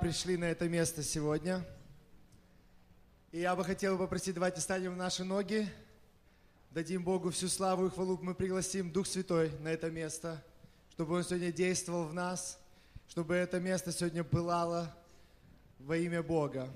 [0.00, 1.64] Пришли на это место сегодня.
[3.30, 5.68] И я бы хотел попросить, давайте станем в наши ноги,
[6.70, 10.42] дадим Богу всю славу и хвалу, мы пригласим Дух Святой на это место,
[10.90, 12.58] чтобы Он сегодня действовал в нас,
[13.08, 14.96] чтобы это место сегодня пылало
[15.78, 16.70] во имя Бога.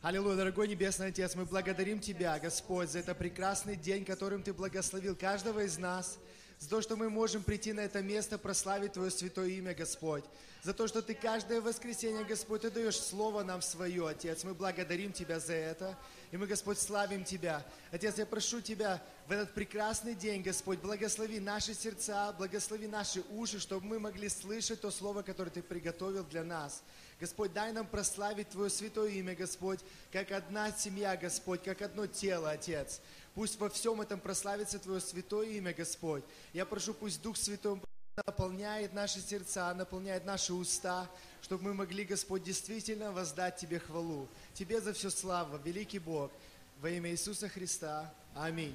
[0.00, 5.14] Аллилуйя, дорогой Небесный Отец, мы благодарим Тебя, Господь, за это прекрасный день, которым Ты благословил
[5.14, 6.18] каждого из нас,
[6.62, 10.22] за то, что мы можем прийти на это место, прославить Твое святое имя, Господь,
[10.62, 14.44] за то, что Ты каждое воскресенье, Господь, Ты даешь Слово нам свое, Отец.
[14.44, 15.98] Мы благодарим Тебя за это,
[16.30, 17.66] и мы, Господь, славим Тебя.
[17.90, 23.58] Отец, я прошу Тебя в этот прекрасный день, Господь, благослови наши сердца, благослови наши уши,
[23.58, 26.84] чтобы мы могли слышать то Слово, которое Ты приготовил для нас.
[27.18, 29.80] Господь, дай нам прославить Твое святое имя, Господь,
[30.12, 33.00] как одна семья, Господь, как одно тело, Отец.
[33.34, 36.22] Пусть во всем этом прославится Твое святое имя, Господь.
[36.52, 37.80] Я прошу, пусть Дух Святой
[38.26, 41.08] наполняет наши сердца, наполняет наши уста,
[41.40, 44.28] чтобы мы могли, Господь, действительно воздать Тебе хвалу.
[44.52, 46.30] Тебе за все слава, великий Бог,
[46.80, 48.12] во имя Иисуса Христа.
[48.34, 48.74] Аминь.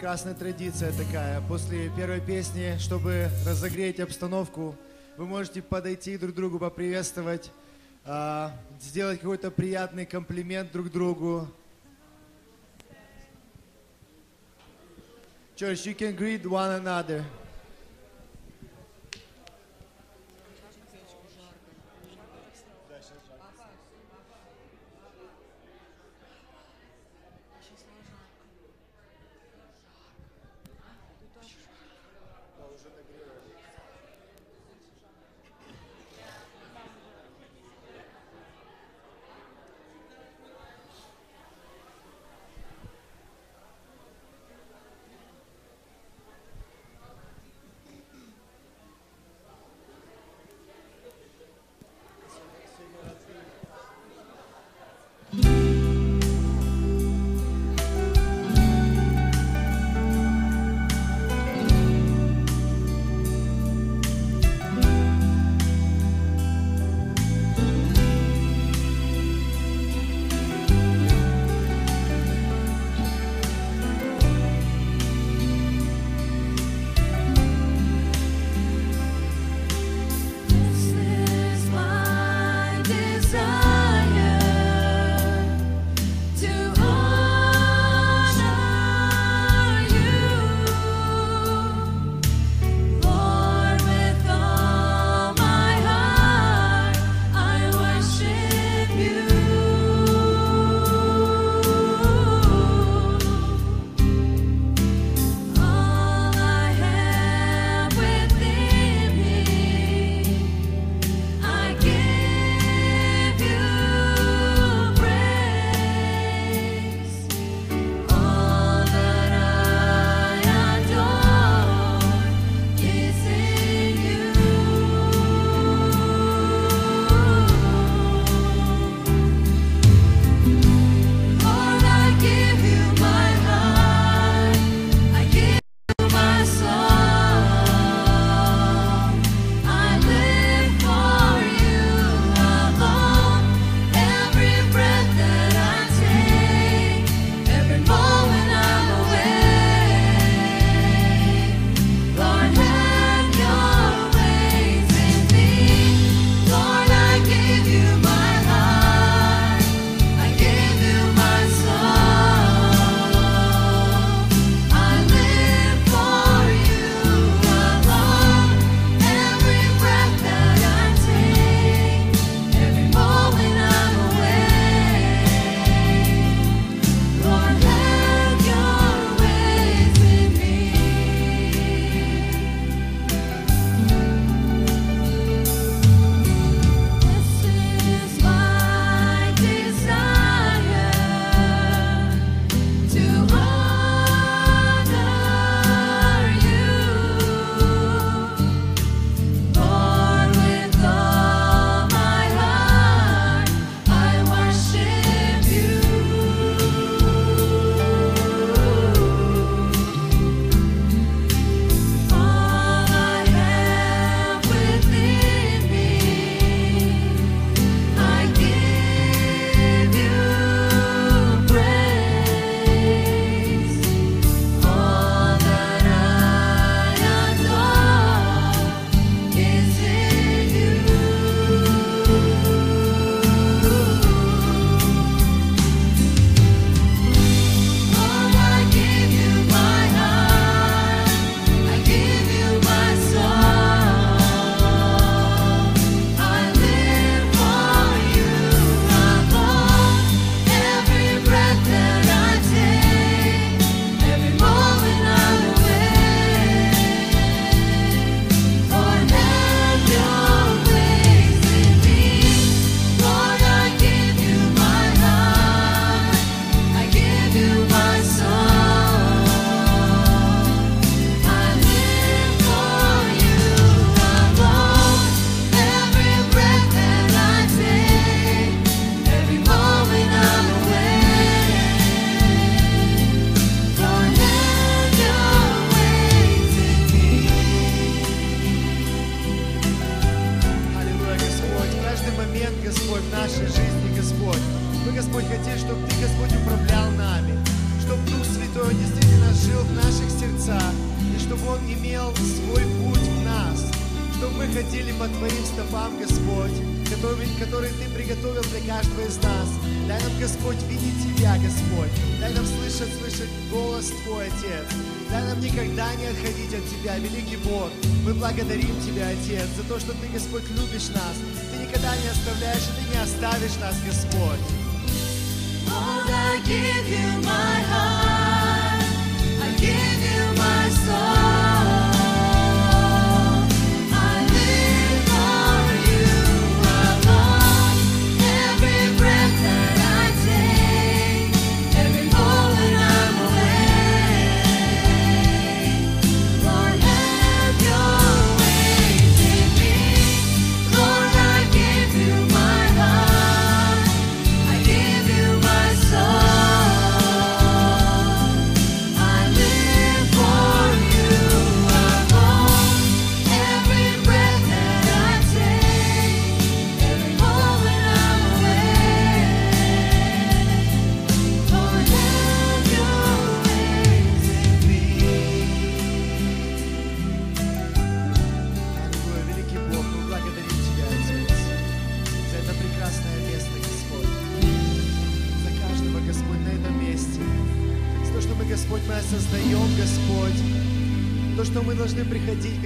[0.00, 1.42] прекрасная традиция такая.
[1.42, 4.74] После первой песни, чтобы разогреть обстановку,
[5.18, 7.50] вы можете подойти друг другу поприветствовать,
[8.06, 11.46] а, сделать какой-то приятный комплимент друг другу.
[15.54, 17.22] Church, you can greet one another.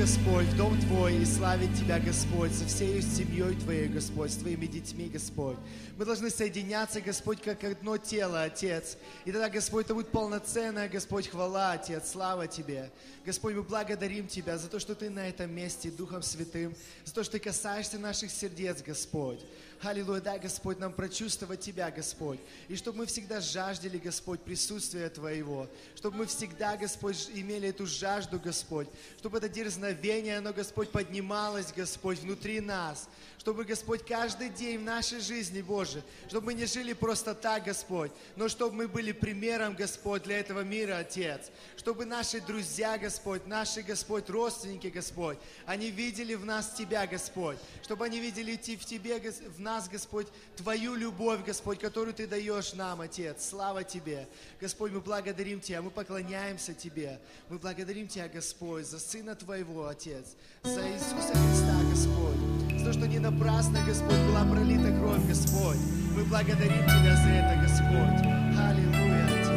[0.04, 4.66] Господь, в дом Твой и славить Тебя, Господь, со всей семьей Твоей, Господь, с Твоими
[4.66, 5.56] детьми, Господь.
[5.96, 8.98] Мы должны соединяться, Господь, как одно тело, Отец.
[9.24, 12.90] И тогда, Господь, это будет полноценная, Господь, хвала, Отец, слава Тебе.
[13.24, 16.76] Господь, мы благодарим Тебя за то, что Ты на этом месте, Духом Святым,
[17.06, 19.40] за то, что Ты касаешься наших сердец, Господь.
[19.86, 22.40] Аллилуйя, дай, Господь, нам прочувствовать Тебя, Господь.
[22.68, 25.68] И чтобы мы всегда жаждали, Господь, присутствия Твоего.
[25.94, 28.88] Чтобы мы всегда, Господь, имели эту жажду, Господь.
[29.18, 33.08] Чтобы это дерзновение, оно, Господь, поднималось, Господь, внутри нас.
[33.44, 38.10] Чтобы, Господь, каждый день в нашей жизни, Боже, чтобы мы не жили просто так, Господь,
[38.36, 41.50] но чтобы мы были примером, Господь, для этого мира, Отец.
[41.76, 47.58] Чтобы наши друзья, Господь, наши, Господь, родственники, Господь, они видели в нас Тебя, Господь.
[47.82, 49.20] Чтобы они видели в Тебе,
[49.54, 53.46] в нас, Господь, Твою любовь, Господь, которую Ты даешь нам, Отец.
[53.50, 54.26] Слава Тебе.
[54.58, 57.20] Господь, мы благодарим Тебя, мы поклоняемся Тебе.
[57.50, 62.78] Мы благодарим Тебя, Господь, за Сына Твоего, Отец, за Иисуса Христа, Господь.
[62.78, 65.78] За то, что не напрасно, Господь, была пролита кровь, Господь.
[66.16, 68.26] Мы благодарим Тебя за это, Господь.
[68.56, 69.53] Аллилуйя.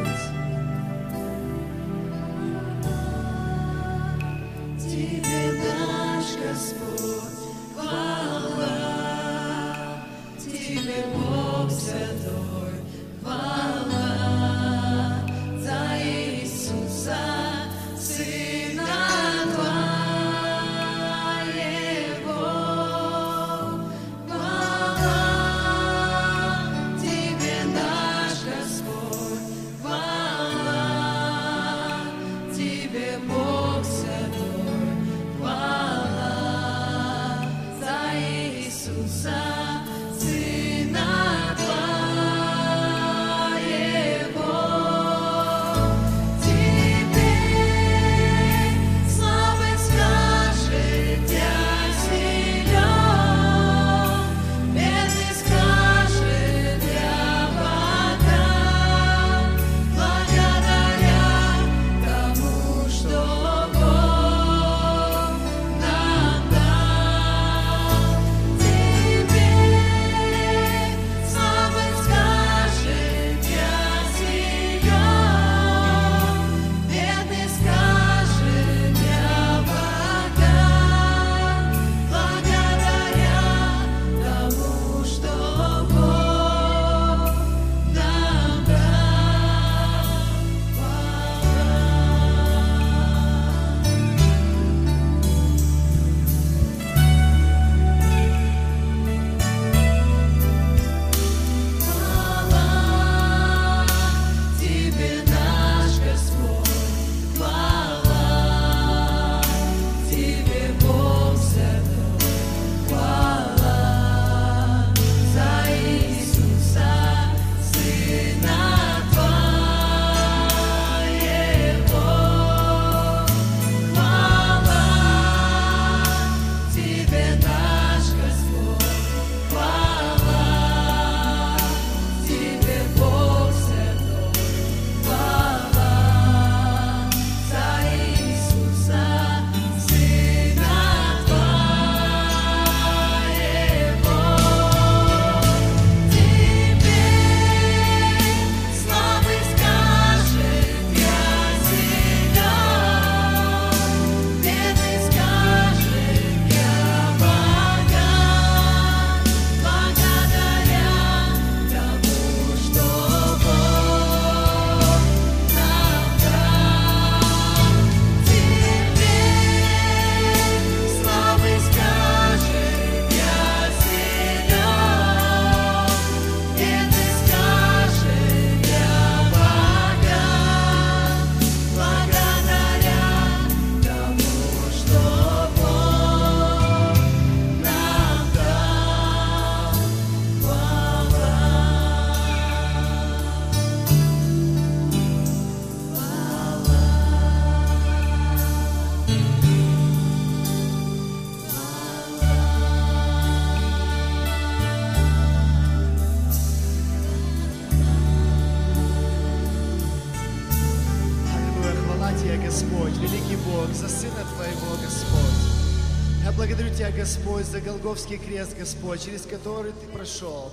[216.57, 220.51] Благодарю Тебя, Господь, за Голговский крест, Господь, через который Ты прошел,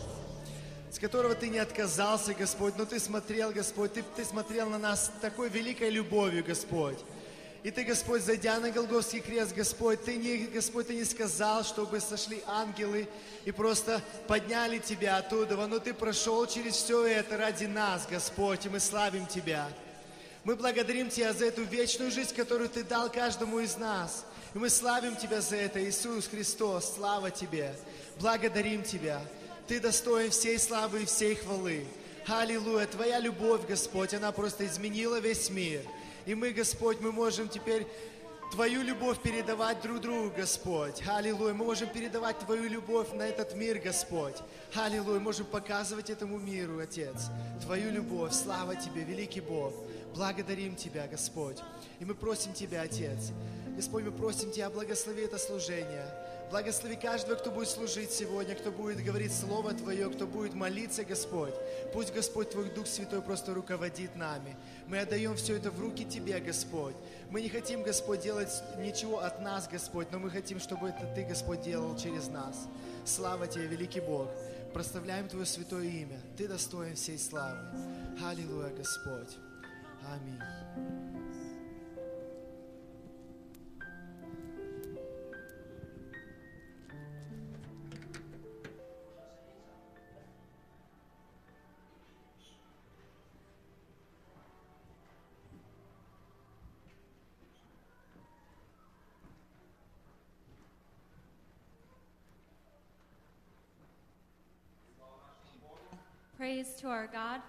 [0.90, 5.11] с которого Ты не отказался, Господь, но Ты смотрел, Господь, Ты, ты смотрел на нас
[5.23, 6.99] такой великой любовью, Господь.
[7.62, 12.01] И Ты, Господь, зайдя на Голговский крест, Господь, Ты не, Господь, Ты не сказал, чтобы
[12.01, 13.09] сошли ангелы
[13.47, 18.69] и просто подняли Тебя оттуда, но Ты прошел через все это ради нас, Господь, и
[18.69, 19.67] мы славим Тебя.
[20.45, 24.27] Мы благодарим Тебя за эту вечную жизнь, которую Ты дал каждому из нас.
[24.55, 27.75] И мы славим Тебя за это, Иисус Христос, слава Тебе.
[28.21, 29.21] Благодарим Тебя.
[29.67, 31.85] Ты достоин всей славы и всей хвалы.
[32.27, 35.81] Аллилуйя, Твоя любовь, Господь, она просто изменила весь мир.
[36.25, 37.87] И мы, Господь, мы можем теперь
[38.53, 41.03] Твою любовь передавать друг другу, Господь.
[41.09, 41.55] Аллилуйя.
[41.55, 44.37] Мы можем передавать Твою любовь на этот мир, Господь.
[44.75, 45.19] Аллилуйя.
[45.19, 47.31] Можем показывать этому миру, Отец,
[47.64, 48.33] Твою любовь.
[48.33, 49.75] Слава Тебе, великий Бог.
[50.14, 51.59] Благодарим Тебя, Господь.
[51.99, 53.33] И мы просим Тебя, Отец.
[53.77, 56.07] Господь, мы просим Тебя, благослови это служение.
[56.51, 61.55] Благослови каждого, кто будет служить сегодня, кто будет говорить Слово Твое, кто будет молиться, Господь.
[61.93, 64.57] Пусть, Господь, Твой Дух Святой просто руководит нами.
[64.87, 66.95] Мы отдаем все это в руки Тебе, Господь.
[67.31, 71.25] Мы не хотим, Господь, делать ничего от нас, Господь, но мы хотим, чтобы это Ты,
[71.25, 72.69] Господь, делал через нас.
[73.05, 74.29] Слава Тебе, великий Бог.
[74.73, 76.21] Проставляем Твое святое имя.
[76.37, 77.59] Ты достоин всей славы.
[78.25, 79.37] Аллилуйя, Господь.
[80.07, 81.04] Аминь.
[106.44, 107.40] Praise to our God.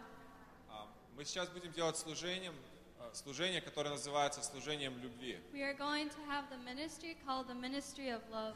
[0.70, 2.54] А, Мы сейчас будем делать служением,
[2.98, 5.38] а, служение, которое называется служением любви.
[5.52, 8.56] We are going to have the ministry called the Ministry of Love.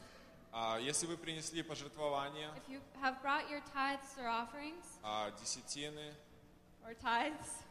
[0.54, 6.14] А, Если вы принесли пожертвования, If you have brought your tithes or offerings, а, десятины,
[6.86, 7.66] or tithes,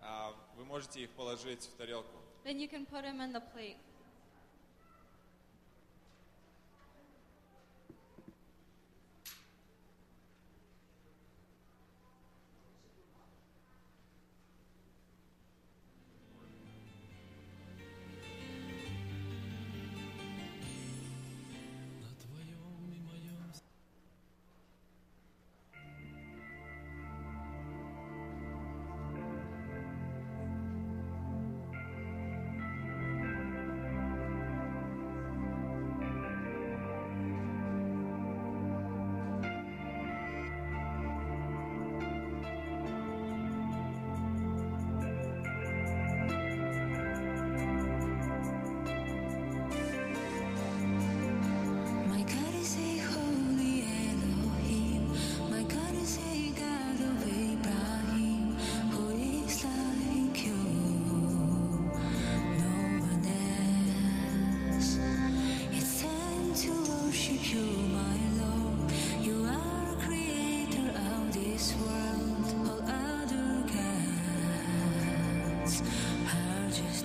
[0.00, 2.22] а, вы можете их положить в тарелку.
[2.42, 3.76] then you can put them in the plate.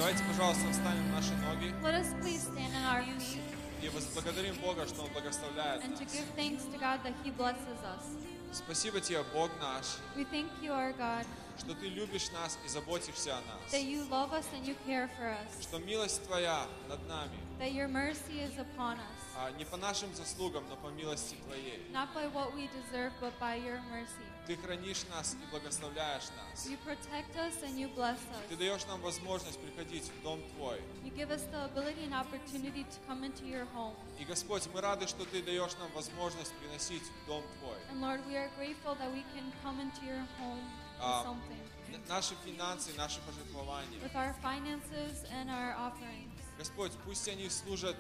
[0.09, 3.43] Давайте, пожалуйста, встанем на наши ноги Let us please stand on our feet
[3.83, 6.11] и возблагодарим Бога, что Он благословляет and to нас.
[6.11, 8.03] give thanks to God that He blesses us.
[8.51, 9.85] Спасибо Тебе, Бог наш,
[10.17, 11.27] We thank you, our God,
[11.59, 15.11] что Ты любишь нас и заботишься о нас, that you love us and you care
[15.15, 19.65] for us, что милость Твоя над нами, that your mercy is upon us, а, не
[19.65, 21.85] по нашим заслугам, но по милости Твоей.
[21.93, 24.25] not by what we deserve, but by your mercy.
[24.49, 26.65] Ты хранишь нас и благословляешь нас.
[26.65, 28.17] You protect us and you bless
[28.49, 28.57] Ты us.
[28.57, 30.81] даешь нам возможность приходить в Дом Твой.
[31.03, 33.93] You give us the ability and opportunity to come into your home.
[34.17, 37.77] И, Господь, мы рады, что Ты даешь нам возможность приносить в Дом Твой.
[37.91, 40.65] And Lord, we are grateful that we can come into your home
[40.97, 41.23] with Ah.
[41.23, 41.61] something.
[42.07, 43.99] Наши финансы, наши пожертвования.
[44.01, 46.33] With our finances and our offerings.
[46.57, 47.95] Господь, пусть они служат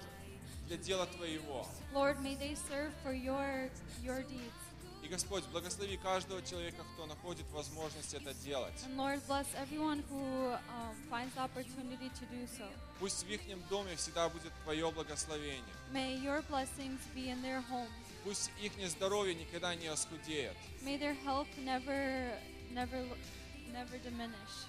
[0.65, 1.67] для дела Твоего.
[1.93, 3.69] Lord, may they serve for your
[4.01, 4.58] your deeds.
[5.09, 8.73] Господь, благослови каждого человека, кто находит возможность это делать.
[8.85, 12.65] And Lord, bless everyone who um, finds the opportunity to do so.
[12.99, 15.63] Пусть в их доме всегда будет Твое благословение.
[15.91, 17.89] May your blessings be in their homes.
[18.23, 20.55] Пусть их здоровье никогда не оскудеет.
[20.83, 22.33] May their health never,
[22.71, 23.03] never,
[23.73, 24.67] never diminish.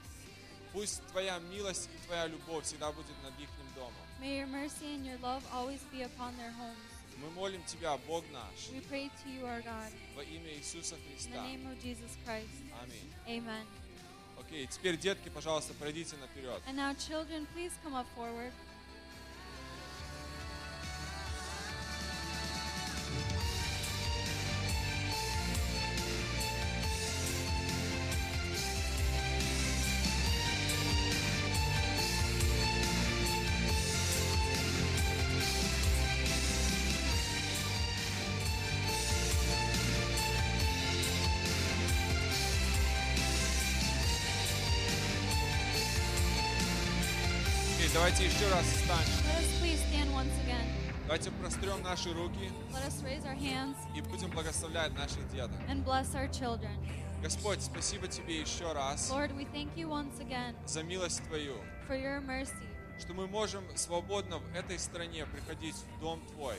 [0.73, 3.93] Пусть Твоя милость и Твоя любовь всегда будет над их домом.
[4.21, 6.90] May your mercy and your love always be upon their homes.
[7.23, 11.01] Мы молим Тебя, Бог наш, We pray to you, our God, во имя Иисуса in
[11.01, 11.43] the Христа.
[11.43, 12.49] name of Jesus Christ.
[12.83, 13.11] Аминь.
[13.29, 13.67] Amen.
[14.39, 16.61] Окей, теперь, детки, пожалуйста, пройдите наперед.
[16.67, 18.53] And now, children, please come up forward.
[48.11, 49.31] Давайте еще раз встанем.
[51.05, 52.51] Давайте прострем наши руки
[53.95, 55.21] и будем благословлять наших
[56.31, 56.71] children.
[57.23, 61.55] Господь, спасибо Тебе еще раз Lord, we thank you once again за милость Твою,
[61.87, 62.70] for your mercy,
[63.01, 66.57] что мы можем свободно в этой стране приходить в Дом Твой.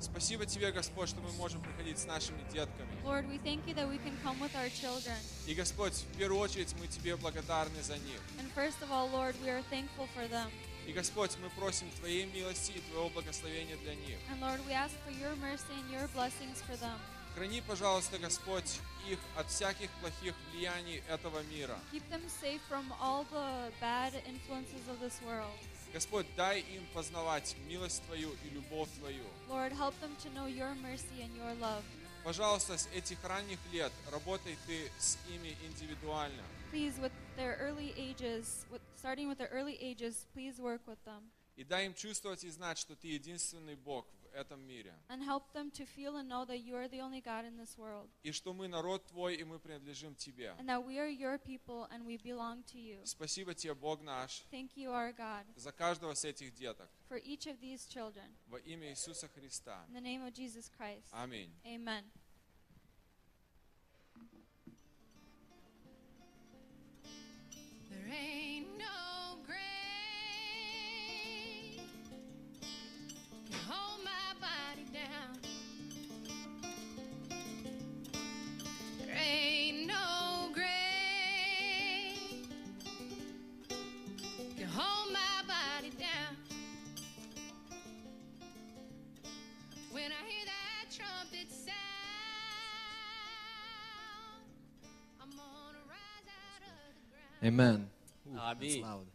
[0.00, 2.88] Спасибо Тебе, Господь, что мы можем приходить с нашими детками.
[3.04, 5.16] Lord, we thank you that we can come with our children.
[5.46, 8.20] И, Господь, в первую очередь мы Тебе благодарны за них.
[8.38, 10.50] And first of all, Lord, we are thankful for them.
[10.86, 14.18] И, Господь, мы просим Твоей милости и Твоего благословения для них.
[14.30, 16.98] And Lord, we ask for your mercy and your blessings for them.
[17.38, 21.78] Храни, пожалуйста, Господь, их от всяких плохих влияний этого мира.
[21.92, 25.56] Keep them safe from all the bad influences of this world.
[25.92, 29.22] Господь, дай им познавать милость Твою и любовь Твою.
[29.48, 31.84] Lord, help them to know your mercy and your love.
[32.24, 36.42] Пожалуйста, с этих ранних лет работай Ты с ими индивидуально.
[36.72, 41.30] Please, with their early ages, with, starting with their early ages, please work with them.
[41.54, 44.06] И дай им чувствовать и знать, что Ты единственный Бог
[44.37, 44.93] этом мире.
[45.09, 47.77] And help them to feel and know that you are the only God in this
[47.77, 48.09] world.
[48.23, 50.55] И что мы народ Твой, и мы принадлежим Тебе.
[50.59, 52.99] And that we are your people and we belong to you.
[53.05, 56.89] Спасибо Тебе, Бог наш, Thank you, our God, за каждого с этих деток.
[57.07, 58.25] for each of these children.
[58.47, 59.85] Во имя Иисуса Христа.
[59.89, 61.07] In the name of Jesus Christ.
[61.11, 61.51] Аминь.
[61.65, 62.03] Amen.
[97.43, 97.89] Amen.
[98.27, 98.81] Ooh, that's Аминь.
[98.81, 99.07] loud.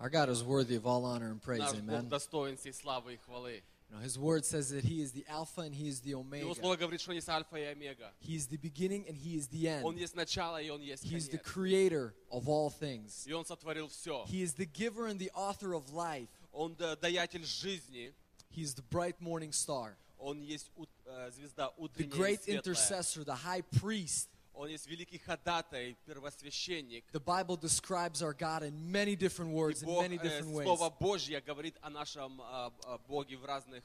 [0.00, 1.60] Our God is worthy of all honor and praise.
[1.60, 2.08] Наш Бог Amen.
[2.08, 3.62] достоин всей славы и хвалы.
[3.90, 6.20] You know, his word says that he is the Alpha and he is the Его
[6.22, 6.54] Omega.
[6.54, 8.10] слово говорит, что Он есть альфа и омега.
[8.20, 9.98] He is the beginning and he is the Он end.
[10.00, 11.44] есть начало и Он есть He is the конец.
[11.46, 13.26] creator of all things.
[13.26, 14.24] И Он сотворил все.
[14.26, 16.30] He is the giver and the author of life.
[16.54, 18.14] Он да- даятель жизни.
[18.50, 22.42] He is the bright morning star, Он есть ут- э, звезда the утренняя и great
[22.44, 22.56] светлая.
[22.62, 24.28] intercessor, the high priest.
[24.57, 27.05] Он есть великий ходатай, первосвященник.
[27.13, 30.65] The Bible describes our God in many different words, in Бог, many э, different ways.
[30.65, 33.83] Слово Божье говорит о нашем э, э, Боге в разных,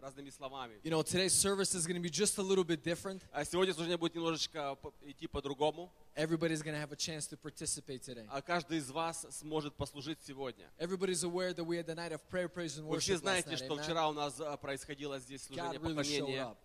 [0.00, 0.78] разными словами.
[0.84, 3.22] You know, today's service is going to be just a little bit different.
[3.32, 5.90] А сегодня служение будет немножечко идти по-другому.
[6.14, 8.24] Everybody's going to have a chance to participate today.
[8.30, 10.70] А каждый из вас сможет послужить сегодня.
[10.78, 13.42] Everybody's aware that we had the night of prayer, praise, and Вы все worship last
[13.42, 13.64] знаете, night.
[13.64, 16.56] что вчера у нас э, происходило здесь служение поклонения.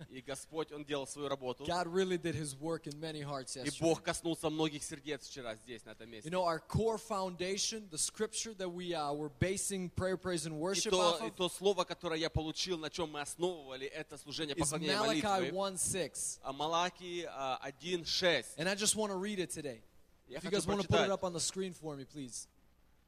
[0.00, 0.06] up.
[0.10, 1.64] И Господь, Он делал свою работу.
[1.64, 3.80] God really did His work in many hearts И yesterday.
[3.80, 6.30] Бог коснулся многих сердец вчера здесь, на этом You месте.
[6.30, 10.58] know, our core foundation, the scripture that we uh, were basing prayer, praise, and И
[10.58, 14.18] worship то, off и of то слово, которое я получил, на чем мы основывали это
[14.18, 16.38] служение is поклонения Malachi молитвы, 1.6.
[16.42, 18.44] а Малахии а, 1.6.
[18.58, 19.82] And I just want to read it today.
[20.28, 21.10] Я If you хочу guys want to put it прочитать.
[21.10, 22.48] up on the screen for me, please.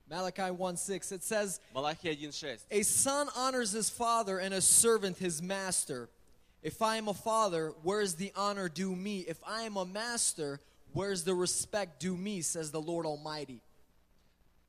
[0.09, 1.13] Malachi 1.6.
[1.13, 2.61] It says, Малахия 1.6.
[2.71, 6.09] A son honors his father and a servant his master.
[6.64, 9.20] If I am a father, where is the honor due me?
[9.28, 10.62] If I am a master,
[10.94, 13.62] where is the respect due me, says the Lord Almighty.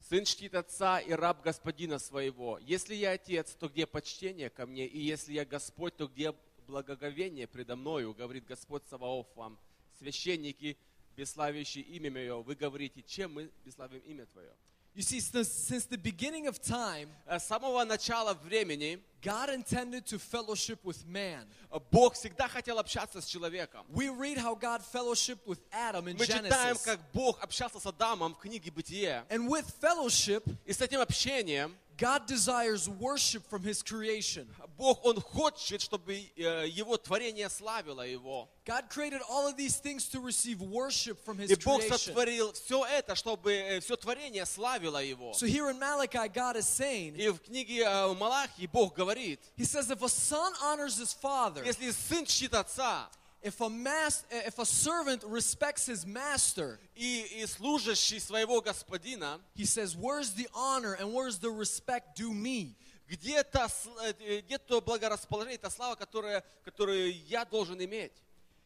[0.00, 2.58] Сын чтит отца и раб господина своего.
[2.58, 4.86] Если я отец, то где почтение ко мне?
[4.86, 6.34] И если я Господь, то где
[6.66, 8.12] благоговение предо мною?
[8.12, 9.56] Говорит Господь Саваоф вам.
[9.98, 10.76] Священники,
[11.16, 14.52] бесславящие имя Мое, вы говорите, чем мы бесславим имя Твое?
[14.95, 20.05] You see, since, since the beginning of time, Э, С самого начала времени God intended
[20.07, 21.45] to fellowship with man.
[21.71, 23.85] э, Бог всегда хотел общаться с человеком.
[23.89, 26.83] We read how God fellowshiped with Adam in Мы читаем, Genesis.
[26.83, 29.25] как Бог общался с Адамом в книге Бытие.
[29.29, 34.47] And with fellowship, И с этим общением God desires worship from his creation.
[34.77, 38.47] Бог, Он хочет, чтобы э, Его творение славило Его.
[38.65, 41.97] God created all of these things to receive worship from his И Бог creation.
[42.13, 45.33] сотворил все это, чтобы все творение славило Его.
[45.33, 49.65] So here in Malachi, God is saying, И в книге э, Малахии Бог говорит, He
[49.65, 53.09] says, if a son honors his father, если сын чтит отца,
[53.43, 59.65] if a mas- if a servant respects his master, и, и служащий своего господина, he
[59.65, 62.75] says, "Where's the honor and where's the respect due me?"
[63.07, 63.67] где то,
[64.03, 68.11] э, где то благорасположение, та слава, которая, которую я должен иметь?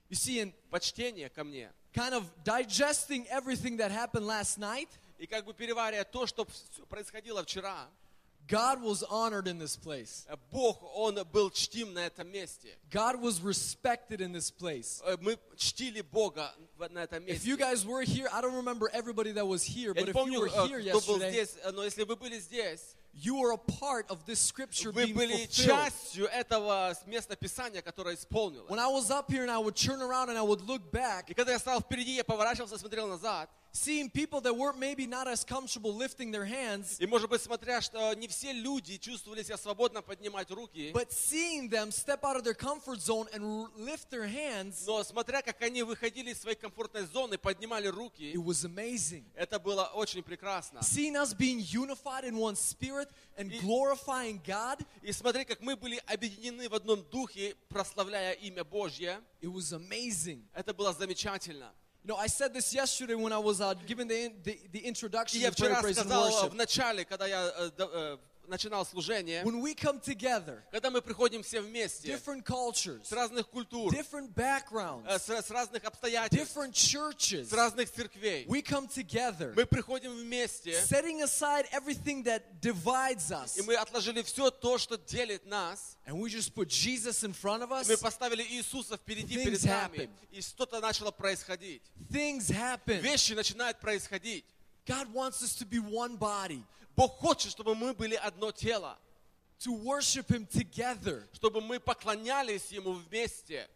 [0.10, 1.72] You see, in Почтение ко мне.
[1.94, 6.86] kind of digesting everything that happened last night, И как бы переваривая то, что вс-
[6.88, 7.88] происходило вчера,
[8.48, 10.26] God was honored in this place.
[10.30, 12.78] э, Бог, Он был чтим на этом месте.
[12.92, 15.02] God was respected in this place.
[15.06, 17.46] Э, Мы чтили Бога в- на этом If месте.
[17.46, 20.16] you guys were here, I don't remember everybody that was here, Я but не if
[20.16, 22.96] you помню, were э, here кто был yesterday, здесь, э, но если вы были здесь,
[23.16, 25.66] you were a part of this scripture вы being были fulfilled.
[25.66, 28.70] частью этого места Писания, которое исполнилось.
[28.70, 31.30] When I was up here and I would turn around and I would look back,
[31.30, 33.50] И когда я стал впереди, я поворачивался, смотрел назад.
[33.76, 37.82] seeing people that weren't maybe not as comfortable lifting their hands, И, может быть, смотря,
[37.82, 42.44] что не все люди чувствовали себя свободно поднимать руки, but seeing them step out of
[42.44, 46.56] their comfort zone and r- lift their hands, но смотря, как они выходили из своей
[46.69, 49.25] комфортной зоны, поднимали руки, it was amazing.
[49.35, 50.81] это было очень прекрасно.
[50.83, 55.77] Seeing us being unified in one spirit and И- glorifying God, И смотри, как мы
[55.77, 60.43] были объединены в одном духе, прославляя имя Божье, it was amazing.
[60.55, 61.73] это было замечательно.
[62.05, 64.89] You know, I said this yesterday when I was uh, giving the, the, the И
[64.89, 68.86] introduction я to prayer, вчера praise and сказал в начале, когда я э, э, начинал
[68.86, 73.94] служение, When we come together, когда мы приходим все вместе, different cultures, с разных культур,
[73.94, 79.54] different backgrounds, э, с, с разных обстоятельств, different churches, с разных церквей, we come together,
[79.56, 84.98] мы приходим вместе, setting aside everything that divides us, и мы отложили все то, что
[84.98, 88.98] делит нас, and we just put Jesus in front of и us, мы поставили Иисуса
[88.98, 90.10] впереди Things перед нами, happen.
[90.32, 91.82] и что-то начало происходить.
[92.12, 93.00] things happen.
[93.00, 94.44] Вещи начинают происходить.
[94.86, 96.62] God wants us to be one body,
[96.99, 98.99] Бог хочет, чтобы мы были одно тело,
[99.61, 101.23] to worship Him together.
[101.33, 103.69] чтобы мы поклонялись Ему вместе.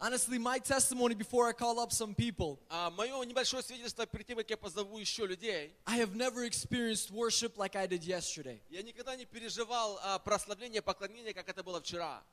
[0.00, 4.38] Honestly, my testimony before I call up some people, А мое небольшое свидетельство перед тем,
[4.38, 8.60] как я позову еще людей, I have never experienced worship like I did yesterday.
[8.70, 12.24] я никогда не переживал а, прославление, поклонение, как это было вчера.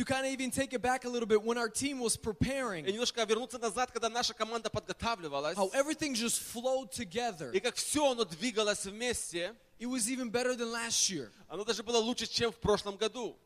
[0.00, 2.84] To kind of even take it back a little bit, when our team was preparing,
[2.84, 7.50] И немножко вернуться назад, когда наша команда подготавливалась, how everything just flowed together.
[7.52, 11.30] и как все оно двигалось вместе, It was even better than last year.
[11.48, 13.38] оно даже было лучше, чем в прошлом году.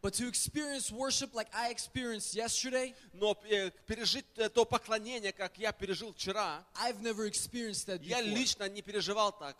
[0.00, 5.58] But to experience worship like I experienced yesterday, Но э, пережить э, то поклонение, как
[5.58, 8.34] я пережил вчера, I've never experienced that я before.
[8.34, 9.56] лично не переживал так.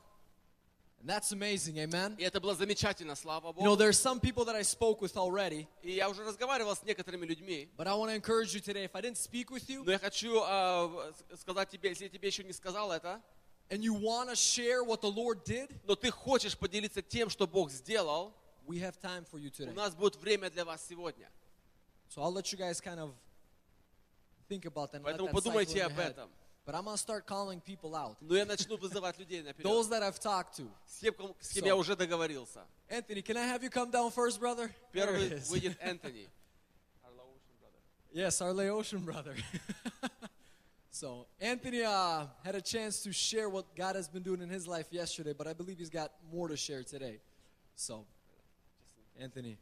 [1.03, 2.17] And that's amazing, amen?
[2.19, 3.77] И это было замечательно, слава You know, Богу.
[3.79, 7.69] there's some people that I spoke with already, И я уже разговаривал с некоторыми людьми,
[7.77, 9.99] but I want to encourage you today, if I didn't speak with you, но я
[10.01, 13.23] хочу а, с- сказать тебе, если я тебе еще не сказал это,
[13.71, 17.47] and you want to share what the Lord did, но ты хочешь поделиться тем, что
[17.47, 18.35] Бог сделал,
[18.67, 19.73] we have time for you у today.
[19.73, 21.31] нас будет время для вас сегодня.
[22.09, 23.13] So I'll let you guys kind of
[24.49, 24.97] think about that.
[24.97, 26.29] and let Поэтому that cycle in подумайте your об head.
[26.63, 26.63] этом.
[26.65, 28.17] But I'm going to start calling people out.
[28.21, 29.65] Но я начну вызывать людей наперед.
[29.65, 30.69] Those that I've talked to.
[30.87, 32.61] С тем, ком- с кем So- я уже договорился.
[32.91, 34.71] Anthony, can I have you come down first, brother?
[34.93, 35.49] There Первый it is.
[35.51, 36.29] выйдет Энтони.
[38.13, 39.35] Yes, our Laotian brother.
[40.91, 44.67] so, Anthony uh, had a chance to share what God has been doing in his
[44.67, 47.21] life yesterday, but I believe he's got more to share today.
[47.77, 48.07] So,
[49.21, 49.59] Anthony.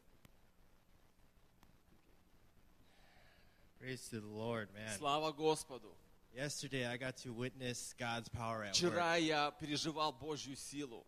[3.80, 4.96] Praise to the Lord, man.
[4.96, 5.92] Слава Господу.
[6.35, 11.05] Yesterday I got to witness God's power at Вчера я переживал Божью силу.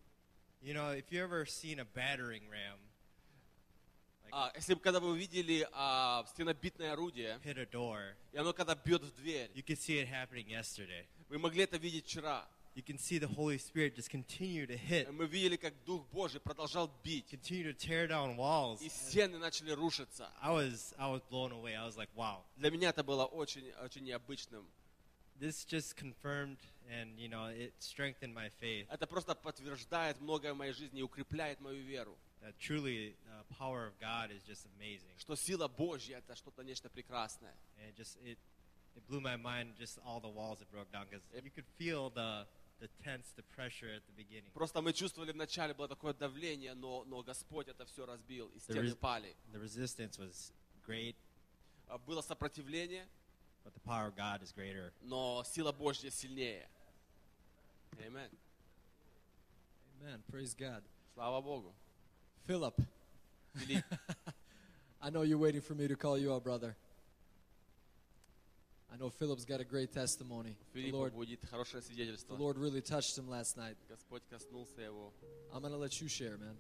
[0.62, 2.78] You know, if you ever seen a battering ram
[4.32, 8.74] А, если бы когда вы видели а, стенобитное орудие, hit a door, и оно когда
[8.76, 11.06] бьет в дверь, you could see it happening yesterday.
[11.30, 12.46] вы могли это видеть вчера.
[12.76, 16.42] You can see the Holy Spirit just continue to hit, Мы видели, как Дух Божий
[16.42, 18.82] продолжал бить, continue to tear down walls.
[18.82, 20.32] и стены начали рушиться.
[20.42, 21.76] I was I was blown away.
[21.76, 22.44] I was like, wow.
[22.58, 24.66] Для меня это было очень, очень необычным.
[25.44, 30.58] This just confirmed and you know, it strengthened my faith Это просто подтверждает многое в
[30.58, 35.12] моей жизни и укрепляет мою веру, that truly the power of God is just amazing.
[35.18, 37.54] что сила Божья это что-то нечто прекрасное.
[37.78, 38.38] And it just it
[38.96, 42.10] it blew my mind just all the walls that broke down because you could feel
[42.10, 42.48] the
[42.80, 44.50] the tense, the pressure at the beginning.
[44.54, 48.96] Просто мы чувствовали вначале было такое давление, но, но Господь это все разбил, и стены
[48.96, 49.36] пали.
[49.52, 50.54] The resistance was
[50.88, 51.18] great,
[51.90, 53.06] А Было сопротивление,
[53.65, 54.93] but the power of God is greater.
[55.03, 56.67] но сила Божья сильнее.
[58.07, 58.31] Amen.
[60.01, 60.23] Amen.
[60.31, 60.83] Praise God.
[61.15, 61.73] Слава Богу.
[62.47, 62.81] Philip,
[63.57, 63.85] Филипп,
[65.03, 66.77] I know you're waiting for me to call you out, brother.
[68.91, 70.57] I know Philip's got a great testimony.
[70.73, 72.37] The Филиппа Lord, будет хорошее the свидетельство.
[72.39, 73.77] Lord really touched him last night.
[73.89, 75.13] Господь коснулся его.
[75.53, 76.57] I'm going to let you share, man.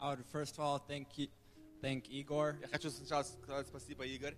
[0.00, 1.28] I would first of all thank you,
[1.81, 4.35] thank Igor Я хочу сначала сказать спасибо, Игорь,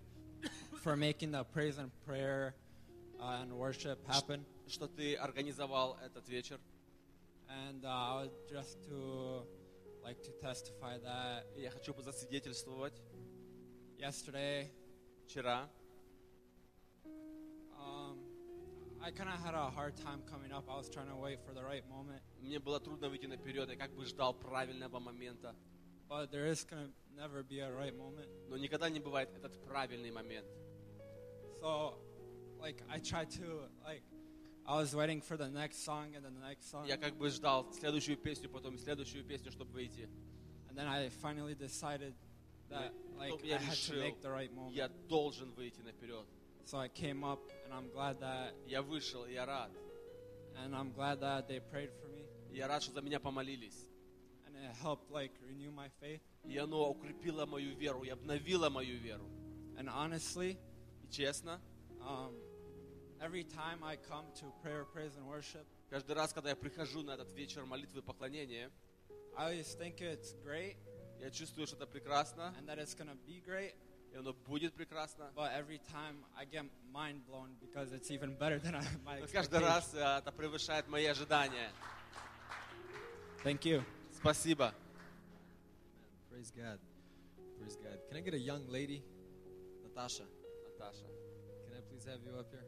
[0.84, 2.54] for making the praise and prayer
[3.20, 4.46] uh, and worship happen.
[4.68, 6.60] что ты организовал этот вечер.
[7.50, 9.46] And uh, I would just to
[10.04, 12.94] like to testify that И я хочу засвидетельствовать.
[13.98, 14.70] yesterday
[15.28, 15.70] Вчера
[17.78, 18.18] um,
[19.04, 20.66] I kind of had a hard time coming up.
[20.70, 23.76] I was trying to wait for the right moment, мне было трудно выйти наперед, я
[23.76, 25.56] как бы ждал правильного момента.
[26.12, 28.28] But there is gonna never be a right moment.
[28.50, 30.46] Но никогда не бывает этот правильный момент.
[31.62, 31.94] So,
[32.60, 34.04] like I tried to like
[34.68, 37.30] I was waiting for the next song and then the next song, Я как бы
[37.30, 40.10] ждал следующую песню, потом следующую песню, чтобы выйти.
[40.70, 42.14] and then I finally decided
[42.70, 44.76] that like I had to make the right moment.
[44.76, 46.26] я должен выйти наперед.
[46.66, 49.72] So I came up, and I'm glad that Я вышел, я рад.
[50.58, 53.88] and I'm glad that they prayed for me, Я рад, что за меня помолились.
[54.61, 56.21] and it helped like renew my faith.
[56.45, 59.29] И оно укрепило мою веру, и обновило мою веру.
[59.77, 60.59] And honestly,
[61.03, 61.61] И честно,
[62.01, 62.35] um,
[63.21, 67.13] every time I come to prayer, praise, and worship, каждый раз, когда я прихожу на
[67.13, 68.71] этот вечер молитвы и поклонения,
[69.37, 70.77] I always think it's great
[71.21, 73.75] я чувствую, что это прекрасно, and that it's gonna be great.
[74.13, 75.31] и оно будет прекрасно.
[75.35, 79.27] But every time I get mind blown because it's even better than I, my Но
[79.27, 79.63] каждый expectations.
[79.63, 81.71] раз э, это превышает мои ожидания.
[83.43, 83.85] Thank you.
[84.21, 84.73] Спасибо.
[86.31, 86.79] Praise God.
[87.59, 87.99] Praise God.
[88.09, 89.03] Can I get a young lady?
[89.83, 90.25] Natasha,
[90.65, 91.07] Наташа.
[91.67, 92.65] can I please have you up here?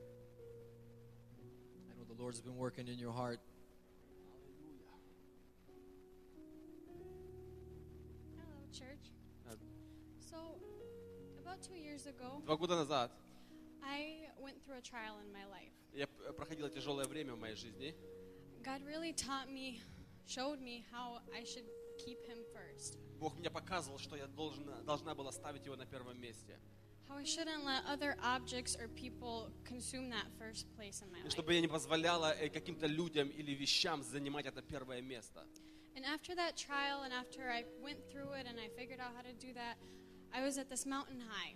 [1.90, 3.40] I know the Lord's been working in your heart.
[8.36, 9.12] Hello, church.
[9.50, 9.54] Uh,
[10.20, 10.36] So,
[11.42, 13.10] about two years ago, Два года назад
[13.82, 15.72] I went through a trial in my life.
[15.94, 17.94] я п- проходила тяжелое время в моей жизни.
[18.62, 19.80] God really taught me,
[20.27, 21.65] showed me how I should
[21.97, 22.97] keep Him first.
[23.19, 26.59] Бог мне показывал, что я должна, должна была ставить его на первом месте.
[27.09, 31.23] How I shouldn't let other objects or people consume that first place in my И
[31.23, 31.31] life.
[31.31, 35.45] чтобы я не позволяла э, каким-то людям или вещам занимать это первое место.
[35.95, 39.21] And after that trial, and after I went through it and I figured out how
[39.21, 39.75] to do that,
[40.33, 41.55] I was at this mountain high.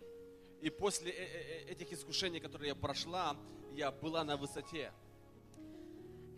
[0.62, 3.36] И после э- э- э- этих искушений, которые я прошла,
[3.74, 4.92] я была на высоте.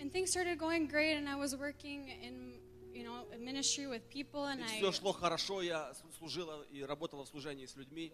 [0.01, 2.61] And things started going great, and I was working in,
[2.93, 6.63] you know, a ministry with people, and И I, все шло хорошо, я с- служила
[6.71, 8.13] и работала в служении с людьми.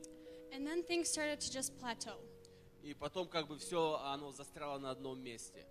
[0.53, 2.19] and then things started to just plateau.
[2.83, 5.67] И потом как бы все, оно застряло на одном месте.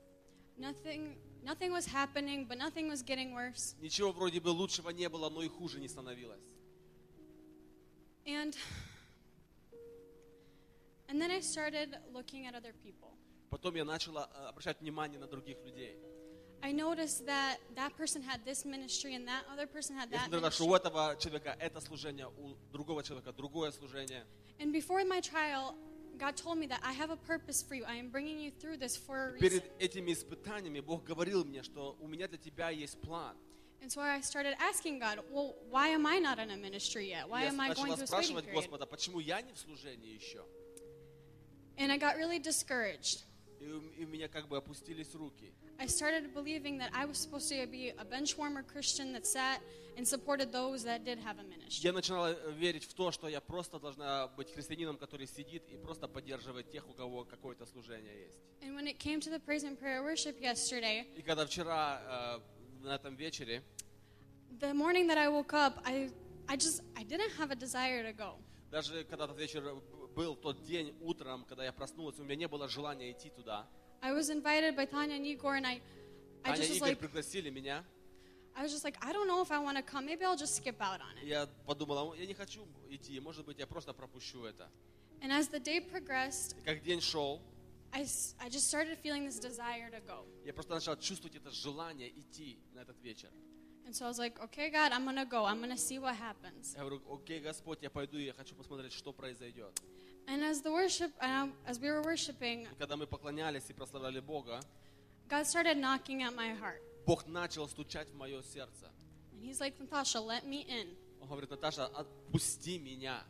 [0.57, 3.75] Nothing, nothing was happening, but nothing was getting worse.
[3.79, 6.43] Ничего вроде бы лучшего не было, но и хуже не становилось.
[8.25, 8.55] And,
[11.07, 13.17] and then I started looking at other people.
[13.54, 15.96] Потом я начала э, обращать внимание на других людей.
[16.60, 20.28] I noticed that that person had this ministry and that other person had Я that
[20.28, 24.26] смотрела, что у этого человека это служение, у другого человека другое служение.
[24.58, 25.76] And before my trial,
[26.18, 27.84] God told me that I have a purpose for you.
[27.84, 29.38] I am bringing you through this for a reason.
[29.38, 33.36] Перед этими испытаниями Бог говорил мне, что у меня для тебя есть план.
[33.80, 37.28] And so I started asking God, well, why am I not in a ministry yet?
[37.28, 38.62] Why я am I going through this waiting спрашивать period?
[38.62, 40.44] Господа, почему я не в служении еще?
[41.76, 43.22] And I got really discouraged.
[43.60, 45.52] И у, и у меня как бы опустились руки.
[45.78, 49.60] I started believing that I was supposed to be a bench warmer Christian that sat
[49.96, 51.82] and supported those that did have a ministry.
[51.82, 55.76] Я начала э, верить в то, что я просто должна быть христианином, который сидит и
[55.76, 58.38] просто поддерживает тех, у кого какое-то служение есть.
[58.62, 62.40] And when it came to the praise and prayer worship yesterday, И когда вчера
[62.82, 63.62] э, на этом вечере,
[64.60, 66.10] the morning that I woke up, I,
[66.48, 68.36] I just, I didn't have a desire to go.
[68.70, 69.62] даже когда этот вечер
[70.14, 73.66] был тот день утром, когда я проснулась, у меня не было желания идти туда.
[74.00, 75.80] I was invited by Tanya and Igor, and I,
[76.44, 77.84] I Аня just was Игорь like, пригласили меня.
[78.56, 80.06] I was just like, I don't know if I want to come.
[80.06, 81.26] Maybe I'll just skip out on it.
[81.26, 84.70] Я подумала, «Ну, я не хочу идти, может быть, я просто пропущу это.
[85.20, 87.40] And as the day progressed, И как день шел,
[87.92, 88.02] I,
[88.38, 90.26] I just started feeling this desire to go.
[90.44, 93.30] я просто начал чувствовать это желание идти на этот вечер.
[93.86, 95.44] And so I was like, okay, God, I'm to go.
[95.44, 96.74] I'm to see what happens.
[96.74, 99.78] Я говорю, окей, Господь, я пойду, я хочу посмотреть, что произойдет.
[100.27, 104.19] And as the worship, uh, as we were worshiping, И когда мы поклонялись и прославляли
[104.19, 104.59] Бога,
[105.27, 106.81] God started knocking at my heart.
[107.05, 108.91] Бог начал стучать в мое сердце.
[109.33, 110.87] And He's like, Natasha, let me in.
[111.21, 113.23] Он говорит, Наташа, отпусти меня.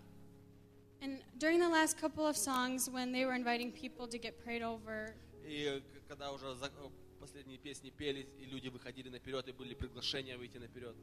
[1.02, 4.62] And during the last couple of songs, when they were inviting people to get prayed
[4.62, 5.16] over,
[5.46, 6.90] И к- когда уже за- э,
[7.22, 10.96] последние песни пелись, и люди выходили наперед, и были приглашения выйти наперед.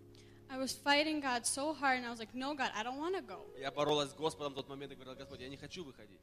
[0.50, 3.16] I was fighting God so hard, and I was like, no, God, I don't want
[3.16, 3.40] to go.
[3.58, 6.20] Я боролась с Господом в тот момент и говорила, Господь, я не хочу выходить.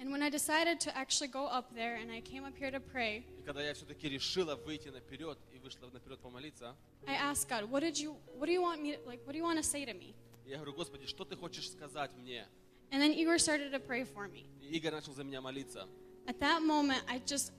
[0.00, 2.80] And when I decided to actually go up there and I came up here to
[2.80, 6.76] pray, И когда я все-таки решила выйти наперед и вышла наперед помолиться,
[7.06, 9.38] I asked God, what did you, what do you want me, to, like, what do
[9.38, 10.14] you want to say to me?
[10.44, 12.46] И я говорю, Господи, что ты хочешь сказать мне?
[12.90, 14.46] And then Igor started to pray for me.
[14.60, 15.88] И Игорь начал за меня молиться.
[16.26, 17.52] At that moment, I just,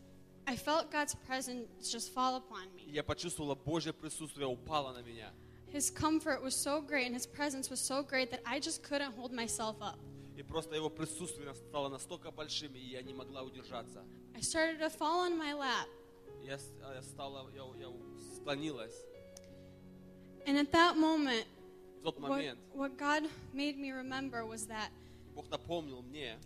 [0.47, 2.91] I felt God's presence just fall upon И me.
[2.93, 5.33] я почувствовала Божье присутствие упало на меня.
[5.69, 9.11] His comfort was so great and His presence was so great that I just couldn't
[9.13, 9.97] hold myself up.
[10.37, 14.03] И просто его присутствие стало настолько большим, и я не могла удержаться.
[14.35, 15.87] I started to fall on my lap.
[16.43, 17.87] Я, с- я стала, я, я
[18.37, 18.93] склонилась.
[20.45, 21.45] And at that moment,
[22.01, 23.23] В тот what, момент what God
[23.53, 24.89] made me remember was that
[25.33, 26.37] Бог напомнил мне,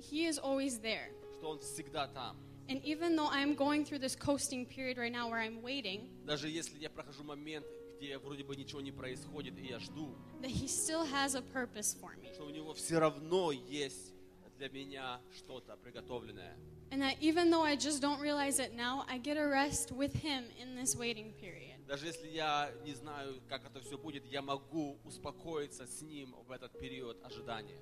[0.00, 1.10] He is always there.
[1.38, 2.36] что Он всегда там.
[2.68, 6.48] And even though I'm going through this coasting period right now where I'm waiting, Даже
[6.48, 7.66] если я прохожу момент,
[7.97, 11.95] где вроде бы ничего не происходит, и я жду, that He still has a purpose
[11.99, 12.33] for me.
[12.33, 14.13] что у Него все равно есть
[14.57, 16.55] для меня что-то приготовленное.
[16.91, 20.13] And that even though I just don't realize it now, I get a rest with
[20.13, 21.79] Him in this waiting period.
[21.87, 26.51] Даже если я не знаю, как это все будет, я могу успокоиться с Ним в
[26.51, 27.79] этот период ожидания.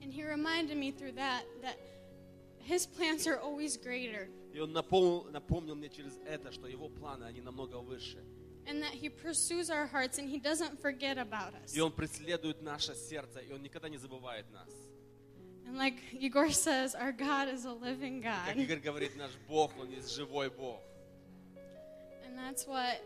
[0.00, 1.76] And He reminded me through that that
[2.60, 7.24] His plans are always greater И Он напомнил, напомнил мне через это, что Его планы,
[7.24, 8.22] они намного выше.
[8.65, 11.73] and that He pursues our hearts and He doesn't forget about us.
[11.75, 14.69] И Он преследует наше сердце, и Он никогда не забывает нас.
[15.65, 18.57] And like Igor says, our God is a living Как God.
[18.57, 20.81] Игорь говорит, наш Бог, Он есть живой Бог.
[22.25, 23.01] And that's what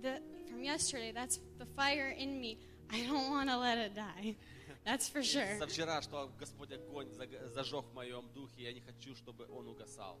[0.00, 0.20] the
[0.50, 2.58] from yesterday, that's the fire in me.
[2.92, 4.36] I don't want to let it die.
[4.84, 5.58] That's for И sure.
[5.58, 9.66] Со вчера, что Господь огонь заг- зажег в моем духе, я не хочу, чтобы он
[9.66, 10.20] угасал.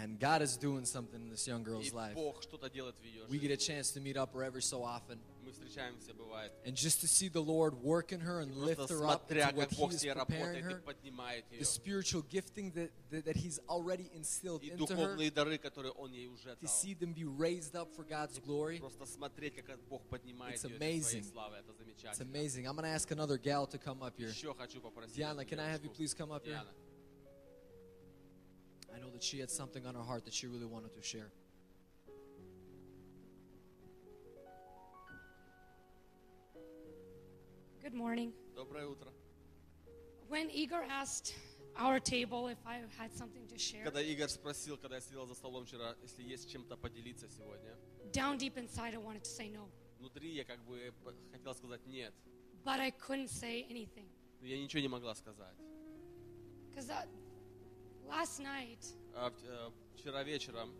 [0.00, 2.14] And God is doing something in this young girl's life.
[3.28, 5.18] We get a chance to meet up her every so often.
[6.64, 9.70] And just to see the Lord work in her and lift her up to what
[9.70, 10.80] He is preparing her,
[11.58, 15.16] the spiritual gifting that, that, that He's already instilled into her,
[16.60, 18.78] to see them be raised up for God's glory,
[20.54, 21.22] it's amazing.
[22.12, 22.66] It's amazing.
[22.66, 24.28] I'm going to ask another gal to come up here.
[25.16, 26.54] Diana, can I have you please come up here?
[28.91, 28.97] Диана.
[28.97, 31.31] I know that she had something on her heart that she really wanted to share.
[37.81, 38.33] Good morning.
[38.55, 39.11] Доброе утро.
[40.29, 41.33] When Igor asked
[41.77, 45.35] our table if I had something to share, Когда Игорь спросил, когда я сидел за
[45.35, 47.75] столом вчера, если есть чем-то поделиться сегодня,
[48.11, 49.69] down deep inside I wanted to say no,
[49.99, 52.13] внутри я как бы п- хотел сказать нет,
[52.65, 54.07] but I couldn't say anything.
[54.41, 55.55] но я ничего не могла сказать.
[56.71, 57.07] Because uh,
[58.08, 58.84] last night,
[59.14, 60.74] А э, вчера вечером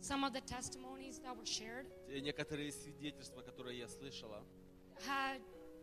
[0.00, 1.86] some of the testimonies that were shared
[2.22, 4.42] некоторые свидетельства, которые я слышала,
[5.06, 5.40] had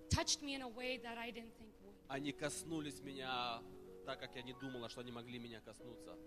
[0.09, 1.95] touched me in a way that I didn't think would.
[2.07, 3.61] они коснулись меня
[4.05, 6.17] так, как я не думала, что они могли меня коснуться.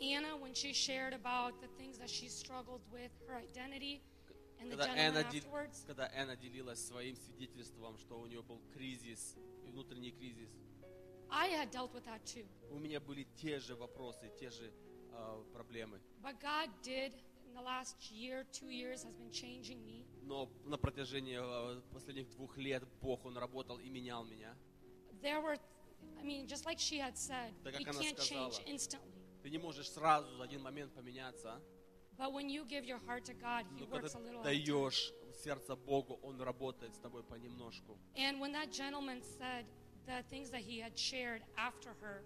[0.00, 4.00] Anna, when she shared about the things that she struggled with, her identity,
[4.60, 10.12] and the Когда afterwards, когда Эна делилась своим свидетельством, что у нее был кризис, внутренний
[10.12, 10.50] кризис,
[11.30, 12.46] I had dealt with that too.
[12.70, 14.72] у меня были те же вопросы, те же
[15.12, 16.00] э, проблемы.
[16.22, 17.12] But God did,
[17.46, 20.06] in the last year, two years, has been changing me.
[20.22, 24.54] Но на протяжении э, последних двух лет Бог, Он работал и менял меня.
[25.22, 25.56] There were,
[26.18, 29.12] I mean, just like she had said, она can't change instantly.
[29.42, 31.60] Ты не можешь сразу за один момент поменяться,
[32.18, 35.12] But when you give your heart to God, He works a little даешь
[35.44, 37.96] сердце Богу, Он работает с тобой понемножку.
[38.16, 39.64] And when that gentleman said
[40.07, 42.23] the things that he had shared after her,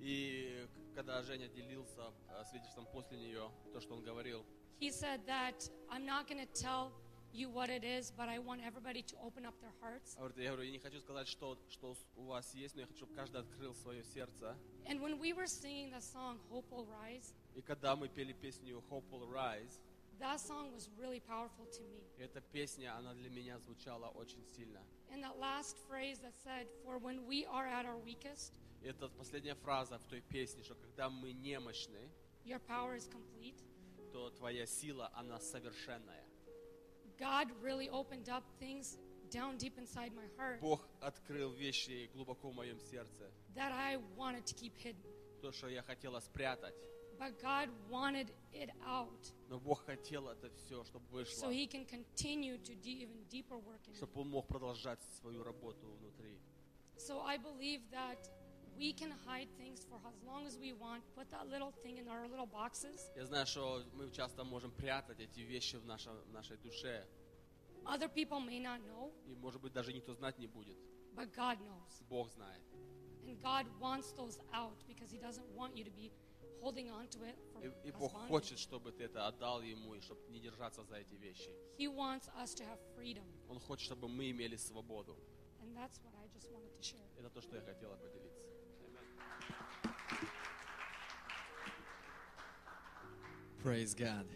[0.00, 4.44] И когда Женя делился э, свидетельством после нее, то, что он говорил,
[4.80, 6.90] he said that I'm not going to tell
[7.32, 10.16] you what it is, but I want everybody to open up their hearts.
[10.16, 12.98] говорит, я говорю, я не хочу сказать, что, что у вас есть, но я хочу,
[12.98, 14.56] чтобы каждый открыл свое сердце.
[14.86, 18.82] And when we were singing the song Hope Will Rise, И когда мы пели песню
[18.90, 19.78] Hope Will Rise,
[20.18, 22.02] that song was really powerful to me.
[22.18, 24.82] эта песня, она для меня звучала очень сильно.
[25.10, 29.08] And that last phrase that said, For when we are at our weakest, И это
[29.08, 32.10] последняя фраза в той песне, что когда мы немощны,
[32.44, 33.56] your power is complete.
[34.12, 36.24] то твоя сила, она совершенная.
[37.18, 38.98] God really opened up things
[39.30, 43.30] down deep inside my heart Бог открыл вещи глубоко в моем сердце.
[43.54, 45.02] that I wanted to keep hidden.
[45.40, 46.74] То, что я хотела спрятать.
[47.18, 51.46] But God wanted it out Но Бог хотел это все, чтобы вышло.
[51.46, 53.96] so He can continue to do even deeper work in it.
[53.96, 56.38] Чтобы Он мог продолжать свою работу внутри.
[56.96, 58.18] So I believe that
[58.76, 62.08] we can hide things for as long as we want, put that little thing in
[62.08, 66.32] our little boxes, Я знаю, что мы часто можем прятать эти вещи в, нашем, в
[66.32, 67.06] нашей душе.
[67.84, 70.76] Other people may not know, И, может быть, даже никто знать не будет.
[71.14, 72.02] but God knows.
[72.08, 72.62] Бог знает.
[73.26, 76.10] And God wants those out because He doesn't want you to be
[76.60, 78.28] holding on to it for И, и as Бог bondage.
[78.28, 81.50] хочет, чтобы ты это отдал Ему, и чтобы не держаться за эти вещи.
[81.78, 83.24] He wants us to have freedom.
[83.48, 85.16] Он хочет, чтобы мы имели свободу.
[85.60, 87.06] And that's what I just wanted to share.
[87.18, 88.42] Это то, что я хотела поделиться.
[93.62, 94.26] Praise God.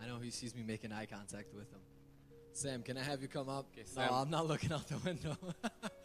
[0.00, 1.80] I know he sees me making eye contact with him.
[2.52, 3.66] Sam, can I have you come up?
[3.72, 4.12] Okay, no, Sam.
[4.14, 5.36] I'm not looking out the window.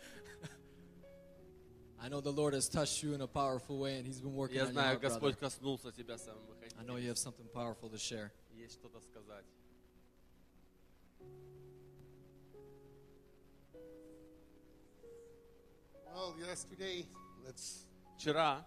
[2.00, 4.58] I know the Lord has touched you in a powerful way, and He's been working
[4.58, 5.10] Я on your знаю, heart, brother.
[5.16, 6.44] Господь коснулся тебя самым
[6.80, 8.32] I know you have something powerful to share.
[8.56, 9.46] Есть что-то сказать.
[16.14, 17.06] Well, yesterday,
[17.46, 17.86] let's
[18.18, 18.64] Вчера,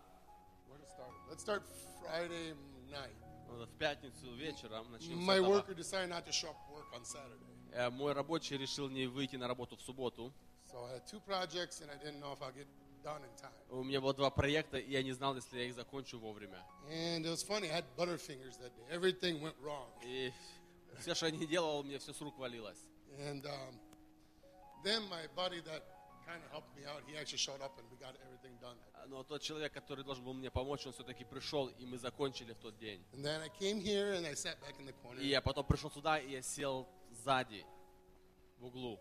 [0.69, 1.11] where to start?
[1.31, 1.63] Let's start
[2.03, 2.55] Friday
[2.91, 3.15] night.
[3.49, 5.49] э, в пятницу вечером, начнем с My этого.
[5.61, 7.73] worker decided not to show up for work on Saturday.
[7.73, 10.33] Э, Мой рабочий решил не выйти на работу в субботу.
[10.71, 12.67] So I had two projects and I didn't know if I'll get
[13.04, 13.52] done in time.
[13.70, 16.64] У меня было два проекта, и я не знал, если я их закончу вовремя.
[16.90, 18.86] And it was funny, I had butterfingers that day.
[18.90, 19.90] Everything went wrong.
[20.04, 20.32] И
[21.00, 22.80] все, что я не делал, мне все с рук валилось.
[23.20, 23.80] And um,
[24.84, 25.84] then my buddy that
[26.26, 28.78] kind of helped me out, he actually showed up and we got everything done.
[29.08, 32.60] Но тот человек, который должен был мне помочь, он все-таки пришел, и мы закончили в
[32.60, 33.04] тот день.
[33.14, 35.22] And then I came here and I sat back in the corner.
[35.22, 37.66] И я потом пришел сюда, и я сел сзади,
[38.60, 39.00] в углу.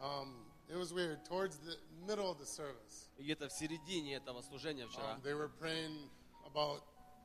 [0.00, 1.23] Um, it was weird.
[1.25, 1.75] Towards the
[2.07, 6.09] middle of the service, И где-то в середине этого служения вчера um, they were praying
[6.45, 6.81] about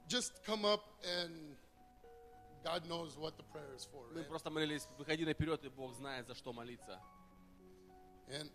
[0.09, 1.57] just come up and
[2.65, 4.07] God knows what the prayer is for.
[4.15, 4.29] мы Right?
[4.29, 6.99] просто молились, выходи наперед, и Бог знает, за что молиться.
[8.29, 8.51] And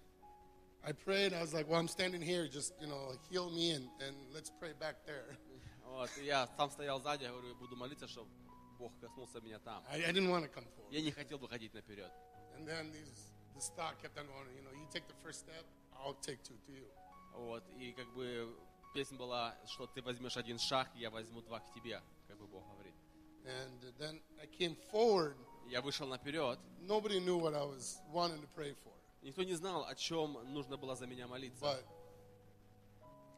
[0.84, 1.34] I prayed.
[1.34, 2.48] I was like, well, I'm standing here.
[2.48, 5.38] Just you know, heal me and, and let's pray back there.
[5.86, 8.30] Вот, и я сам стоял сзади, я говорю, я буду молиться, чтобы
[8.78, 9.84] Бог коснулся меня там.
[9.90, 10.92] I, I didn't want to come forward.
[10.92, 12.12] Я не хотел выходить наперед.
[12.56, 14.49] And then these, this thought kept on going.
[14.57, 15.65] You know, you take the first step,
[15.97, 16.87] I'll take two to you.
[17.37, 18.55] Вот, и как бы
[18.95, 22.63] песня была, что ты возьмешь один шаг, я возьму два к тебе, как бы Бог
[22.73, 22.95] говорит.
[23.45, 25.37] And then I came forward.
[25.67, 28.93] Я вышел наперед, Nobody knew what I was wanting to pray for.
[29.23, 31.65] никто не знал, о чем нужно было за меня молиться.
[31.65, 31.85] But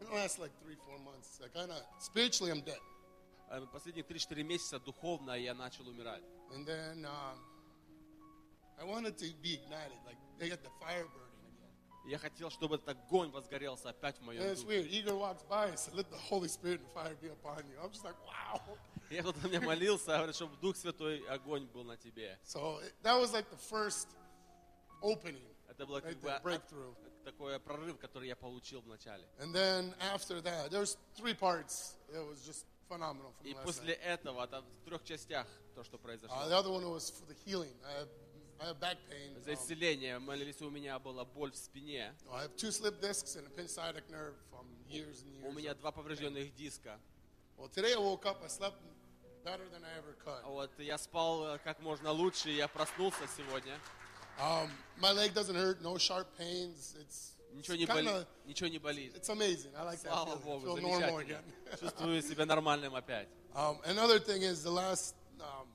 [0.01, 2.81] in the last like three, four months, I kind of spiritually I'm dead.
[3.49, 6.23] Э, Последние 3-4 месяца духовно я начал умирать.
[6.51, 7.39] And then um,
[8.80, 12.10] I wanted to be ignited, like they got the fire burning again.
[12.10, 14.82] Я хотел, чтобы этот огонь возгорелся опять в моем And it's духе.
[14.82, 14.88] weird.
[14.92, 17.92] Igor walks by and said, "Let the Holy Spirit and fire be upon you." I'm
[17.92, 18.60] just like, wow.
[19.12, 22.40] Я тут на меня молился, говорит, чтобы Дух Святой огонь был на тебе.
[22.44, 24.08] So it, that was like the first
[25.02, 26.96] opening, Это было как right бы there, от- breakthrough.
[27.24, 29.28] такой прорыв, который я получил в начале.
[29.40, 31.98] And then after that, there's three parts.
[32.12, 34.02] It was just phenomenal from И last после night.
[34.02, 35.46] этого, это в трех частях
[35.76, 36.36] то, что произошло.
[36.36, 37.74] Uh, the other one was for the healing.
[37.86, 38.10] I have,
[38.60, 39.42] I have back pain.
[39.44, 42.14] За Um, исцеление молились, у меня была боль в спине.
[42.32, 45.46] I have two slip discs and a appendicitis nerve from years and years.
[45.48, 46.04] У меня of два pain.
[46.04, 47.00] поврежденных диска.
[47.58, 48.44] Well, today I woke up.
[48.44, 48.78] I slept
[49.44, 50.44] better than I ever could.
[50.46, 53.80] Вот я спал э, как можно лучше, и я проснулся сегодня.
[54.40, 54.70] Um,
[55.00, 55.82] my leg doesn't hurt.
[55.82, 56.96] No sharp pains.
[57.00, 58.12] It's Ничего не kind болит.
[58.14, 59.16] of Ничего не болит.
[59.16, 59.76] it's amazing.
[59.76, 60.44] I like that Слава feeling.
[60.46, 61.22] Богу, Feel normal замечательно.
[61.22, 61.80] again.
[61.80, 63.28] Чувствую себя нормальным опять.
[63.56, 65.75] um, another thing is the last um, three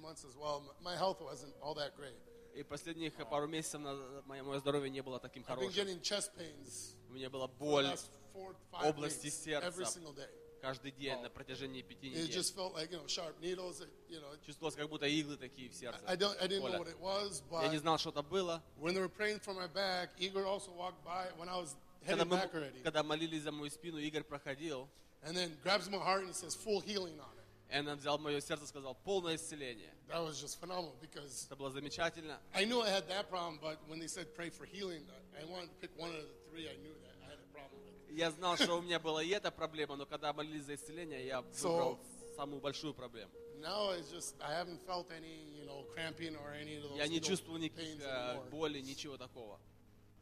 [0.00, 0.62] months as well.
[0.64, 2.16] m- My health wasn't all that great.
[2.54, 5.74] И последних пару месяцев назад мое, мое здоровье не было таким I've been хорошим.
[5.86, 9.68] getting chest pains У меня была for the боль last four, five области weeks, сердца
[9.68, 10.28] every single day.
[10.62, 12.30] каждый день на протяжении пяти It недель.
[12.34, 13.80] just felt like you know sharp needles.
[13.82, 16.00] It, you know, Чувствовалось, как будто иглы такие в сердце.
[16.06, 16.78] I don't, I didn't know Коля.
[16.78, 18.62] what it was, Я не but знал, что это было.
[18.78, 21.76] when they were praying for my back, Igor also walked by when I was
[22.06, 24.88] Когда, heading мы, back already, когда молились за мою спину, Игорь проходил,
[25.22, 27.39] and then grabs my heart and he says full healing on it.
[27.71, 29.93] И он взял мое сердце и сказал, полное исцеление.
[30.09, 32.39] That was just phenomenal because Это было замечательно.
[32.53, 35.03] I knew I had that problem, but when they said pray for healing,
[35.39, 36.67] I wanted to pick one of the three.
[36.67, 38.17] I knew that I had a problem with.
[38.17, 41.41] Я знал, что у меня была и эта проблема, но когда молились за исцеление, я
[41.41, 41.99] выбрал
[42.35, 43.31] самую большую проблему.
[43.61, 47.07] Now it's just I haven't felt any, you know, cramping or any of those Я
[47.07, 49.59] не чувствовал никаких э, боли, ничего такого.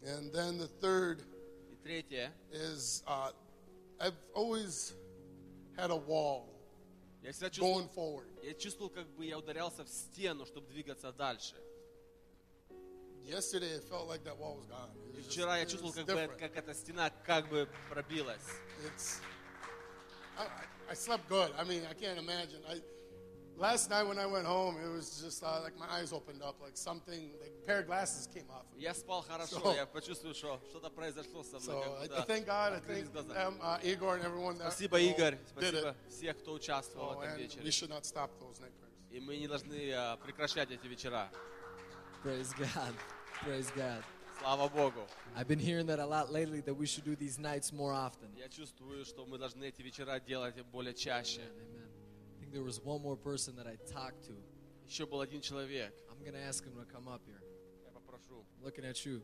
[0.02, 1.24] And then the third
[1.72, 3.32] И третье, is uh,
[4.00, 4.94] I've always
[5.76, 6.59] had a wall
[7.22, 8.46] я всегда чувствовал, going forward.
[8.46, 11.56] я чувствовал, как бы я ударялся в стену, чтобы двигаться дальше.
[13.24, 14.90] Yesterday it felt like that wall was gone.
[15.14, 18.42] It И вчера я чувствовал, как бы как эта стена как бы пробилась.
[18.86, 19.20] It's
[20.38, 21.54] I- I slept good.
[21.58, 22.64] I mean, I can't imagine.
[22.66, 22.82] I
[23.59, 26.57] last night when I went home, it was just uh, like my eyes opened up,
[26.61, 28.65] like something, like a pair of glasses came off.
[28.71, 28.83] of me.
[28.83, 31.85] Я спал хорошо, So- я почувствовал, что что-то произошло со So мной.
[32.05, 32.73] I, как I будто thank God.
[32.73, 33.47] I открылись thank глаза.
[33.47, 35.81] um, uh, Igor and everyone that Спасибо, you know, Игорь, did it.
[35.81, 37.71] спасибо всех, кто участвовал So, в этом and we вечере.
[37.71, 38.91] should not stop those night prayers.
[39.11, 41.31] И мы не должны а, прекращать эти вечера.
[42.25, 42.95] Praise God.
[43.45, 44.03] Praise God.
[44.41, 45.07] Слава Богу.
[45.37, 48.29] I've been hearing that a lot lately that we should do these nights more often.
[48.37, 51.41] Я чувствую, что мы должны эти вечера делать более чаще.
[51.43, 51.78] Amen.
[52.49, 54.35] I think there was one more person that I talked to.
[54.89, 55.93] Еще был один человек.
[56.11, 57.41] I'm going to ask him to come up here.
[57.85, 58.45] Я попрошу.
[58.63, 59.23] Looking at you,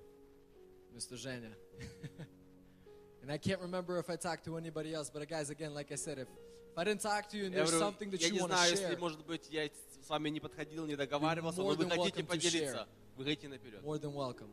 [0.97, 1.15] Mr.
[1.17, 1.53] Zhenya.
[3.23, 5.93] and I can't remember if I talked to anybody else, but uh, guys, again, like
[5.93, 6.29] I said, if,
[6.73, 8.41] if I didn't talk to you and Я there's говорю, something that я you не
[8.41, 9.69] want to знаю, share, если, может быть, я
[10.03, 12.75] с вами не подходил, не договаривался, more но вы than хотите welcome to поделиться.
[12.75, 12.87] share.
[13.17, 13.83] Вы говорите наперед.
[13.83, 14.51] more than welcome.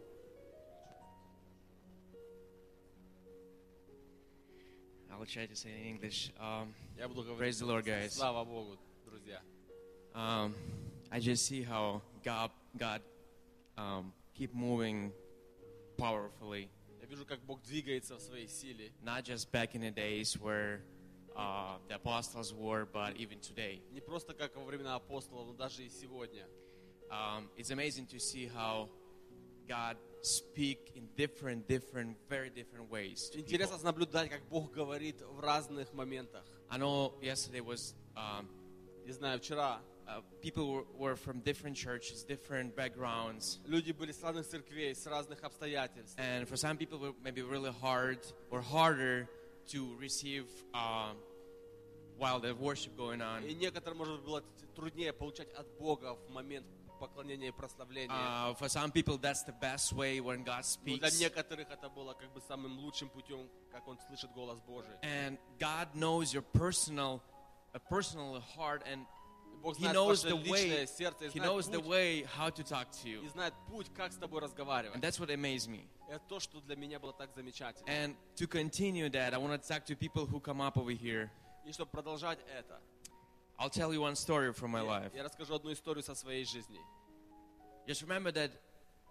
[5.22, 6.32] I'll try to say it in English.
[6.40, 7.38] Um, Я буду говорить.
[7.40, 8.14] praise the Lord, guys.
[8.14, 9.42] Слава Богу, друзья.
[10.14, 10.54] Um,
[11.12, 13.02] I just see how God, God,
[13.78, 15.12] um, keep moving
[15.98, 16.70] powerfully.
[17.02, 18.92] Я вижу, как Бог двигается в своей силе.
[19.04, 20.82] Not just back in the days where
[21.36, 23.82] uh, the apostles were, but even today.
[23.92, 26.46] Не просто как во времена апостолов, но даже и сегодня.
[27.10, 28.90] Um, it's amazing to see how
[29.68, 33.30] God speak in different, different, very different ways.
[33.30, 33.54] to people.
[33.54, 36.44] Интересно наблюдать, как Бог говорит в разных моментах.
[36.70, 38.48] I know yesterday was um,
[39.06, 44.22] Не знаю, вчера uh, people were, were from different churches, different backgrounds, люди были с
[44.22, 46.18] разных церквей, с разных обстоятельств.
[46.18, 48.20] and for some people, it were maybe really hard
[48.52, 49.28] or harder
[49.68, 51.16] to receive um,
[52.18, 53.44] while the worship going on.
[53.46, 54.44] И некоторым, может быть, было
[54.76, 56.66] труднее получать от Бога в момент
[57.02, 58.12] поклонения и прославления.
[58.16, 61.20] Uh, for some people, that's the best way when God Но для speaks.
[61.20, 64.94] некоторых это было как бы самым лучшим путем, как он слышит голос Божий.
[65.04, 67.22] And God knows your personal,
[67.74, 69.06] a personal heart, and
[69.62, 70.88] Бог He знает knows ваше the личное way.
[70.88, 73.54] сердце и He знает knows the путь, way how to talk to you, и знает
[73.70, 74.96] путь, как с тобой разговаривать.
[74.96, 75.88] and that's what amazed me.
[76.10, 77.88] Это то, что для меня было так замечательно.
[77.90, 81.30] And to continue that, I want to talk to people who come up over here.
[81.66, 82.80] И чтобы продолжать это,
[83.60, 85.12] I'll tell you one story from my я, life.
[85.16, 86.80] я расскажу одну историю со своей жизни.
[87.88, 88.52] Just remember that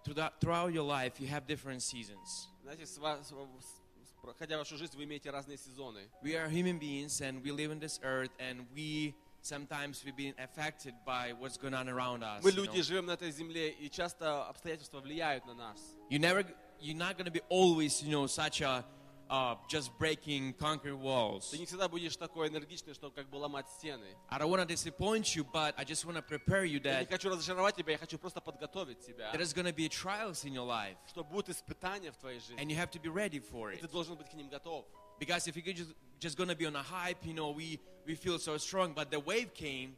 [0.05, 2.49] throughout throughout your life, you have different seasons.
[2.63, 3.81] Знаете, с ва- с- с-
[4.23, 6.09] проходя вашу жизнь, вы имеете разные сезоны.
[6.23, 10.35] We are human beings, and we live on this earth, and we sometimes we've been
[10.39, 12.43] affected by what's going on around us.
[12.45, 12.63] Мы you know.
[12.65, 15.79] люди, живем на этой земле, и часто обстоятельства влияют на нас.
[16.11, 16.45] You never,
[16.81, 18.85] you're not going to be always, you know, such a
[19.31, 21.51] uh, just breaking, conquering walls.
[21.51, 24.07] Ты не всегда будешь такой энергичный, чтобы как бы ломать стены.
[24.29, 27.07] I don't want to disappoint you, but I just want to prepare you Я не
[27.07, 30.45] that хочу разочаровать тебя, я хочу просто подготовить тебя, there is going to be trials
[30.45, 32.57] in your life, что будут испытания в твоей жизни.
[32.61, 33.81] and you have to be ready for И it.
[33.81, 34.85] ты должен быть к ним готов.
[35.19, 38.15] Because if you're just just going to be on a hype, you know, we we
[38.15, 39.97] feel so strong, but the wave came.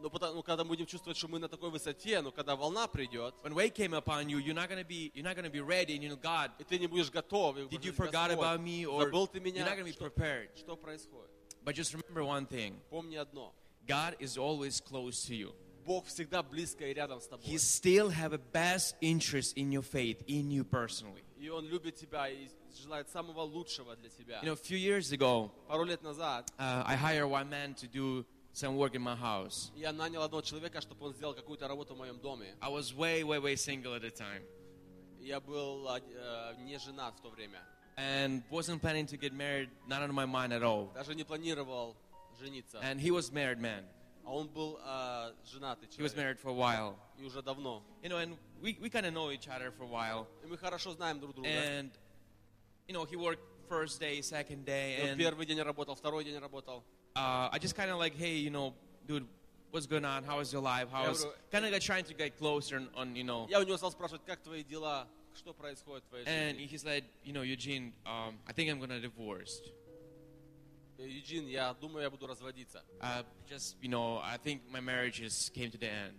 [0.00, 2.86] Но потому, ну, когда мы будем чувствовать, что мы на такой высоте, но когда волна
[2.88, 5.50] придет, When wave came upon you, you're not going to be you're not going to
[5.50, 7.96] be ready, and you know, God, и ты не будешь готов, и did you говоришь,
[7.96, 9.64] forgot «Господь, about me, or забыл ты you're меня?
[9.64, 10.48] not going to be Что, prepared.
[10.56, 11.30] что происходит?
[11.64, 13.54] But just remember one thing: Помни одно.
[13.86, 15.54] God is always close to you.
[15.86, 17.46] Бог всегда близко и рядом с тобой.
[17.46, 21.22] He still have a best interest in your faith, in you personally.
[21.38, 22.48] И Он любит тебя и
[22.82, 24.40] желает самого лучшего для тебя.
[24.42, 27.86] You know, a few years ago, Пару лет назад uh, I hired one man to
[27.86, 29.70] do some work in my house.
[29.74, 32.54] я нанял одного человека, чтобы он сделал какую-то работу в моем доме.
[32.60, 34.42] I was way, way, way single at the time,
[35.20, 37.60] Я был а, э, не женат в то время.
[37.96, 40.92] and wasn't planning to get married, not on my mind at all.
[40.94, 41.96] Даже не планировал
[42.40, 42.78] жениться.
[42.82, 43.84] And he was married man.
[44.26, 46.16] А он был а, женатый He was человек.
[46.16, 47.82] married for a while, И уже давно.
[48.02, 50.26] you know, and we, we kind of know each other for a while.
[50.42, 51.48] И мы хорошо знаем друг друга.
[51.48, 51.90] And
[52.88, 56.24] you know, he worked first day, second day, И он and первый день работал, второй
[56.24, 56.84] день работал.
[57.18, 58.74] uh, I just kind of like, hey, you know,
[59.06, 59.26] dude,
[59.70, 60.24] what's going on?
[60.24, 60.88] How is your life?
[60.90, 63.46] How Я is говорю, kind of like trying to get closer on, on you know.
[63.50, 66.66] Я у него стал спрашивать, как твои дела, что происходит в твоей And жизни.
[66.66, 69.60] he said, you know, Eugene, um, I think I'm gonna divorce.
[70.98, 72.82] Э, Юджин, я думаю, я буду разводиться.
[73.00, 76.18] Uh, just you know, I think my marriage is came to the end.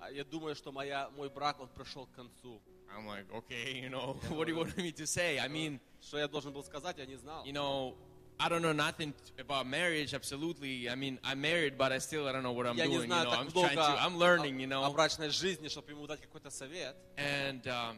[0.00, 2.60] А Я думаю, что моя, мой брак, он пришел к концу.
[2.96, 5.38] I'm like, okay, you know, what do you want me to say?
[5.40, 7.44] I mean, Что я должен был сказать, я не знал.
[7.44, 7.94] you know,
[8.40, 10.12] I don't know nothing about marriage.
[10.12, 12.96] Absolutely, I mean, I'm married, but I still I don't know what I'm Я не
[12.96, 13.08] doing.
[13.08, 14.94] You знаю know, так I'm trying to, много I'm learning, you о, о know.
[14.94, 16.94] брачной жизни, чтобы ему дать какой-то совет.
[17.16, 17.96] And um,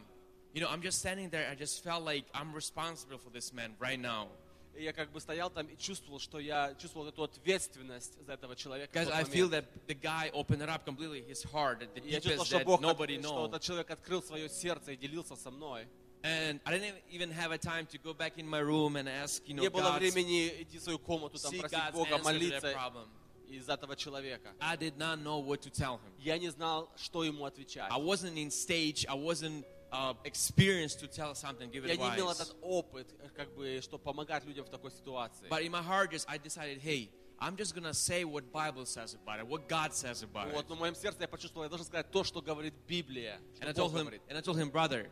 [0.53, 1.47] you know, I'm just standing there.
[1.51, 4.29] I just felt like I'm responsible for this man right now.
[4.77, 8.55] И я как бы стоял там и чувствовал, что я чувствовал эту ответственность за этого
[8.55, 8.91] человека.
[8.93, 9.65] в Because тот I feel момент.
[9.65, 12.57] that the guy opened it up completely, his heart, the И я чувствовал, deepest что
[12.59, 13.47] that Бог, от- nobody что knows.
[13.49, 15.85] этот человек открыл свое сердце и делился со мной.
[16.23, 19.41] And I didn't even have a time to go back in my room and ask,
[19.47, 22.09] you know, Не было God, времени идти в свою комнату, там, seek просить God's Бога,
[22.09, 23.07] answer to that молиться problem.
[23.47, 24.53] из этого человека.
[24.59, 26.11] I did not know what to tell him.
[26.19, 27.89] Я не знал, что ему отвечать.
[27.89, 29.05] I wasn't in stage.
[29.07, 29.63] I wasn't
[29.93, 32.41] uh, experienced to tell something, give Я не имел advice.
[32.41, 35.47] этот опыт, э, как бы, что помогать людям в такой ситуации.
[35.47, 37.09] But in my heart, just I decided, hey,
[37.39, 40.53] I'm just gonna say what Bible says about it, what God says about it.
[40.53, 43.39] Вот, но в моем сердце я почувствовал, я должен сказать то, что говорит Библия.
[43.61, 44.21] And I Что Бог told him, говорит.
[44.27, 45.09] and I told him, brother,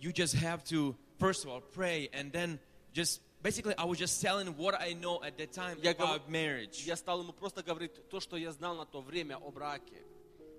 [0.00, 2.58] you just have to first of all pray, and then
[2.92, 6.30] just basically I was just telling what I know at that time Я, гов- about
[6.30, 6.84] marriage.
[6.86, 10.02] я стал ему просто говорить то, что я знал на то время о браке.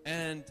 [0.05, 0.43] And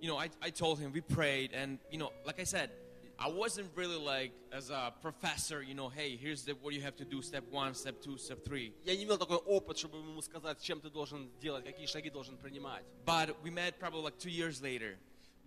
[0.00, 2.70] you know, I, I told him we prayed, and you know, like I said,
[3.16, 6.96] I wasn't really like as a professor, you know, hey, here's the, what you have
[6.96, 8.72] to do, step one, step two, step three.
[8.84, 12.36] Я не имел такой опыт, чтобы ему сказать, чем ты должен делать, какие шаги должен
[12.36, 12.82] принимать.
[13.06, 14.98] But we met probably like two years later,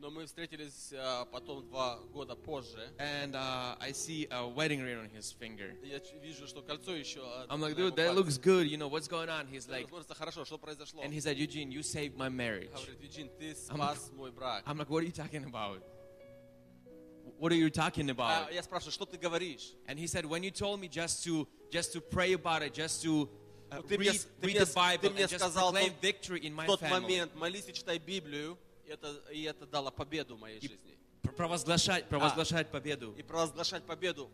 [0.02, 2.94] Но мы встретились э, потом два года позже.
[3.00, 5.76] and uh, I see a wedding ring on his finger.
[5.84, 7.20] и Я ч- вижу, что кольцо еще.
[7.20, 8.20] э, I'm like, на его dude, that пальце.
[8.20, 8.68] looks good.
[8.70, 9.48] You know what's going on?
[9.48, 11.02] He's Я like, говорю, смотрится хорошо, что произошло?
[11.04, 12.70] and he said, Eugene, you saved my marriage.
[12.72, 14.64] Говорит, Юджин, ты I'm спас мой брак.
[14.68, 15.82] I'm like, what are you talking about?
[17.40, 18.48] What are you talking about?
[18.50, 19.74] А я спрашиваю, что ты говоришь?
[19.88, 23.02] And he said, when you told me just to just to pray about it, just
[23.04, 23.28] to
[23.72, 25.30] uh, Вот ты мне, read, с- ты read мне the с- Bible ты мне and
[25.30, 26.90] just сказал proclaim тот- victory in my в тот family.
[27.02, 28.58] момент, молись и читай Библию, и
[28.92, 30.98] это, и это дало победу моей жизни.
[31.22, 33.14] Пр- Провозглашать, провозглашать победу.
[33.18, 34.30] И провозглашать победу.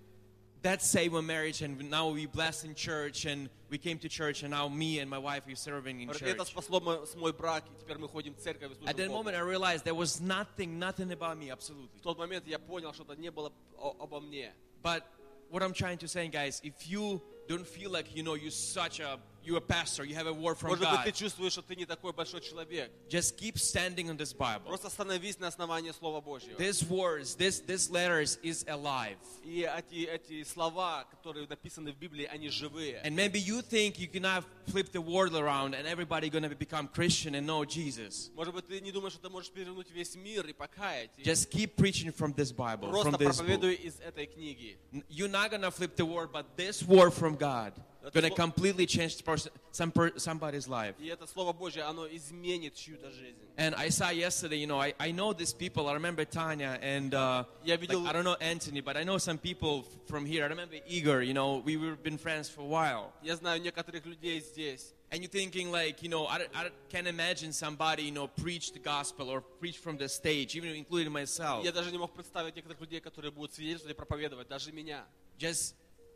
[0.62, 4.44] That saved my marriage, and now we blessed in church, and we came to church,
[4.44, 6.30] and now me and my wife are serving in Говорит, church.
[6.36, 8.96] это спасло мой, с мой брак, и теперь мы ходим в церковь и служим At
[8.96, 9.24] that Богу.
[9.24, 11.90] moment, I realized there was nothing, nothing about me, absolutely.
[12.00, 14.54] В тот момент я понял, что это не было о- обо мне.
[14.82, 15.04] But
[15.52, 19.02] what I'm trying to say, guys, if you don't feel like you know you're such
[19.02, 21.62] a you're a pastor, you have a word from Может быть, God, ты чувствуешь, что
[21.62, 22.92] ты не такой большой человек.
[23.10, 24.68] just keep standing on this Bible.
[24.68, 26.58] Просто становись на основании Слова Божьего.
[26.58, 29.18] These words, this this letters is alive.
[29.44, 33.02] И эти, эти слова, которые написаны в Библии, они живые.
[33.04, 37.36] And maybe you think you cannot flip the world around and everybody gonna become Christian
[37.36, 38.32] and know Jesus.
[38.36, 41.12] Может быть, ты не думаешь, что ты можешь перевернуть весь мир и покаять.
[41.18, 43.46] И Just keep preaching from this Bible, Просто from this book.
[43.46, 44.78] проповедуй из этой книги.
[45.10, 48.86] You're not gonna flip the word, but this word from God That's gonna what- completely
[48.86, 50.96] change the person, some per, somebody's life.
[51.00, 53.38] И это Слово Божье, оно изменит чью-то жизнь.
[53.58, 55.88] And I saw yesterday, you know, I, I know these people.
[55.88, 59.18] I remember Tanya and uh, Я like, видел- I don't know Anthony, but I know
[59.18, 60.44] some people f- from here.
[60.44, 61.22] I remember Igor.
[61.22, 63.14] You know, we were been friends for a while.
[63.24, 64.94] Я знаю некоторых людей здесь.
[65.12, 68.26] And you're thinking like, you know, I, don't- I don't- can't imagine somebody, you know,
[68.28, 71.64] preach the gospel or preach from the stage, even including myself.
[71.64, 75.06] Я даже не мог представить некоторых людей, которые будут свидетельствовать и проповедовать, даже меня.
[75.38, 75.76] Just,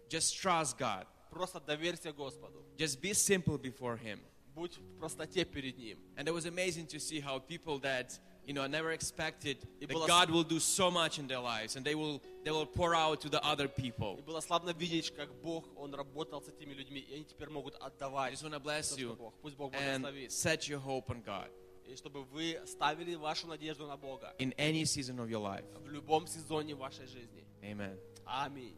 [0.09, 1.05] just trust God.
[1.31, 2.63] Просто доверься Господу.
[2.77, 4.19] Just be simple before Him.
[4.55, 5.99] Будь в простоте перед Ним.
[6.15, 9.93] And it was amazing to see how people that you know never expected И that
[9.93, 12.95] было God will do so much in their lives, and they will they will pour
[12.95, 14.17] out to the other people.
[14.17, 17.75] И было славно видеть, как Бог, Он работал с этими людьми, и они теперь могут
[17.75, 18.33] I отдавать.
[18.33, 19.33] just want to bless то, что you Бог.
[19.41, 20.31] Пусть Бог and благословит.
[20.31, 21.49] set your hope on God
[21.85, 25.65] И чтобы вы ставили вашу надежду на Бога in any season of your life.
[25.83, 27.45] в любом сезоне вашей жизни.
[27.61, 27.95] Amen.
[28.25, 28.75] Аминь.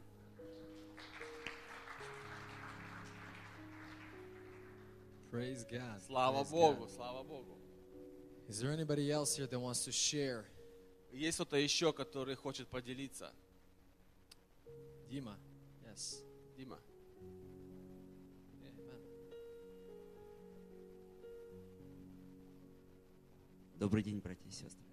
[5.34, 6.00] Praise God.
[6.06, 6.90] Слава Praise Богу, God.
[6.94, 7.58] слава Богу.
[8.46, 10.44] Is there anybody else here that wants to share?
[11.10, 13.32] Есть кто-то еще, который хочет поделиться?
[15.08, 15.36] Dima.
[15.82, 16.22] Yes.
[16.56, 16.78] Дима.
[18.62, 19.00] Amen.
[23.80, 24.86] Добрый день, братья и сестры.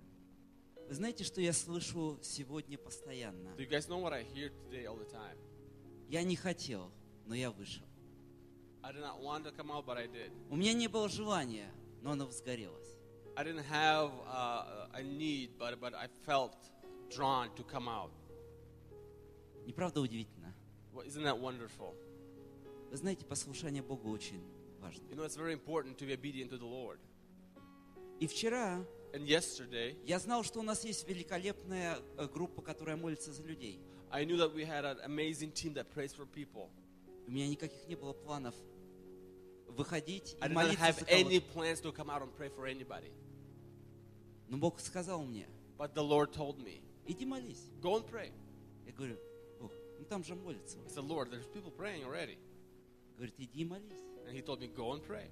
[0.87, 3.49] Вы знаете, что я слышу сегодня постоянно?
[3.55, 5.37] Do you guys know what I hear today all the time?
[6.09, 6.91] Я не хотел,
[7.27, 7.85] но я вышел.
[8.83, 10.31] Out.
[10.49, 11.71] У меня не было желания,
[12.01, 12.97] но оно возгорелось.
[13.35, 16.55] I didn't have uh, a need, but, but I felt
[17.09, 18.11] drawn to come out.
[19.65, 20.53] Не правда удивительно?
[20.93, 21.95] Well, isn't that wonderful?
[22.89, 24.43] Вы знаете, послушание Богу очень
[24.81, 25.01] важно.
[25.09, 26.99] You know, it's very important to be obedient to the Lord.
[28.19, 33.33] И вчера And yesterday, я знал, что у нас есть великолепная э, группа, которая молится
[33.33, 33.79] за людей.
[34.09, 36.69] I knew that we had an amazing team that prays for people.
[37.27, 38.55] У меня никаких не было планов
[39.75, 43.11] выходить I и молиться have за any plans to come out and pray for anybody.
[44.47, 45.47] Но Бог сказал мне,
[45.77, 47.69] But the Lord told me, иди молись.
[47.81, 48.31] go and pray.
[48.85, 49.17] Я говорю,
[49.59, 50.77] Бог, ну там же молятся.
[50.85, 52.37] I said, Lord, there's people praying already.
[53.17, 53.99] Говорит, иди молись.
[54.27, 55.29] And he told me, go and pray.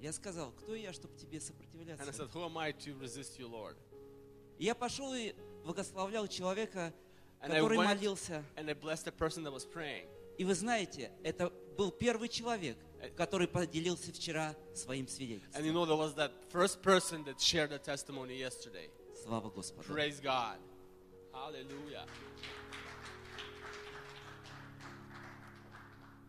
[0.00, 2.12] Я сказал, кто я, чтобы тебе And I сопротивляться?
[2.12, 3.76] said, who am I to resist you, Lord?
[4.58, 6.92] И я пошел и благословлял человека,
[7.42, 8.42] And I который went молился.
[8.56, 10.06] and I blessed the person that was praying.
[10.38, 15.65] И вы знаете, это был первый человек, Э, который поделился вчера своим And свидетельством.
[15.65, 18.89] you know, there was that first person that shared the testimony yesterday.
[19.23, 19.83] Слава Господу.
[19.87, 20.57] Praise God.
[21.33, 22.05] Hallelujah.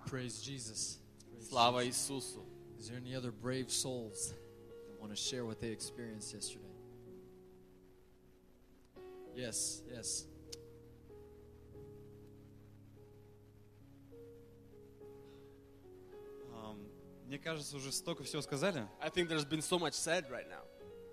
[0.07, 0.99] Praise Jesus.
[1.31, 2.11] Praise Слава Jesus.
[2.11, 2.45] Иисусу.
[2.79, 4.35] Is there any other brave souls
[4.89, 6.65] that want to share what they experienced yesterday?
[9.35, 10.27] Yes, yes.
[17.28, 18.88] Мне кажется, уже столько всего сказали.
[19.02, 20.64] I think there's been so much said right now.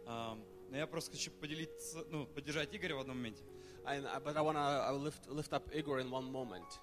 [0.07, 0.39] А,
[0.71, 3.43] но я просто хочу поделиться, ну, поддержать Игоря в одном моменте.
[3.85, 6.81] And, uh, but I want to lift, lift up Igor in one moment.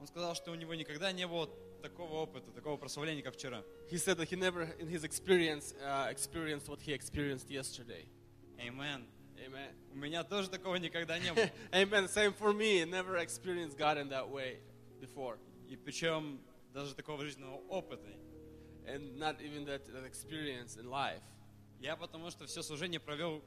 [0.00, 1.48] Он сказал, что у него никогда не было
[1.80, 3.62] такого опыта, такого прославления, как вчера.
[3.88, 8.08] He said that he never, in his experience, uh, experienced what he experienced yesterday.
[8.58, 9.06] Amen.
[9.38, 9.76] Amen.
[9.92, 11.48] У меня тоже такого никогда не было.
[11.72, 12.08] Amen.
[12.08, 12.84] Same for me.
[12.84, 14.58] Never experienced God in that way
[15.00, 15.38] before.
[15.68, 16.40] И причем
[16.74, 18.08] даже такого жизненного опыта.
[18.86, 21.22] And not even that, that experience in life.
[21.80, 23.42] Я потому что все служение провел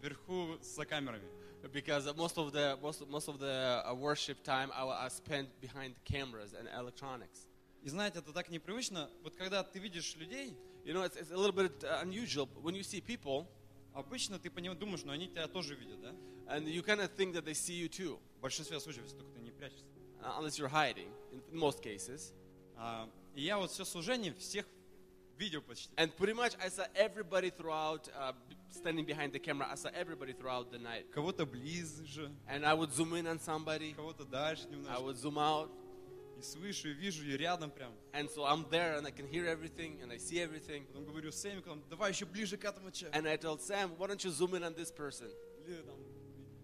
[0.00, 1.28] вверху за камерами.
[1.72, 5.94] Because most of the most, most of the uh, worship time I, I spent behind
[6.04, 7.46] cameras and electronics.
[7.82, 9.10] И знаете, это так непривычно.
[9.22, 12.74] Вот когда ты видишь людей, You know, it's, it's a little bit uh, unusual when
[12.74, 13.46] you see people,
[13.94, 16.12] обычно ты по ним думаешь, но они тебя тоже видят, да?
[16.48, 19.32] and you kind of think that they see you too, В большинстве случаев, если только
[19.32, 19.84] ты не прячешься.
[20.24, 21.08] uh, unless you're hiding.
[21.32, 22.34] In, most cases.
[22.76, 24.66] А, и я вот все служение всех
[25.37, 25.93] видел почти.
[25.97, 29.67] And pretty much, I saw everybody throughout, uh, b- standing behind the camera.
[29.71, 31.11] I saw everybody throughout the night.
[31.11, 33.93] Кого-то ближе, And I would zoom in on somebody.
[33.93, 35.01] кого-то дальше I немножко.
[35.03, 35.69] would zoom out.
[36.37, 37.91] И слышу, и вижу, и рядом прям.
[38.13, 40.85] And so I'm there and I can hear everything and I see everything.
[40.85, 43.17] Потом говорю с Сэмиком, давай еще ближе к этому человеку.
[43.17, 45.31] And I told Sam, why don't you zoom in on this person?
[45.65, 45.95] Или там,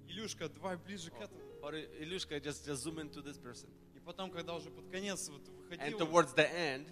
[0.07, 1.41] Илюшка, давай ближе к этому.
[1.63, 3.67] Or Ilushka, just, just zoom into this person.
[3.95, 5.41] И потом, когда уже под конец вот
[5.71, 6.87] And выходил, towards the end,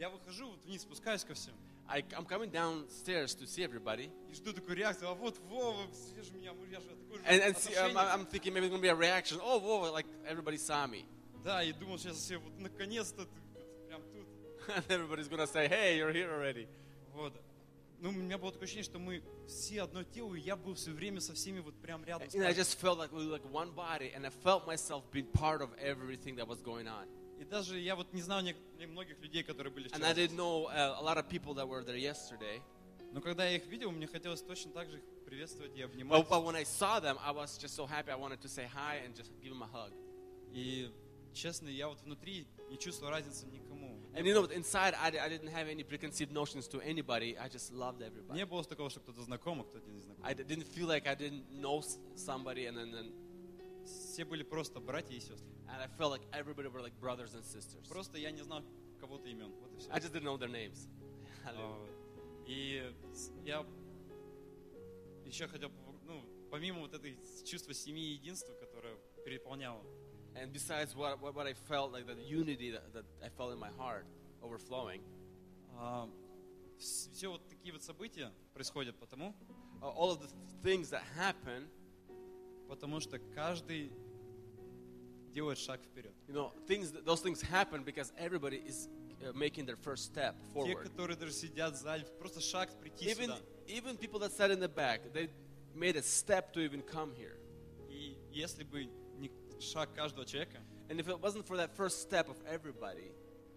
[0.00, 1.54] Я выхожу вот вниз, спускаюсь ко всем.
[1.86, 4.10] I, I'm coming downstairs to see everybody.
[4.30, 7.42] И жду такую реакцию, а вот Вова, все же меня, я же такой же And,
[7.42, 8.14] and see, um, отношение.
[8.14, 9.38] I'm thinking maybe it's to be a reaction.
[9.42, 11.04] Oh, whoa, like everybody saw me.
[11.44, 13.40] Да, и думал, сейчас все, вот наконец-то ты
[13.88, 14.26] прям тут.
[14.68, 16.66] And everybody's to say, hey, you're here already.
[17.12, 17.34] Вот.
[18.00, 20.92] Ну, у меня было такое ощущение, что мы все одно тело, и я был все
[20.92, 22.26] время со всеми вот прям рядом.
[22.28, 25.26] And I just felt like we were like one body, and I felt myself being
[25.26, 27.06] part of everything that was going on.
[27.40, 28.42] И даже я вот не знал
[28.86, 30.08] многих людей, которые были And вчера.
[30.08, 32.60] I didn't know uh, a lot of people that were there yesterday.
[33.12, 36.28] Но когда я их видел, мне хотелось точно так же их приветствовать и But, обнимать.
[36.28, 38.10] but when I saw them, I was just so happy.
[38.10, 39.92] I wanted to say hi and just give them a hug.
[40.52, 40.90] И
[41.32, 43.98] честно, я вот внутри не чувствовал разницы никому.
[44.12, 47.38] And you know, inside, I, I didn't have any preconceived notions to anybody.
[47.38, 48.34] I just loved everybody.
[48.34, 50.22] Не было такого, что кто-то знаком, а кто-то не знаком.
[50.24, 51.80] I didn't feel like I didn't know
[52.16, 53.12] somebody, and then, then
[54.20, 55.48] Все были просто братья и сестры.
[55.66, 57.88] and I felt like everybody were like brothers and sisters.
[57.88, 58.62] Просто я не знал
[59.00, 59.50] кого-то имен.
[59.62, 59.90] Вот и все.
[59.90, 60.90] I just didn't know their names.
[61.46, 61.88] А,
[62.46, 62.92] И
[63.46, 63.64] я
[65.24, 65.72] еще хотел,
[66.04, 68.94] ну, помимо вот этой чувства семьи и единства, которое
[69.24, 69.82] переполняло,
[70.34, 73.58] And besides what, what, what I felt, like the unity that, that I felt in
[73.58, 74.04] my heart
[74.42, 75.00] overflowing,
[76.78, 79.34] все вот такие вот события происходят потому,
[79.80, 80.28] uh, all of the
[80.62, 81.66] things that happen,
[82.68, 83.90] потому что каждый
[85.33, 86.13] делает шаг вперед.
[86.27, 88.87] you know, things, those things happen because everybody is
[89.21, 90.83] uh, making their first step Те, forward.
[90.83, 93.39] которые даже сидят в зале, просто шаг прийти Even, сюда.
[93.67, 95.29] even people that sat in the back, they
[95.73, 97.37] made a step to even come here.
[97.89, 98.85] И если бы
[99.17, 99.29] не
[99.59, 103.11] шаг каждого человека, And if it wasn't for that first step of everybody,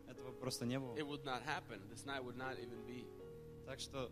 [0.09, 0.95] этого просто не было.
[0.97, 1.81] it would not happen.
[1.91, 3.05] This night would not even be.
[3.67, 4.11] Так что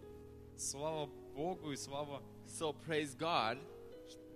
[0.56, 3.58] слава Богу и слава So praise God.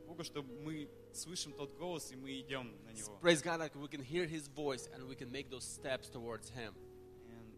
[0.07, 3.19] Богу, что мы слышим тот голос и мы идем на него.
[3.21, 6.51] Praise God that we can hear His voice and we can make those steps towards
[6.51, 6.73] Him.
[7.29, 7.53] And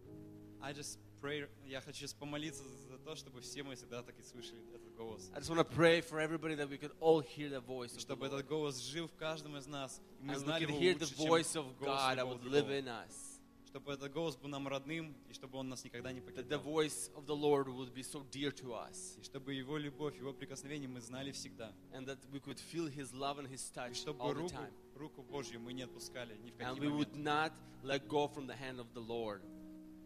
[0.63, 4.23] I just pray, я хочу сейчас помолиться за то, чтобы все мы всегда так и
[4.23, 5.31] слышали этот голос.
[5.35, 7.97] I just want to pray for everybody that we could all hear the voice of
[7.97, 8.33] the Чтобы Lord.
[8.41, 10.01] этот голос жил в каждом из нас.
[10.21, 12.17] И мы And we знали could его hear the лучше, чем voice of голос God
[12.17, 12.79] that любого would live другого.
[12.79, 13.26] in us.
[13.68, 16.62] Чтобы этот голос был нам родным, и чтобы он нас никогда не That the покидал.
[16.64, 19.18] voice of the Lord would be so dear to us.
[19.20, 21.74] И чтобы его любовь, его прикосновение мы знали всегда.
[21.92, 24.56] And that we could feel His love and His И touch чтобы all the руку,
[24.56, 24.72] time.
[24.96, 27.52] руку Божью мы не отпускали ни в And какие we would not
[27.84, 29.42] let go from the hand of the Lord.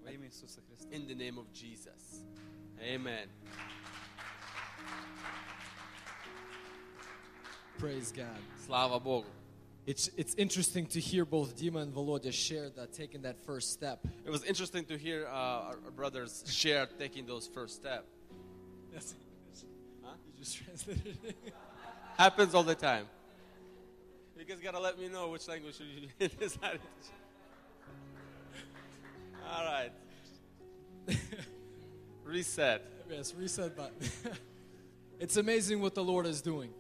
[0.04, 0.90] Во имя Иисуса Христа.
[0.90, 2.24] In the name of Jesus.
[2.82, 3.30] Amen.
[7.78, 8.40] Praise God.
[8.66, 9.28] Слава Богу.
[9.87, 14.01] It's, it's interesting to hear both Dima and Volodya share that taking that first step.
[14.25, 18.05] It was interesting to hear uh, our, our brothers share taking those first steps.
[20.03, 20.11] Huh?
[20.27, 21.37] You just translated it.
[22.19, 23.07] Happens all the time.
[24.37, 27.17] You guys gotta let me know which language you decided to share.
[29.49, 29.93] All right.
[32.25, 32.83] Reset.
[33.09, 33.95] Yes, reset button.
[35.21, 36.71] it's amazing what the Lord is doing.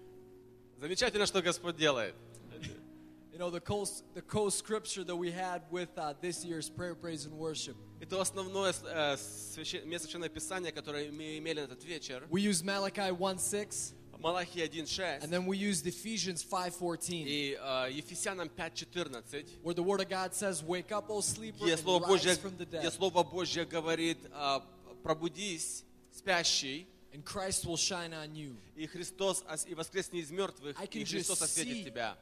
[0.80, 2.14] Замечательно, что Господь делает.
[3.40, 3.84] You know, the co
[4.14, 7.76] the co scripture that we had with uh, this year's prayer, praise, and worship.
[8.00, 12.40] И то основное э, священ- место Священного Писания, которое мы имели на этот вечер, We
[12.40, 13.92] use Malachi 1 6.
[14.18, 20.00] Малахии 1.6 And then we used Ephesians 5:14, и э, Ефесянам 5.14, where the Word
[20.00, 22.78] of God says, "Wake up, O sleeper, где and Слово Божье, rise from the где
[22.80, 24.64] dead, Слово Божье говорит, а,
[25.02, 30.74] пробудись, спящий, and Christ will shine on you." и Христос ос- и воскресни из мертвых,
[30.80, 32.16] I can и Христос just осветит see- тебя.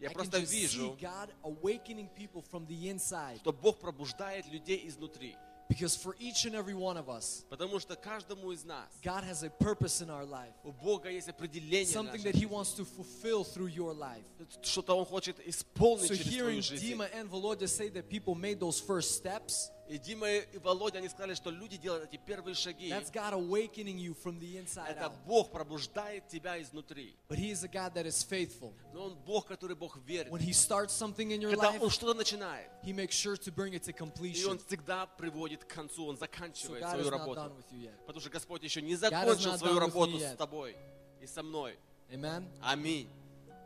[0.00, 3.78] Я I can просто just see вижу, God awakening people from the inside, что Бог
[3.78, 5.36] пробуждает людей изнутри.
[5.66, 9.42] because for each and every one of us, Потому что каждому из нас God has
[9.44, 12.52] a purpose in our life, у Бога есть определение something нашей that He жизни.
[12.52, 14.24] wants to fulfill through your life.
[14.62, 16.92] Что-то Он хочет исполнить So через hearing твою жизнь.
[16.92, 21.09] Dima and Volodya say that people made those first steps, И Дима и Володя, они
[21.09, 22.89] сказали, что люди делают эти первые шаги.
[22.89, 25.11] that's God awakening you from the inside Это.
[25.25, 27.15] Бог пробуждает тебя изнутри.
[27.27, 28.71] But He is a God that is faithful.
[28.93, 30.31] Но Он Бог, который Бог верит.
[30.31, 33.51] When He starts something in your Когда life, Он что-то начинает, He makes sure to
[33.51, 34.59] bring it to и Он completion.
[34.67, 37.41] всегда приводит к концу, Он So заканчивает God свою is not работу.
[37.41, 38.05] done with you yet.
[38.05, 40.75] Потому что Господь еще не закончил свою работу с тобой
[41.19, 41.79] и со мной.
[42.11, 42.45] Amen.
[42.61, 43.09] Аминь.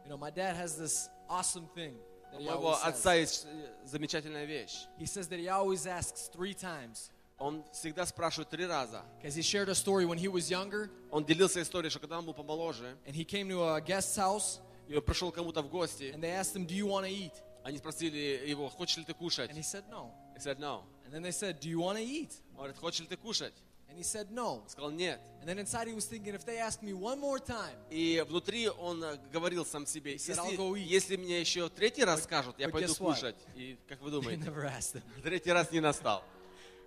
[0.06, 1.96] You know, my dad has this awesome thing
[2.33, 2.89] моего always says.
[2.89, 4.87] отца есть э, замечательная вещь.
[4.99, 7.11] He says that he always asks three times.
[7.39, 9.05] Он всегда спрашивает три раза.
[9.23, 12.27] Because he shared a story when he was younger, Он делился историей, что когда он
[12.27, 15.69] был помоложе, and he came to a guest's house, и он пришел к кому-то в
[15.69, 17.33] гости, and they asked him, "Do you want to eat?"
[17.63, 18.17] они спросили
[18.47, 19.51] его, хочешь ли ты кушать?
[19.51, 20.11] And he said no.
[20.35, 20.85] He said no.
[21.05, 23.55] And then they said, "Do you want to eat?" Он говорит, хочешь ли ты кушать?
[23.93, 24.61] And he said no.
[24.63, 25.19] Он сказал, нет.
[25.41, 28.69] And then inside he was thinking, if they ask me one more time, И внутри
[28.69, 32.25] он э, говорил сам себе, said, "I'll go если, eat." если мне еще третий раз
[32.25, 33.15] скажут, я but пойду guess what?
[33.15, 33.37] кушать.
[33.57, 34.45] И как вы they думаете?
[34.45, 35.03] never asked him.
[35.23, 36.23] Третий раз не настал.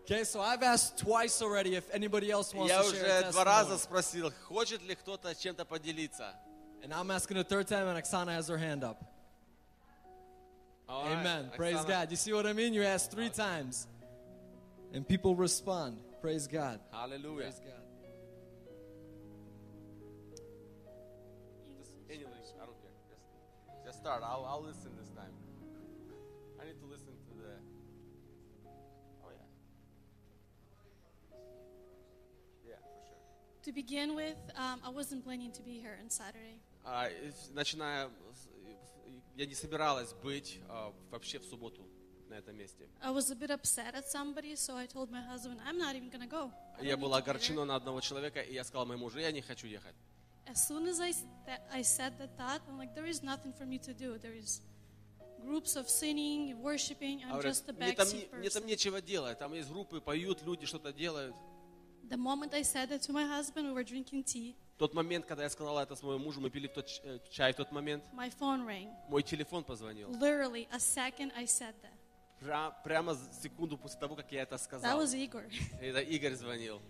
[0.06, 3.32] Okay, so I've asked twice already if anybody else wants Я to share a уже
[3.32, 3.80] два раза testimony.
[3.80, 6.36] спросил, хочет ли кто-то чем-то поделиться.
[6.84, 9.04] And I'm asking a third time, and Oksana has her hand up.
[10.89, 11.52] All right, Amen.
[11.56, 11.88] Praise Оксана.
[11.88, 12.12] God.
[12.12, 12.74] You see what I mean?
[12.74, 13.88] You ask three times,
[14.93, 15.97] and people respond.
[16.22, 16.80] Praise God.
[16.91, 17.43] Аллилуйя.
[17.52, 17.82] Praise God.
[21.80, 22.91] Just English, I don't care.
[23.10, 23.24] Just,
[23.86, 24.22] just start.
[24.24, 25.34] I'll, I'll listen this time.
[26.62, 27.54] I need to listen to the.
[29.23, 29.48] Oh yeah.
[32.69, 33.18] Yeah, for sure.
[33.64, 36.60] To begin with, um, I wasn't planning to be here on Saturday.
[36.86, 38.48] А, и с- начиная, с-
[39.36, 41.88] я не собиралась быть а, вообще в субботу
[42.28, 42.89] На этом месте.
[43.03, 46.11] I was a bit upset at somebody, so I told my husband, I'm not even
[46.11, 46.51] gonna go.
[46.78, 49.05] I Я была need to be here." огорчена на одного человека, и я сказал моему
[49.05, 49.94] мужу, я не хочу ехать.
[50.47, 53.53] As soon as I, s- that I said that thought, I'm like, there is nothing
[53.53, 54.16] for me to do.
[54.19, 54.61] There is
[55.44, 57.23] groups of singing, worshiping.
[57.24, 58.66] I'm А говорит, just a мне там, backseat мне там person.
[58.66, 61.35] нечего делать, там есть группы, поют, люди что-то делают.
[62.09, 64.55] The moment I said that to my husband, we were drinking tea.
[64.78, 67.73] Тот момент, когда я сказала это своему мужу, мы пили тот э, чай в тот
[67.73, 68.93] момент, My phone rang.
[69.09, 70.11] мой телефон позвонил.
[70.11, 71.95] Literally, a second I said that.
[72.41, 75.01] Прямо секунду после того, как я это That сказал.
[75.01, 75.51] was Igor.
[75.81, 76.81] Это Игорь звонил.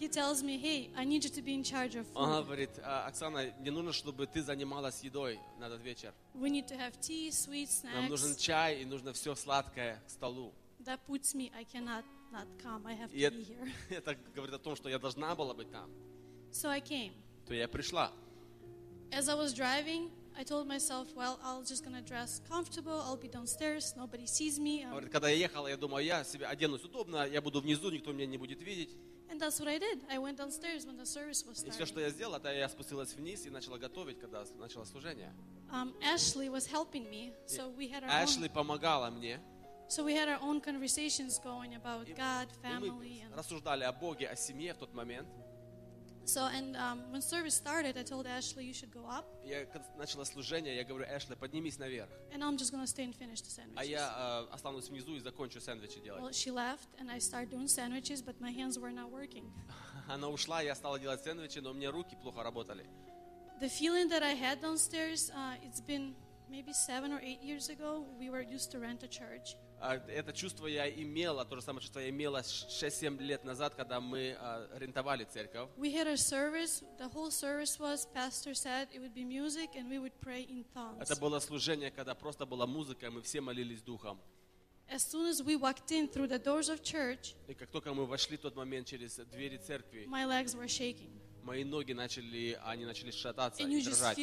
[0.00, 2.44] He tells me, hey, I need you to be in charge of food.
[2.44, 6.12] говорит, «А, Оксана, мне нужно, чтобы ты занималась едой на этот вечер.
[6.34, 8.40] We need to have tea, sweet Нам нужен snacks.
[8.40, 10.52] чай и нужно все сладкое к столу.
[10.80, 12.84] That puts me, I cannot not come.
[12.86, 13.72] I have to be here.
[13.90, 15.88] это говорит о том, что я должна была быть там.
[16.50, 17.12] So I came.
[17.46, 18.10] То я пришла.
[19.12, 22.92] As I was driving, I told myself, well, I'll just gonna dress comfortable.
[23.06, 23.94] I'll be downstairs.
[23.96, 24.82] Nobody sees me.
[24.84, 28.12] Um, Говорит, когда я ехала, я думаю, я себе оденусь удобно, я буду внизу, никто
[28.12, 28.90] меня не будет видеть.
[29.30, 30.00] and that's what I did.
[30.10, 31.86] I went downstairs when the service was И все, starting.
[31.86, 35.32] что я сделала, это я спустилась вниз и начала готовить, когда начало служение.
[35.72, 39.40] Um, Ashley was helping me, so we had our Эшли own, помогала мне.
[39.88, 43.92] so we had our own conversations going about God, И family, мы and рассуждали о
[43.92, 45.28] Боге, о семье в тот момент.
[46.25, 46.45] so.
[46.45, 50.23] And um, when service started, I told Ashley, you should go up, Я когда начала
[50.25, 52.09] служение, я говорю, Эшли, поднимись наверх.
[52.31, 53.89] and I'm just gonna stay and finish the А sandwiches.
[53.89, 56.35] я э, останусь внизу и закончу сэндвичи Well, делать.
[56.35, 59.51] she left, and I started doing sandwiches, but my hands were not working.
[60.07, 62.85] Она ушла, я стала делать сэндвичи, но у меня руки плохо работали.
[63.61, 66.15] The feeling that I had downstairs, uh, it's been
[66.49, 68.05] maybe seven or eight years ago.
[68.17, 69.55] We were used to rent a church.
[69.86, 74.00] А Это чувство я имела, то же самое чувство я имела 6-7 лет назад, когда
[74.00, 75.68] мы а, арендовали церковь.
[75.76, 76.82] We had a service.
[76.98, 80.64] The whole service was, pastor said, it would be music, and we would pray in
[80.74, 81.02] tongues.
[81.02, 84.18] Это было служение, когда просто была музыка, и мы все молились духом.
[84.88, 88.06] As soon as we walked in through the doors of church, И как только мы
[88.06, 91.10] вошли в тот момент через двери церкви, my legs were shaking.
[91.44, 94.18] Мои ноги начали, они начали шататься And и дрожать.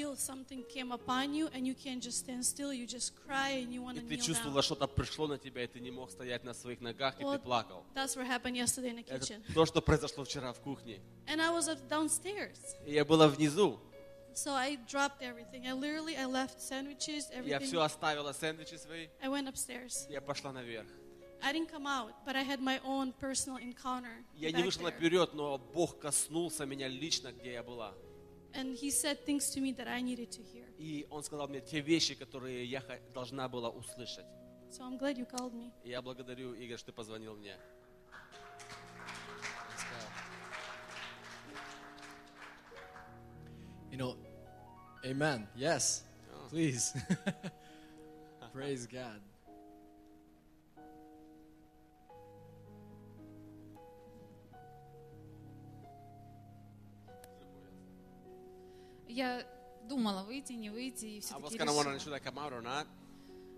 [3.96, 7.20] И ты чувствовала, что-то пришло на тебя, и ты не мог стоять на своих ногах,
[7.20, 7.86] и Well, ты плакал.
[7.94, 9.54] That's what happened yesterday in the Это kitchen.
[9.54, 11.00] то, что произошло вчера в кухне.
[11.28, 12.58] And I was downstairs.
[12.86, 13.80] И я была внизу.
[14.34, 15.68] So I dropped everything.
[15.68, 17.68] I literally, I left sandwiches, Я everything.
[17.68, 19.08] все оставила, сэндвичи свои.
[19.22, 20.10] I went upstairs.
[20.10, 20.88] Я пошла наверх.
[21.43, 24.25] I didn't come out, but I had my own personal encounter.
[24.35, 24.95] Я не back вышла there.
[24.95, 27.95] наперед, но Бог коснулся меня лично, где я была.
[28.55, 30.65] And he said things to me that I needed to hear.
[30.79, 34.25] И он сказал мне те вещи, которые я ха- должна была услышать.
[34.71, 35.71] So I'm glad you called me.
[35.85, 37.55] И я благодарю, Игорь, что ты позвонил мне.
[43.91, 44.17] You know,
[45.05, 45.47] amen.
[45.57, 46.03] Yes,
[46.51, 46.93] please.
[48.53, 49.21] Praise God.
[59.12, 59.46] Я
[59.88, 62.90] думала, выйти, не выйти, и все-таки решила.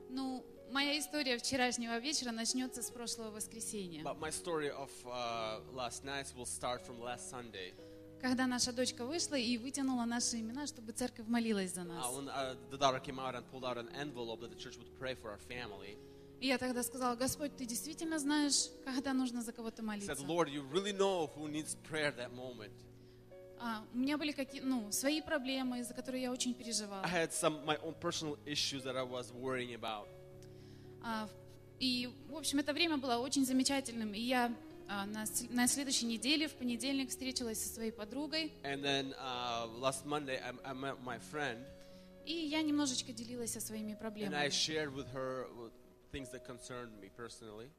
[0.09, 6.03] Ну, моя история вчерашнего вечера начнется с прошлого воскресенья, But my story of uh, last
[6.03, 7.73] night will start from last Sunday.
[8.21, 12.05] когда наша дочка вышла и вытянула наши имена, чтобы церковь молилась за нас.
[12.05, 14.77] Uh, when uh, the daughter came out and pulled out an envelope that the church
[14.77, 15.97] would pray for our family.
[16.39, 20.13] И я тогда сказала, Господь, ты действительно знаешь, когда нужно за кого-то молиться?
[20.13, 22.73] said, Lord, you really know who needs prayer at that moment.
[23.59, 27.03] А, у меня были какие, ну, свои проблемы, за которые я очень переживала.
[27.05, 30.07] I had some my own personal issues that I was worrying about.
[31.01, 31.27] А,
[31.79, 34.13] и, в общем, это время было очень замечательным.
[34.13, 34.53] И я
[34.89, 38.51] а, на, на следующей неделе, в понедельник, встретилась со своей подругой.
[38.63, 41.59] And then uh, last Monday, I, I met my friend,
[42.25, 44.49] И я немножечко делилась со своими and I проблемами.
[44.49, 45.69] shared with her uh,
[46.11, 47.69] things that concerned me personally.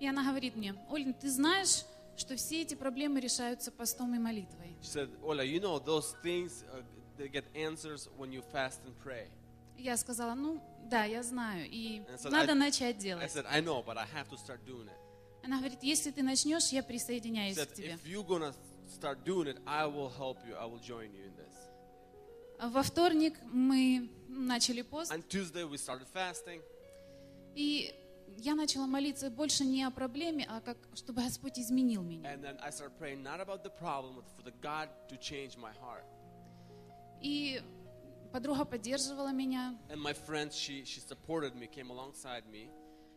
[0.00, 1.84] И она говорит мне, Оль, ты знаешь,
[2.18, 4.76] что все эти проблемы решаются постом и молитвой.
[4.82, 6.82] She said, Ola, you know those things uh,
[7.16, 9.28] they get answers when you fast and pray.
[9.76, 13.30] Я сказала, ну, да, я знаю, и And I said, надо I, начать I делать.
[13.32, 15.44] said, I know, but I have to start doing it.
[15.44, 17.92] Она говорит, если ты начнешь, я She присоединяюсь said, к тебе.
[17.94, 18.52] if you're gonna
[18.88, 20.56] start doing it, I will help you.
[20.56, 21.54] I will join you in this.
[22.58, 26.60] А Во вторник мы начали пост, On Tuesday, we started fasting,
[27.54, 27.94] и
[28.36, 32.30] я начала молиться больше не о проблеме, а как, чтобы Господь изменил меня.
[37.20, 37.62] И
[38.32, 39.76] подруга поддерживала меня.
[39.88, 42.70] And my friend, she she supported me, came alongside me.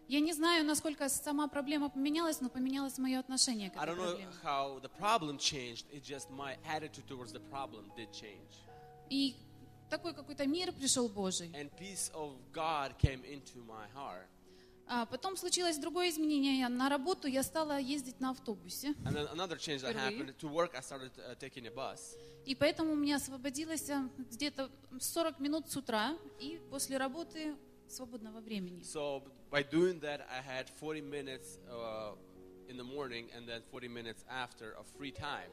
[0.08, 4.28] Я не знаю, насколько сама проблема поменялась, но поменялось мое отношение к этой проблеме.
[9.10, 9.36] И
[9.90, 11.50] такой какой-то мир пришел Божий.
[11.54, 14.28] And peace of God came into my heart.
[14.94, 16.68] А потом случилось другое изменение.
[16.68, 18.90] На работу я стала ездить на автобусе.
[19.06, 20.18] And then another change that Впервые.
[20.20, 20.38] happened.
[20.40, 22.18] To work, I started uh, taking a bus.
[22.46, 24.70] И поэтому у меня освободилось а, где-то
[25.00, 27.56] 40 минут с утра и после работы
[27.88, 28.82] свободного времени.
[28.84, 32.14] So by doing that, I had 40 minutes uh,
[32.68, 35.50] in the morning and then 40 minutes after of free time.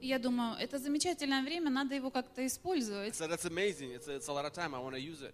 [0.00, 3.14] И я думаю, это замечательное время, надо его как-то I использовать.
[3.14, 3.92] said, that's amazing.
[3.92, 4.74] It's it's a lot of time.
[4.74, 5.32] I want to use it.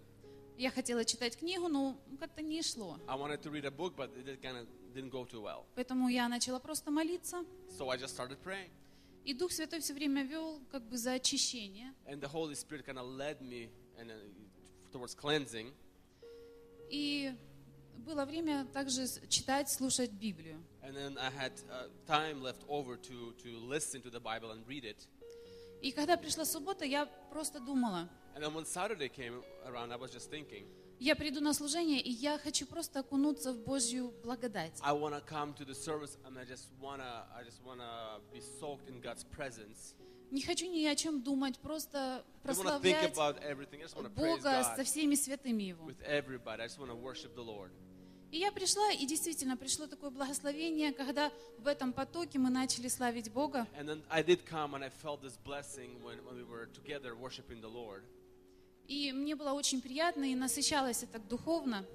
[0.57, 2.99] Я хотела читать книгу, но как-то не шло.
[3.07, 5.65] I wanted to read a book, but it kind of didn't go too well.
[5.75, 7.45] Поэтому я начала просто молиться.
[7.77, 8.71] So I just started praying.
[9.23, 11.93] И Дух Святой все время вел как бы за очищение.
[12.07, 13.69] And the Holy Spirit kind of led me
[13.99, 15.73] and, uh, towards cleansing.
[16.89, 17.31] И
[17.97, 20.63] было время также читать, слушать Библию.
[20.81, 24.65] And then I had uh, time left over to, to listen to the Bible and
[24.67, 25.07] read it.
[25.81, 28.09] И когда пришла суббота, я просто думала,
[30.99, 34.79] Я приду на служение, и я хочу просто окунуться в Божью благодать.
[34.81, 38.41] I want to come to the service and I just wanna, I just wanna be
[38.59, 39.95] soaked in God's presence.
[40.31, 43.15] Не хочу ни о чем думать, просто прославлять
[44.15, 45.89] Бога со всеми святыми Его.
[48.29, 53.31] И я пришла, и действительно пришло такое благословение, когда в этом потоке мы начали славить
[53.31, 53.65] Бога.
[58.87, 61.85] И мне было очень приятно, и насыщалось это так духовно.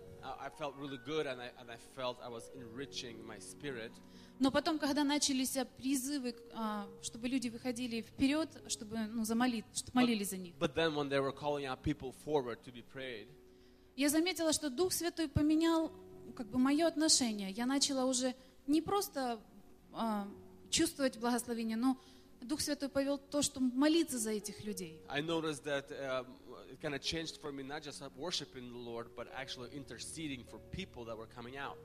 [4.38, 10.00] Но потом, когда начались а, призывы, а, чтобы люди выходили вперед, чтобы ну, замолить, чтобы
[10.00, 13.28] молились за них, But then when they were calling out people forward to be prayed,
[13.96, 15.92] я заметила, что Дух Святой поменял
[16.36, 17.50] как бы мое отношение.
[17.50, 18.34] Я начала уже
[18.66, 19.40] не просто
[19.92, 20.28] а,
[20.70, 21.96] чувствовать благословение, но
[22.40, 25.00] Дух Святой повел то, что молиться за этих людей.
[25.08, 26.26] I noticed that um,
[26.72, 30.58] it kind of changed for me not just worshiping the Lord, but actually interceding for
[30.70, 31.76] people that were coming out.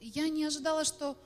[0.00, 1.16] Я не ожидала, что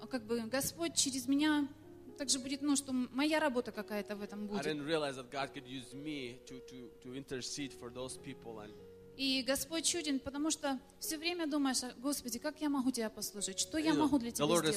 [0.00, 1.68] а, как бы Господь через меня
[2.16, 4.66] также будет, ну, что моя работа какая-то в этом I будет.
[4.66, 8.60] didn't realize that God could use me to, to, to intercede for those people.
[8.60, 8.72] And,
[9.16, 13.58] И Господь чуден, потому что все время думаешь, «А, Господи, как я могу Тебя послужить?
[13.60, 14.74] Что я могу для Тебя сделать?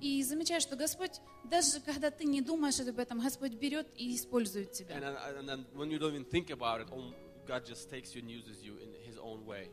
[0.00, 0.18] I I?
[0.18, 4.72] И замечаешь, что Господь, даже когда ты не думаешь об этом, Господь берет и использует
[4.72, 4.96] тебя.
[4.96, 5.64] and
[6.92, 7.14] oh,
[7.46, 9.68] God just takes you and uses you in His own way.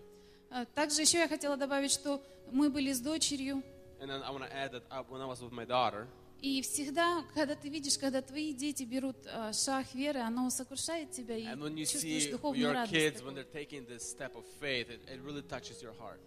[0.50, 2.22] А, Также еще я хотела добавить, что
[2.52, 3.64] мы были с дочерью,
[4.00, 6.08] And then I want to add that uh, when I was with my daughter,
[6.40, 11.36] И всегда, когда ты видишь, когда твои дети берут а, шаг веры, оно сокрушает тебя
[11.36, 12.94] и And when you чувствуешь see духовную your радость.
[12.94, 16.20] kids when they're taking this step of faith, it, it really touches your heart.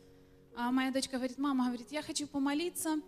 [0.57, 3.01] А моя дочка говорит, мама, говорит, я хочу помолиться, а,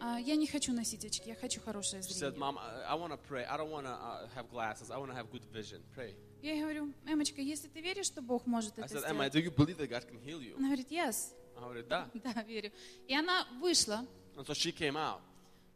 [0.00, 2.38] я не хочу носить очки, я хочу хорошее She said, зрение.
[2.40, 3.44] Mom, I, I want to pray.
[3.44, 4.90] I don't want to uh, have glasses.
[4.90, 5.80] I want to have good vision.
[5.96, 6.14] Pray.
[6.42, 9.34] Я ей говорю, Эмочка, если ты веришь, что Бог может I это said, Emma, сделать,
[9.34, 10.56] do you believe that God can heal you?
[10.58, 12.08] она говорит, yes, Она говорит, да.
[12.14, 12.70] да, верю.
[13.06, 14.04] И она вышла,
[14.36, 15.20] And so she came out,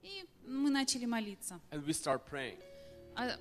[0.03, 1.61] и мы начали молиться.
[1.71, 2.59] and we start praying.
[3.17, 3.37] А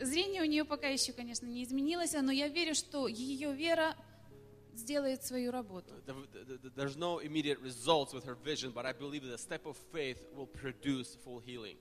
[0.00, 3.94] зрение у нее пока еще, конечно, не изменилось, но я верю, что ее вера
[4.77, 5.93] сделает свою работу.
[6.05, 6.13] The-
[6.45, 9.65] the- the- there's no immediate results with her vision, but I believe that the step
[9.65, 11.77] of faith will produce full healing.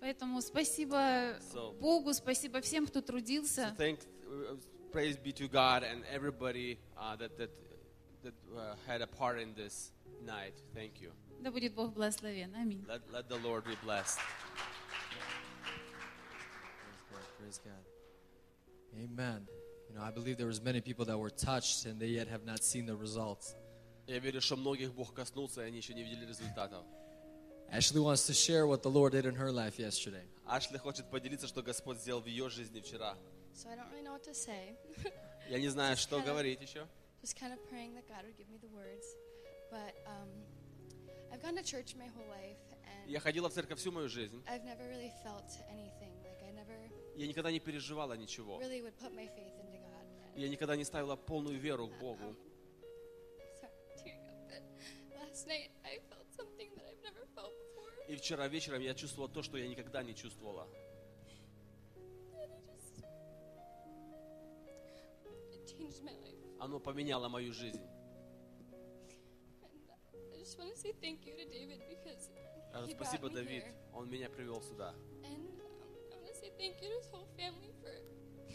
[0.00, 3.74] Поэтому спасибо So- Богу, спасибо всем, кто трудился.
[3.78, 4.60] Thank, uh,
[4.92, 7.50] praise be to God and everybody uh, that that
[8.22, 9.92] that uh, had a part in this
[10.22, 10.54] night.
[10.74, 11.12] Thank you.
[11.40, 12.54] Да будет Бог благословен.
[12.54, 12.84] Аминь.
[12.86, 14.18] Let, let the Lord be blessed.
[17.38, 17.84] Praise God.
[18.94, 19.46] Amen.
[19.91, 22.45] You know, I believe there was many people that were touched and they yet have
[22.45, 23.55] not seen the results.
[24.07, 26.85] Я верю, что многих Бог коснулся, и они еще не видели результатов.
[27.69, 30.23] Ashley wants to share what the Lord did in her life yesterday.
[30.47, 33.17] Ашли хочет поделиться, что Господь сделал в ее жизни вчера.
[33.53, 34.77] So I don't really know what to say.
[35.49, 36.87] Я не знаю, что Kinda- говорить еще.
[37.21, 39.05] Just kind of praying that God would give me the words.
[39.69, 40.29] But um,
[41.33, 44.41] I've gone to church my whole life, and Я ходила в церковь всю мою жизнь.
[44.47, 46.13] I've never really felt anything.
[46.23, 46.73] Like I never
[47.17, 48.57] Я никогда не переживала ничего.
[48.59, 49.60] really would put my faith.
[50.35, 52.35] Я никогда не ставила полную веру к Богу.
[58.07, 60.67] И вчера вечером я чувствовала то, что я никогда не чувствовала.
[66.59, 67.81] Оно поменяло мою жизнь.
[72.81, 73.63] Brought Спасибо, Давид.
[73.93, 74.93] Он меня привел сюда.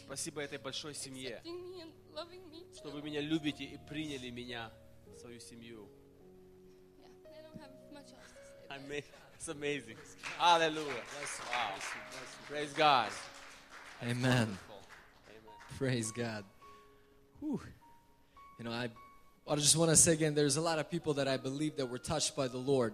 [0.07, 1.43] Спасибо этой большой семье,
[2.73, 4.71] что вы меня любите и приняли меня,
[5.05, 5.89] в свою семью.
[9.37, 9.97] It's amazing.
[10.37, 11.03] Hallelujah.
[11.51, 11.73] Wow.
[12.47, 13.11] Praise God.
[14.01, 14.57] Amen.
[15.77, 16.45] Praise God.
[17.41, 17.59] Whew.
[18.59, 18.89] You know, I,
[19.45, 21.85] I just want to say again, there's a lot of people that I believe that
[21.85, 22.93] were touched by the Lord.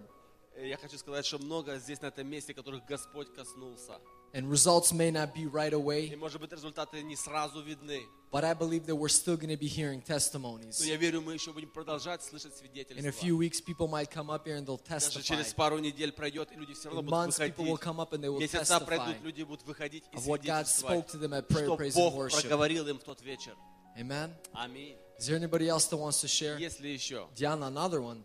[0.55, 3.99] Э, Я хочу сказать, что много здесь, на этом месте, которых Господь коснулся.
[4.34, 8.02] And results may not be right И, away, может быть, результаты не сразу видны.
[8.30, 10.78] but I believe that we're still going to be hearing testimonies.
[10.80, 13.10] Но я верю, мы еще будем продолжать слышать In a свидетельства.
[13.10, 15.22] few weeks, people might come up here and they'll Даже testify.
[15.22, 17.80] через пару недель пройдет, и люди все равно In будут months, people will выходить.
[17.82, 20.66] come up and they will Месяца testify пройдут, люди будут выходить и of what God
[20.66, 22.40] spoke свидетельствовать, to them at prayer, что praise, and Бог worship.
[22.42, 23.54] проговорил им в тот вечер.
[23.98, 24.30] Amen.
[24.52, 24.94] Аминь.
[25.18, 26.58] Is there anybody else that wants to share?
[26.58, 27.26] Есть ли еще?
[27.34, 28.22] Diana, another one.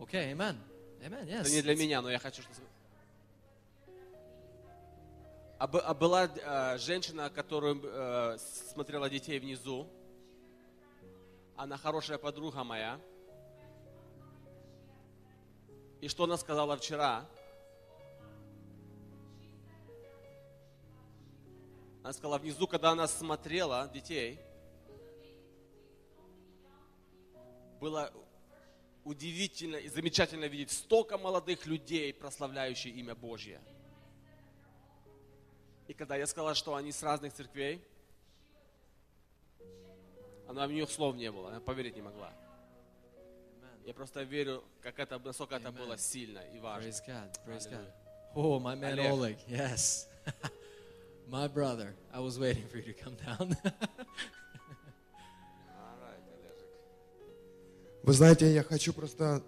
[0.00, 0.56] Okay, amen.
[1.04, 1.40] Amen, yes.
[1.46, 2.54] Это не для меня, но я хочу, чтобы...
[5.57, 9.87] А, а была э, женщина, которая э, смотрела детей внизу.
[11.55, 12.99] Она хорошая подруга моя.
[16.01, 17.25] И что она сказала вчера?
[22.03, 24.39] Она сказала, внизу, когда она смотрела детей,
[27.79, 28.11] было
[29.05, 33.61] удивительно и замечательно видеть столько молодых людей, прославляющих имя Божье.
[35.87, 37.81] И когда я сказала, что они с разных церквей,
[40.47, 42.31] она в нее слов не было, она поверить не могла.
[43.85, 46.87] Я просто верю, как это, насколько это было сильно и важно.
[46.87, 47.37] Praise God.
[47.45, 47.87] Praise God.
[48.35, 49.11] Oh, my man Олег.
[49.11, 49.37] Oleg.
[49.47, 50.07] Yes.
[51.27, 51.93] my brother.
[52.11, 53.55] I was waiting for you to come down.
[58.01, 59.43] Вы знаете, я хочу просто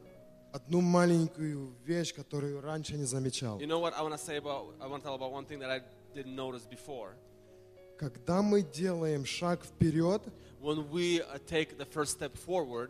[0.52, 3.60] одну маленькую вещь, которую раньше не замечал.
[3.60, 5.60] You know what I want to say about, I want to tell about one thing
[5.60, 5.84] that I
[6.18, 7.14] didn't notice before.
[7.98, 10.22] Когда мы делаем шаг вперед,
[10.62, 12.90] When we uh, take the first step forward,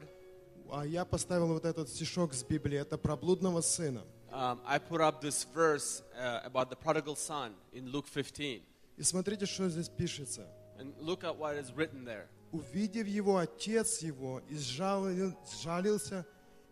[0.72, 4.04] а я поставил вот этот стишок с Библии, это про блудного сына.
[4.32, 8.62] um, I put up this verse uh, about the prodigal son in Luke 15.
[8.98, 10.48] И смотрите, что здесь пишется.
[10.80, 12.28] And look at what is written there.
[12.52, 16.26] Увидев его, отец его изжалил- сжалился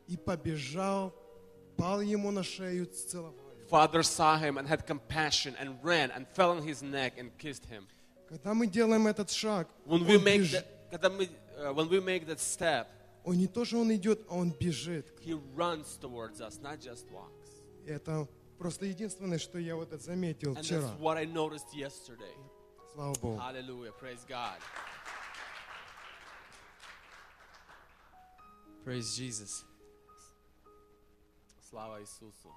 [0.08, 1.14] и побежал,
[1.78, 3.34] пал ему на шею, целовал.
[3.69, 7.65] Father saw him and had compassion and ran and fell on his neck and kissed
[7.67, 7.87] him.
[8.29, 11.29] Когда мы делаем этот шаг, When we он, make беж- that, когда мы,
[11.59, 12.87] uh, when we make that step,
[13.25, 15.07] он не то, что он идет, а он бежит.
[15.21, 17.51] he runs towards us, not just walks.
[17.87, 18.27] Это
[18.59, 20.81] просто единственное, что я вот это заметил And вчера.
[20.83, 22.35] that's what I noticed yesterday.
[22.95, 23.37] Слава Богу.
[23.39, 23.93] Hallelujah.
[24.01, 24.59] Praise God.
[28.85, 29.65] Praise Jesus.
[31.71, 32.51] Слава Иисусу.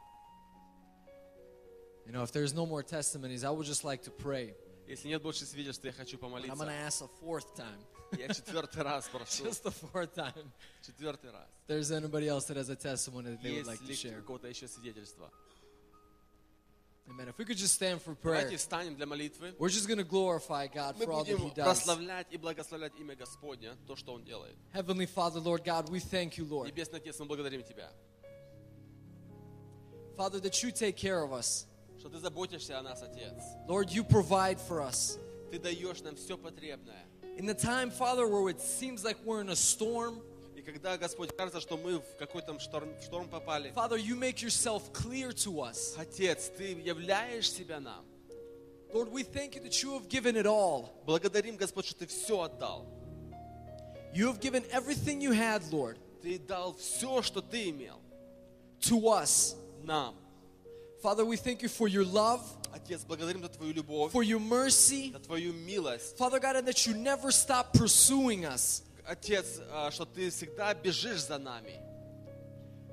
[2.07, 4.53] You know, if there's no more testimonies, I would just like to pray.
[4.87, 6.55] Если нет больше свидетельств, я хочу But I'm помолиться.
[6.57, 7.79] going to ask a fourth time.
[8.17, 9.45] Я четвертый раз прошу.
[9.45, 10.51] Just the fourth time.
[10.85, 11.47] Четвертый раз.
[11.61, 13.95] If there's anybody else that has a testimony that they would Есть like to ли
[13.95, 14.19] share.
[14.19, 15.31] у кого-то еще свидетельство?
[17.09, 17.27] Amen.
[17.29, 19.53] If we could just stand for prayer, Давайте встанем для молитвы.
[19.57, 21.65] we're just going to glorify God Мы for all that будем He does.
[21.65, 24.55] прославлять и благословлять имя Господня, то, что Он делает.
[24.73, 26.67] Heavenly Father, Lord God, we thank you, Lord.
[26.67, 27.89] Небесный Отец, мы благодарим Тебя,
[30.17, 31.65] Father, that you take care of us.
[31.98, 33.34] Что Ты заботишься о нас, Отец.
[33.66, 35.18] Lord, you provide for us.
[35.50, 37.04] Ты даешь нам все потребное.
[37.38, 40.20] In the time, Father, where it seems like we're in a storm,
[40.56, 44.42] И когда, Господь, кажется, что мы в какой-то шторм, в шторм попали, Father, you make
[44.42, 45.94] yourself clear to us.
[45.96, 48.04] Отец, Ты являешь себя нам.
[48.92, 50.90] Lord, we thank you that you have given it all.
[51.06, 52.86] Благодарим, Господь, что Ты все отдал.
[54.14, 58.00] You have given everything you had, Lord, Ты дал все, что Ты имел
[58.80, 59.54] to us.
[59.84, 60.14] нам.
[61.01, 62.41] Father, we thank you for your love,
[62.73, 65.11] Отец, благодарим за Твою любовь, for your mercy.
[65.11, 66.17] за Твою милость.
[66.17, 68.83] Father God, and that you never stop pursuing us.
[69.05, 71.79] Отец, а, что Ты всегда бежишь за нами.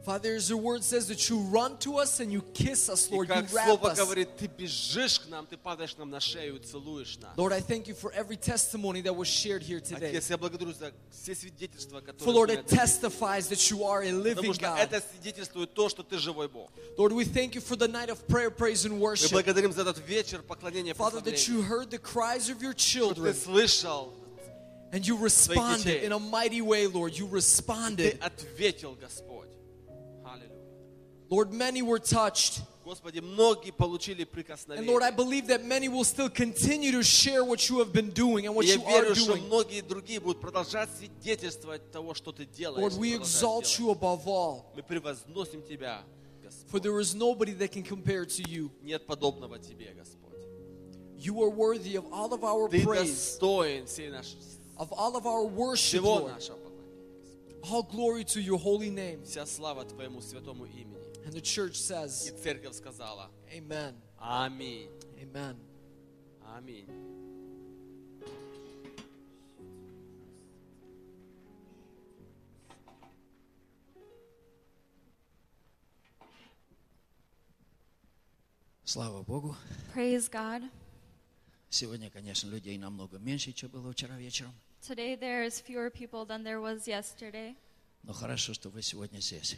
[0.04, 3.12] Father, as your word says that you run to us and you kiss us, И
[3.14, 3.98] Lord, you как wrap Слово us.
[3.98, 7.36] говорит, Ты бежишь к нам, Ты падаешь к нам на шею и целуешь нас.
[7.36, 10.08] Lord, I thank you for every testimony that was shared here today.
[10.08, 12.78] Отец, я благодарю за все свидетельства, For которые Lord, были it отданы.
[12.80, 14.78] testifies that you are a living Потому что God.
[14.80, 16.70] это свидетельствует то, что Ты живой Бог.
[16.96, 19.30] Lord, we thank you for the night of prayer, praise, and Мы worship.
[19.32, 21.68] благодарим за этот вечер поклонения Father, that you прославления.
[21.68, 24.14] heard the cries of your Что Ты children слышал,
[24.92, 26.04] and you responded детей.
[26.06, 27.12] in a mighty way, Lord.
[27.18, 28.18] You Ты responded.
[28.22, 29.43] ответил, Господь.
[31.24, 31.30] Аллилуйя.
[31.30, 32.62] Lord, many were touched.
[32.84, 35.16] Господи, многие получили And Lord, I прикосновение.
[35.16, 38.64] believe that many will still continue to share what you have been doing and what
[38.64, 39.46] И я you are верю, что doing.
[39.46, 42.82] многие другие будут продолжать свидетельствовать того, что Ты делаешь.
[42.82, 43.78] Lord, и we продолжаешь exalt делать.
[43.78, 46.02] you above all, Мы превозносим Тебя,
[46.42, 46.68] Господь.
[46.70, 48.72] for there is nobody that can compare to you.
[48.82, 50.16] Нет подобного Тебе, Господь.
[51.16, 54.38] You are worthy of all of our Ты praise, достоин всей нашей,
[54.78, 56.32] of all of our worship, всего Lord.
[56.32, 57.60] нашего поклонения.
[57.70, 59.22] All glory to your holy name.
[59.24, 60.93] Вся слава Твоему святому имени.
[61.24, 63.94] And the church И says, церковь сказала, Amen.
[64.18, 64.88] Аминь.
[65.22, 65.56] Amen.
[66.56, 66.86] Аминь.
[78.84, 79.54] Слава Богу.
[79.94, 80.62] Praise God.
[81.68, 84.52] Сегодня, конечно, людей намного меньше, чем было вчера вечером.
[84.82, 87.54] Today there's fewer people than there was yesterday,
[88.05, 89.57] Но хорошо, что вы сегодня здесь.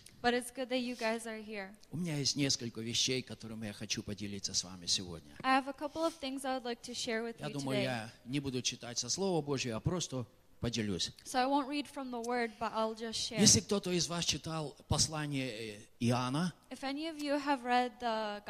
[1.91, 5.35] У меня есть несколько вещей, которыми я хочу поделиться с вами сегодня.
[5.43, 7.83] Like Я думаю, today.
[7.83, 10.25] я не буду читать со Слова Божьего, а просто
[10.61, 11.11] поделюсь.
[11.25, 13.41] So I won't read from the word, but I'll just share.
[13.41, 16.53] Если кто-то из вас читал послание э, Иоанна,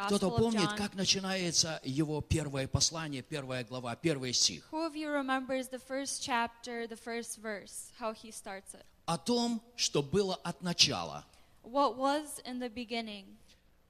[0.05, 4.67] кто-то помнит, как начинается его первое послание, первая глава, первый стих.
[4.71, 8.85] who of you remembers the first chapter, the first verse, how he starts it?
[9.07, 11.25] О том, что было от начала.
[11.63, 13.23] What was in the beginning?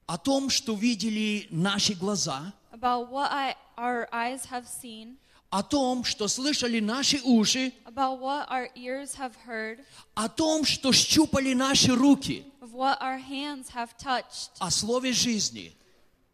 [0.06, 2.54] О том, что видели наши глаза.
[2.70, 5.16] About what I, our eyes have seen,
[5.50, 7.72] О том, что слышали наши уши.
[7.84, 9.80] about what our ears have heard,
[10.14, 12.44] О том, что щупали наши руки.
[12.60, 15.74] of what our hands have touched, О слове жизни.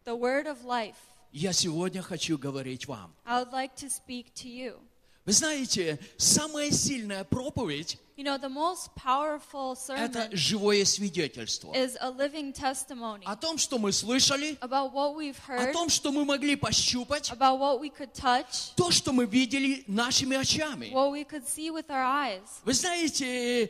[0.05, 0.95] the word of life.
[1.31, 3.11] Я сегодня хочу говорить вам.
[3.25, 4.77] I would like to speak to you.
[5.25, 11.73] Вы знаете, самая сильная проповедь You know, the most powerful– это sermon живое свидетельство.
[11.73, 15.89] is a living testimony О том, что мы слышали, about what we've о heard, том,
[15.89, 20.91] что мы могли пощупать, about what we could touch, то, что мы видели нашими очами.
[20.93, 22.61] what we could see with our eyes.
[22.63, 23.69] Вы знаете,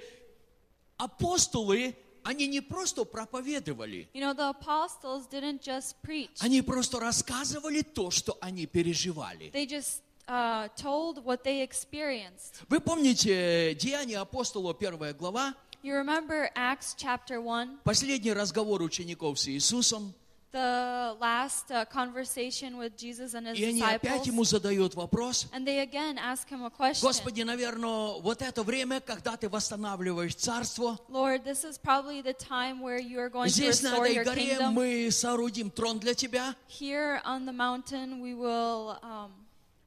[0.97, 7.81] апостолы, они не просто проповедовали, You know, the apostles didn't just preach, они просто рассказывали
[7.81, 9.51] то, что они переживали.
[9.51, 12.62] they just uh, told what they experienced.
[12.68, 19.48] Вы помните Деяния апостола, первая глава, You remember Acts chapter 1, последний разговор учеников с
[19.48, 20.12] Иисусом,
[20.52, 24.50] the last uh, conversation with Jesus and his и они опять ему disciples?
[24.50, 27.02] задают вопрос, And they again ask him a question.
[27.06, 32.80] Господи, наверное, вот это время, когда ты восстанавливаешь царство, Lord, this is probably the time
[32.82, 34.72] where you are going to здесь на restore этой your горе kingdom.
[34.74, 39.30] мы соорудим трон для тебя, Here on the mountain, we will um,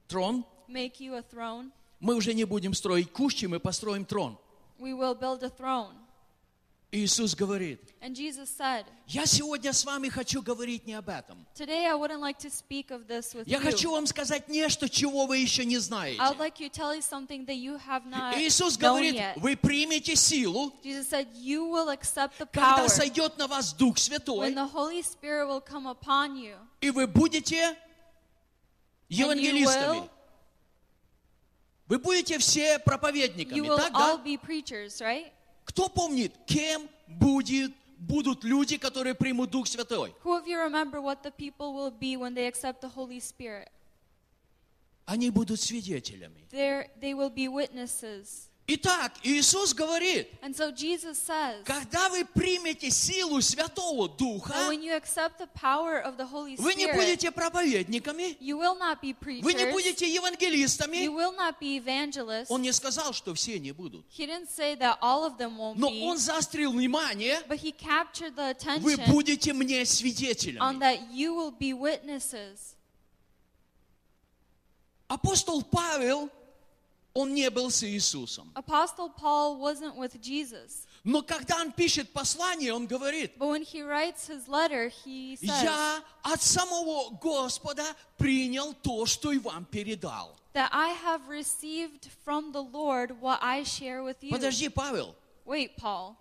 [0.08, 0.44] трон.
[0.68, 1.70] make you a throne.
[2.00, 4.38] Мы уже не будем строить кущи, мы построим трон.
[4.78, 5.94] We will build a throne.
[6.90, 11.36] Иисус говорит, And Jesus said, я сегодня с вами хочу говорить не об этом.
[11.54, 13.62] Today I wouldn't like to speak of this with Я you.
[13.62, 16.18] хочу вам сказать нечто, чего вы еще не знаете.
[16.18, 19.34] I like you to tell you something that you have not Иисус known говорит, yet.
[19.36, 23.98] вы примете силу, Jesus said, you will accept the когда power сойдет на вас Дух
[23.98, 26.56] Святой, when the Holy Spirit will come upon you.
[26.80, 27.76] и вы будете
[29.08, 30.08] евангелистами.
[31.86, 34.20] Вы будете все проповедниками, так, да?
[35.00, 35.32] right?
[35.64, 40.14] Кто помнит, кем будет, будут люди, которые примут Дух Святой?
[45.06, 46.46] Они будут свидетелями.
[46.50, 48.50] They're, they will be witnesses.
[48.70, 54.82] Итак, Иисус говорит, And so Jesus says когда вы примете силу Святого Духа, that when
[54.82, 59.00] you accept the power of the Holy вы не Spirit, будете проповедниками, you will not
[59.00, 60.98] be вы не будете евангелистами.
[60.98, 62.50] you will not be evangelists.
[62.50, 64.04] Он не сказал, что все не будут.
[64.10, 67.72] He didn't say that all of them won't Но be, он заострил внимание, but he
[67.72, 70.78] captured the вы будете мне on свидетелями.
[70.78, 72.74] that you will be witnesses.
[75.08, 76.28] Апостол Павел,
[77.18, 78.52] он не был с Иисусом.
[78.54, 83.82] Apostle Paul wasn't with Jesus, Но когда он пишет послание, он говорит, but when he
[83.82, 87.84] writes his letter, he says я от самого Господа
[88.16, 90.36] принял то, что и вам передал.
[90.54, 94.30] that I have received from the Lord what I share with you.
[94.30, 95.14] Подожди, Павел,
[95.44, 96.14] Wait, Paul,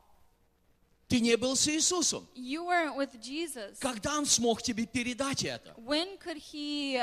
[1.10, 2.28] ты не был с Иисусом.
[2.34, 3.78] you weren't with Jesus.
[3.80, 5.74] Когда он смог тебе передать это?
[5.78, 7.00] When could he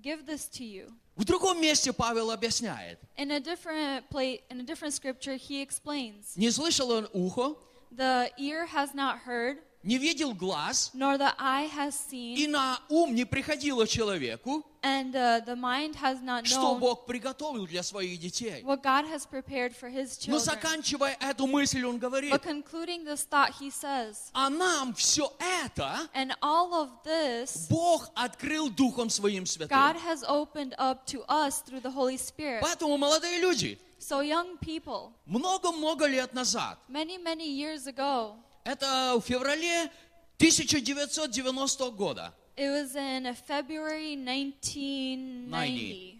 [0.00, 0.92] give this to you?
[1.19, 2.99] В другом месте Павел объясняет.
[3.17, 7.55] In a different place, in a different scripture, he explains, Не слышал он ухо,
[7.91, 12.78] "The ear has not heard, Не видел глаз, nor the eye has и seen, на
[12.90, 17.82] ум не приходило человеку, and uh, the mind has not что known Бог приготовил для
[17.82, 18.62] своих детей.
[18.62, 23.04] what God has prepared for His Но children." заканчивая эту мысль, он говорит, But concluding
[23.04, 29.08] this thought, he says, а нам все это "And all of this, Бог открыл Духом
[29.08, 29.96] Своим God Святым.
[30.04, 35.12] has opened up to us through the Holy Spirit." Поэтому, молодые люди, So, young people,
[35.26, 38.34] много-много лет назад, many many years ago,
[38.64, 39.90] это в феврале
[40.38, 46.18] 1990 года, it was in February 1990.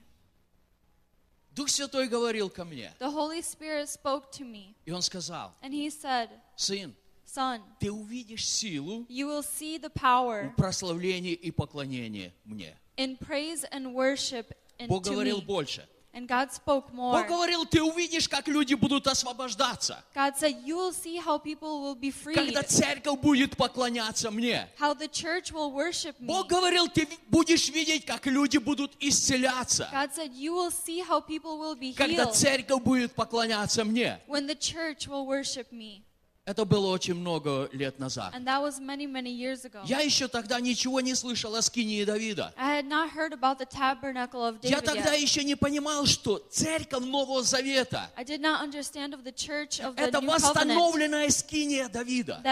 [1.53, 5.73] Дух Святой говорил ко мне, The Holy Spirit spoke to me, и Он сказал, and
[5.73, 6.95] He said, сын,
[7.27, 12.77] Son, ты увидишь силу you will see the в power прославлении и поклонении мне.
[12.97, 14.53] in praise and worship
[14.89, 15.45] Бог говорил me.
[15.45, 15.87] больше.
[16.14, 17.12] And God spoke more.
[17.12, 21.82] Бог говорил, ты увидишь, как люди будут освобождаться, God said, You will see how people
[21.82, 24.70] will be freed, когда церковь будет поклоняться мне.
[24.80, 26.28] how the church will worship me.
[26.28, 31.20] Бог говорил, ты будешь видеть, как люди будут исцеляться, God said, You will see how
[31.20, 34.18] people will be когда healed церковь будет поклоняться мне.
[34.28, 36.02] when the church will worship me.
[36.47, 38.35] Это было очень много лет назад.
[38.35, 39.83] And that was many, many years ago.
[39.85, 42.55] Я еще тогда ничего не слышал о скинии Давида.
[42.57, 45.21] I had not heard about the tabernacle of Я тогда yet.
[45.21, 49.95] еще не понимал, что церковь Нового Завета I did not understand of the church of–
[49.97, 52.43] the это восстановленная скиния Давида.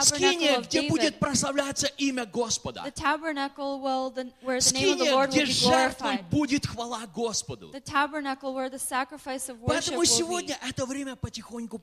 [0.00, 0.88] Скиния, где David.
[0.88, 2.84] будет прославляться имя Господа.
[4.60, 7.72] Скиния, где жертвой будет хвала Господу.
[9.66, 11.78] Поэтому сегодня это время потихоньку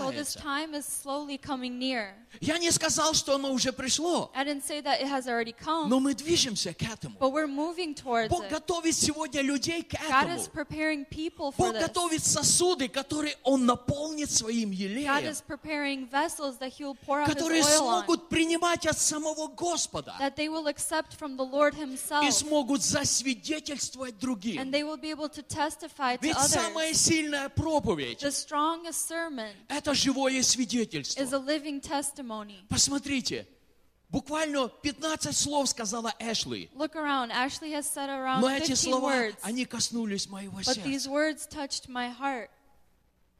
[0.00, 0.38] So this приближается.
[0.40, 2.14] time is slowly coming near.
[2.40, 5.88] Я не сказал, что оно уже пришло, I didn't say that it has already come,
[5.88, 7.18] но мы движемся к этому.
[7.18, 8.50] but we're moving towards Бог it.
[8.50, 10.36] готовит сегодня людей к God этому.
[10.36, 11.82] is preparing people for Бог this.
[11.88, 17.20] готовит сосуды, которые Он наполнит своим God елеем, is preparing vessels that He will pour
[17.20, 21.36] out His которые oil on, смогут принимать от самого Господа that they will accept from
[21.36, 24.60] the Lord и Himself, смогут засвидетельствовать другим.
[24.60, 26.96] and they will be able to testify to Ведь самая others.
[26.98, 31.20] сильная проповедь The strongest sermon– это живое is свидетельство.
[32.68, 33.46] Посмотрите,
[34.10, 37.30] буквально 15 слов сказала Эшли, Look around.
[37.30, 41.10] Ashley has said around но эти 15 слова, words, они коснулись моего but these сердца.
[41.10, 42.50] words touched my heart.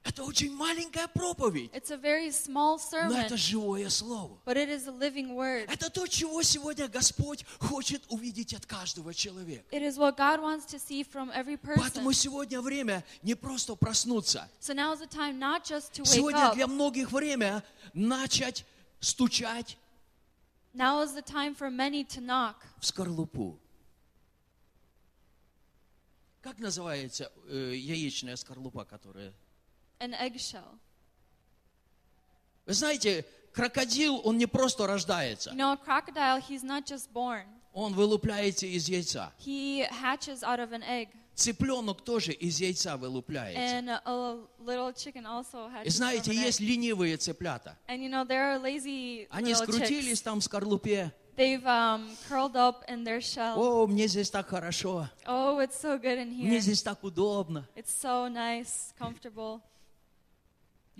[0.02, 4.38] Это очень маленькая проповедь, It's a very small но sermon, это живое слово.
[4.46, 5.66] but it is a living word.
[5.70, 9.62] Это то, чего сегодня Господь хочет увидеть от каждого человека.
[9.70, 11.80] It is what God wants to see from every person.
[11.82, 14.48] Поэтому сегодня время не просто проснуться.
[14.60, 16.54] So now is the time not just to wake Сегодня up.
[16.54, 17.62] для многих время
[17.92, 18.64] начать
[19.00, 19.76] стучать
[20.72, 22.54] Now is the time for many to knock.
[22.78, 23.58] в скорлупу.
[26.40, 29.34] Как называется э, яичная скорлупа, которая...
[29.99, 30.77] An eggshell.
[32.65, 35.51] Вы знаете, крокодил, он не просто рождается.
[35.51, 37.45] You know, a crocodile, he's not just born.
[37.73, 39.31] Он вылупляется из яйца.
[39.39, 41.09] He hatches out of an egg.
[41.35, 43.59] Цыпленок тоже из яйца вылупляется.
[43.59, 46.45] And a, a little chicken also И hatches from знаете, an egg.
[46.45, 47.77] есть ленивые цыплята.
[47.87, 50.23] And you know, there are lazy Они little скрутились chicks.
[50.23, 51.11] там в скорлупе.
[51.35, 53.57] They've um, curled up in their shell.
[53.57, 55.09] О, мне здесь так хорошо.
[55.27, 56.59] Oh, it's so good in Мне here.
[56.61, 57.67] здесь так удобно.
[57.75, 59.59] It's so nice, comfortable.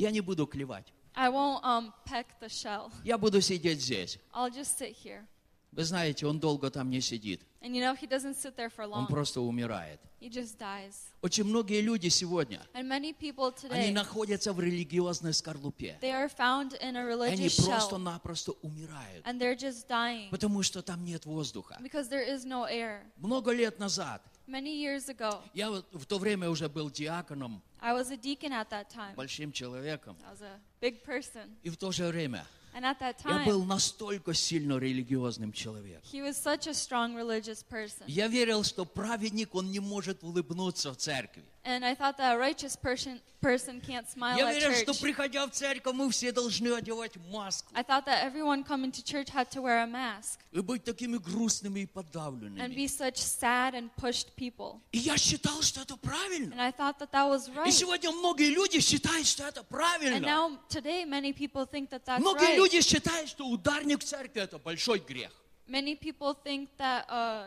[0.01, 0.87] Я не буду клевать.
[1.15, 2.91] I won't um, peck the shell.
[3.05, 4.19] Я буду сидеть здесь.
[4.33, 5.27] I'll just sit here.
[5.73, 7.43] Вы знаете, он долго там не сидит.
[7.61, 9.07] And you know, he doesn't sit there for Он long.
[9.09, 10.01] просто умирает.
[10.19, 10.95] He just dies.
[11.21, 15.99] Очень многие люди сегодня, And many people они today, находятся в религиозной скорлупе.
[16.01, 17.67] they are found in a Они religious shell.
[17.67, 21.79] просто-напросто умирают, And they're just dying потому что там нет воздуха.
[21.83, 23.03] because there is no air.
[23.19, 27.94] Много лет назад, Many years ago, я вот в то время уже был диаконом, I
[27.94, 29.16] was a deacon at that time.
[29.16, 31.56] большим человеком, I was a big person.
[31.64, 36.02] и в то же время And at that я был time, настолько сильно религиозным человеком.
[36.12, 38.04] he was such a strong religious person.
[38.08, 41.44] Я верил, что праведник, он не может улыбнуться в церкви.
[41.68, 45.02] And I thought that a righteous person, person can't smile Я at верил, что church.
[45.02, 49.30] приходя в церковь, мы все должны одевать маску I thought that everyone coming to church
[49.32, 52.76] had to wear a mask и быть такими грустными и and подавленными.
[52.76, 54.80] be such sad and pushed people.
[54.92, 56.54] И я считал, что это правильно.
[56.54, 57.72] And I thought that that was И right.
[57.72, 60.20] сегодня многие люди считают, что это And правильно.
[60.20, 62.58] now, today, many people think that that's Многие right.
[62.61, 65.31] Люди считают, что ударник в церкви это большой грех.
[65.67, 67.47] Many people think that uh,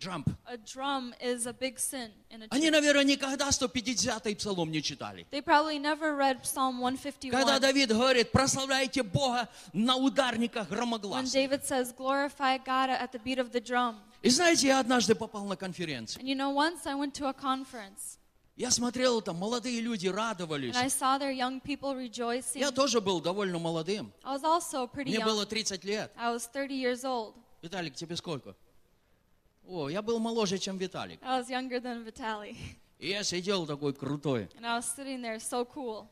[0.00, 0.28] Джамп.
[0.46, 2.72] a drum is a big sin in a Они, church.
[2.72, 5.26] наверное, никогда 150-й псалом не читали.
[5.30, 7.60] They probably never read Psalm Когда 151.
[7.60, 11.28] Давид говорит, прославляйте Бога на ударниках When громогласно.
[11.32, 13.96] David says, glorify God at the beat of the drum.
[14.22, 16.22] И знаете, я однажды попал на конференцию.
[16.22, 18.18] And you know, once I went to a conference
[18.60, 20.74] Я смотрел, там молодые люди радовались.
[22.54, 24.12] Я тоже был довольно молодым.
[24.22, 26.12] Мне было 30 лет.
[26.14, 27.34] I was 30 years old.
[27.62, 28.54] Виталик, тебе сколько?
[29.66, 31.18] О, я был моложе, чем Виталик.
[31.22, 32.54] I was younger than Vitaly.
[32.98, 34.50] И я сидел такой крутой.
[34.58, 36.06] And I was sitting there so cool.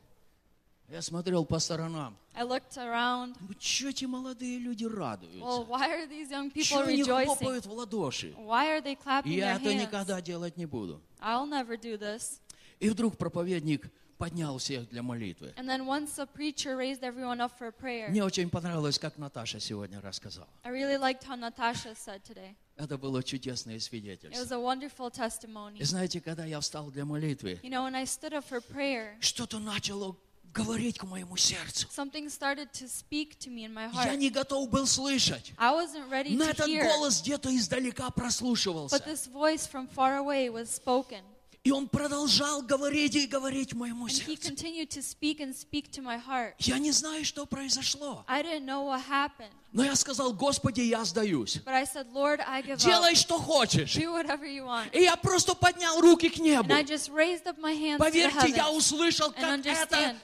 [0.91, 2.17] Я смотрел по сторонам.
[2.33, 3.35] I looked around.
[3.59, 5.39] Что эти молодые люди радуются?
[5.39, 8.33] Well, why are these young people Чего они хлопают в ладоши?
[8.37, 9.81] Why are they clapping я their это hands?
[9.81, 10.99] никогда делать не буду.
[11.21, 12.39] I'll never do this.
[12.79, 15.53] И вдруг проповедник поднял всех для молитвы.
[15.57, 19.59] And then once a preacher raised everyone up for prayer, Мне очень понравилось, как Наташа
[19.59, 20.47] сегодня рассказала.
[20.63, 22.55] I really liked how Natasha said today.
[22.77, 24.55] Это было чудесное It was свидетельство.
[24.55, 25.77] a wonderful testimony.
[25.77, 29.15] И знаете, когда я встал для молитвы, You know, when I stood up for prayer,
[29.19, 30.15] что-то начало
[30.53, 31.87] говорить к моему сердцу.
[31.95, 34.17] something started to speak to me in my Я heart.
[34.17, 35.53] не готов был слышать.
[35.57, 38.97] I wasn't ready Но to этот hear, голос где-то издалека but прослушивался.
[39.05, 41.21] this voice from far away was spoken.
[41.65, 44.47] И он продолжал говорить и говорить моему And he сердцу.
[44.47, 46.53] continued to speak and speak to my heart.
[46.59, 48.23] Я не знаю, что произошло.
[48.27, 51.57] I didn't know what happened, Но я сказал, Господи, я сдаюсь.
[51.65, 53.17] but I said, Lord, I give Делай, up.
[53.17, 53.93] что хочешь.
[53.97, 54.89] Do whatever you want.
[54.95, 56.69] И я просто поднял руки к небу.
[56.69, 60.15] And I just raised up my hands to the Поверьте, я услышал, как это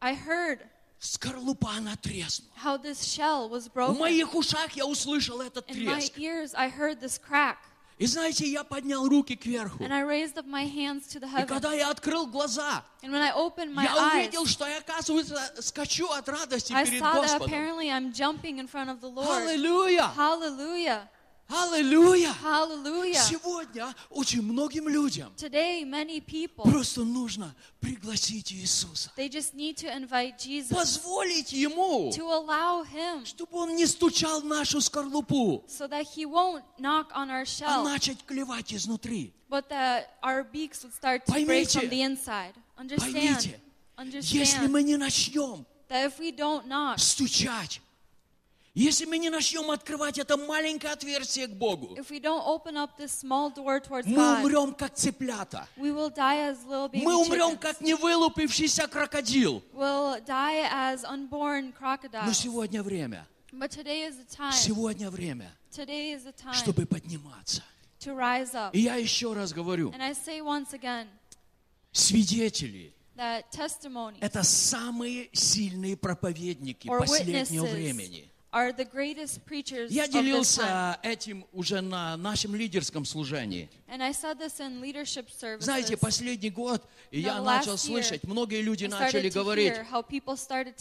[0.00, 0.60] I heard
[1.00, 2.50] скорлупа, она треснула.
[2.62, 3.98] how this shell was В broken.
[3.98, 6.18] моих ушах я услышал этот In my треск.
[6.18, 7.56] ears, I heard this crack.
[7.96, 9.84] И знаете, я поднял руки кверху.
[9.84, 11.46] And I raised up my hands to the И heavens.
[11.48, 15.38] когда я открыл глаза, And when I opened my я eyes, увидел, что я, оказывается,
[15.62, 17.46] скачу от радости I перед saw that Господом.
[17.46, 19.28] apparently I'm jumping in front of the Lord.
[19.46, 20.10] Аллилуйя!
[20.16, 21.08] Hallelujah.
[21.49, 22.31] Аллилуйя!
[23.27, 29.11] Сегодня очень многим людям Today, many people, просто нужно пригласить Иисуса.
[29.17, 34.41] they just need to invite Jesus, Позволить Ему, to allow Him, чтобы Он не стучал
[34.41, 39.33] в нашу скорлупу, so that He won't knock on our а shell, начать клевать изнутри.
[39.49, 42.53] but that our beaks would start to break Поймите, from the inside.
[42.77, 43.59] Understand, Поймите,
[44.21, 47.81] если understand мы не начнем that if we don't knock, стучать,
[48.79, 51.97] если мы не начнем открывать это маленькое отверстие к Богу,
[54.05, 55.67] мы умрем как цыплята.
[55.77, 59.61] Мы умрем как невылупившийся крокодил.
[59.73, 60.17] Но
[62.33, 63.27] сегодня время,
[64.53, 65.51] сегодня время,
[66.53, 67.63] чтобы подниматься.
[68.71, 69.93] И я еще раз говорю,
[71.91, 72.93] свидетели
[74.21, 78.31] это самые сильные проповедники последнего времени.
[78.51, 80.23] Are the greatest preachers Я of this time.
[80.23, 83.69] делился этим уже на нашем лидерском служении.
[83.87, 85.65] And I said this in leadership services.
[85.65, 86.81] Знаете, последний год,
[87.11, 89.73] You я начал year, слышать, многие люди начали говорить,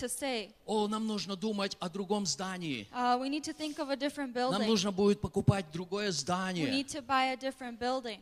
[0.09, 2.87] say, о, нам нужно думать о другом здании.
[2.95, 4.67] uh, we need to think of a different Нам building.
[4.67, 6.71] нужно будет покупать другое We здание.
[6.71, 8.21] need to buy a different building.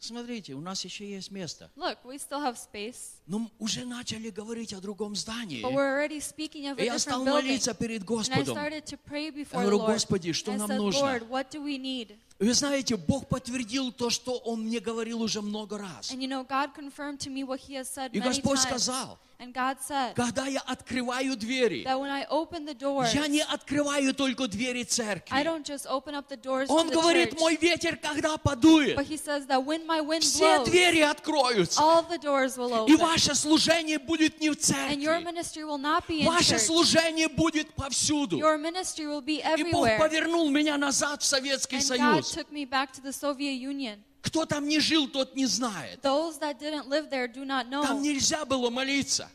[0.00, 1.70] Смотрите, у нас еще есть место.
[1.76, 5.60] Look, we still have space, Но уже начали говорить о другом здании.
[5.60, 7.32] but we're already speaking of И a я different стал building.
[7.42, 8.56] молиться перед And I Господом.
[8.56, 9.78] started to pray Я before the говорю.
[9.80, 11.00] Господи, что And нам said, нужно?
[11.00, 12.16] Lord, what do we need?
[12.40, 16.10] Вы знаете, Бог подтвердил то, что Он мне говорил уже много раз.
[16.12, 18.66] And you know, God confirmed to me what He has said И many Господь times.
[18.68, 23.28] сказал, And God said когда я открываю двери, that when I open the doors, я
[23.28, 25.44] не открываю только двери I церкви.
[25.44, 28.96] don't just open up the doors Он to the говорит, church, мой ветер, когда подует,
[28.96, 31.80] but He says that when my wind все blows, двери откроются.
[31.80, 32.98] all the doors will И open.
[32.98, 35.24] ваше служение будет не в And your церкви.
[35.24, 36.66] ministry will not be in Ваше church.
[36.66, 38.38] служение будет повсюду.
[38.38, 39.98] Your ministry will be И Бог everywhere.
[40.00, 42.34] повернул меня назад в Советский And God Союз.
[42.34, 44.04] took me back to the Soviet Union.
[44.20, 46.00] Кто там не жил, тот не знает.
[46.02, 47.82] Those that didn't live there do not know.
[47.82, 49.30] Там нельзя было молиться.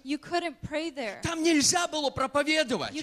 [1.23, 2.93] Там нельзя было проповедовать.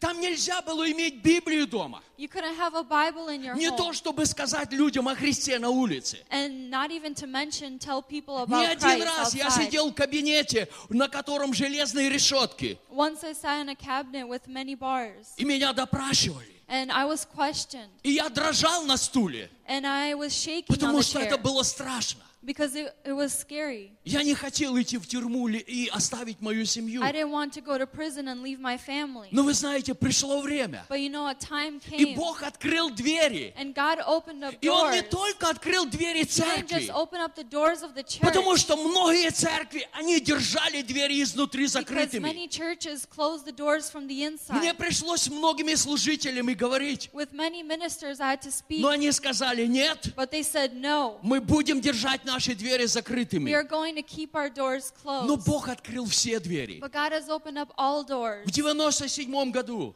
[0.00, 2.02] Там нельзя было иметь Библию дома.
[2.18, 6.18] Не то, чтобы сказать людям о Христе на улице.
[6.30, 9.64] And not even to mention tell people Не about один Christ раз я outside.
[9.66, 14.74] сидел в кабинете, на котором железные решетки, Once I sat in a cabinet with many
[14.74, 16.55] bars, и меня допрашивали.
[16.68, 20.98] And I was questioned, И я дрожал на стуле, and I was shaking on потому
[20.98, 22.25] the что chair это было страшно.
[22.46, 23.90] Because it, it was scary.
[24.04, 27.02] Я не хотел идти в тюрьму и оставить мою семью.
[27.02, 29.28] I didn't want to go to prison and leave my family.
[29.32, 30.86] Но вы знаете, пришло время.
[30.88, 33.52] But you know, a time И came, Бог открыл двери.
[33.58, 34.94] and God opened up И Он doors.
[34.94, 38.20] не только открыл двери He didn't церкви, just open up the doors of the church.
[38.20, 42.22] потому что многие церкви, они держали двери изнутри Because закрытыми.
[42.22, 44.76] many churches closed the doors from the Мне inside.
[44.76, 49.66] пришлось с многими служителями говорить, With many ministers, I had to speak, но они сказали,
[49.66, 51.18] нет, but they said no.
[51.22, 53.50] мы будем держать наши двери We закрытыми.
[53.52, 55.36] are going to keep our doors Но.
[55.36, 56.78] Бог открыл все двери.
[56.80, 58.44] But God has opened up all В doors.
[58.50, 59.94] 97 году,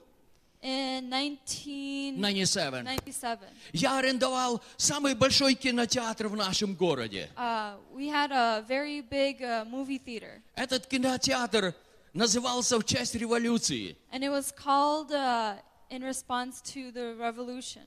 [0.63, 7.31] In 97, 1997, я арендовал самый большой кинотеатр в нашем городе.
[7.37, 11.75] uh, we had a very big uh, movie theater, Этот кинотеатр
[12.13, 13.97] назывался в честь революции.
[14.13, 15.55] and it was called uh,
[15.91, 17.83] in response to the revolution.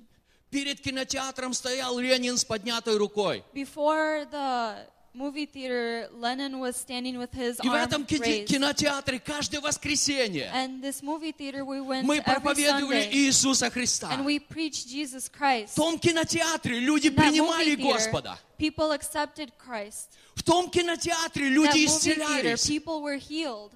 [0.54, 3.44] Перед кинотеатром стоял Ленин с поднятой рукой.
[3.54, 4.86] Before the
[5.16, 8.48] movie theater, Lenin was standing with his И в этом raised.
[8.48, 14.10] кинотеатре каждое воскресенье And this movie theater, we went мы every проповедовали Sunday, Иисуса Христа.
[14.12, 15.74] and we preached Jesus Christ.
[15.74, 18.38] В том кинотеатре люди In принимали theater, Господа.
[18.60, 20.10] people accepted Christ.
[20.36, 22.68] В том кинотеатре люди theater, исцелялись.
[22.68, 23.72] people were healed.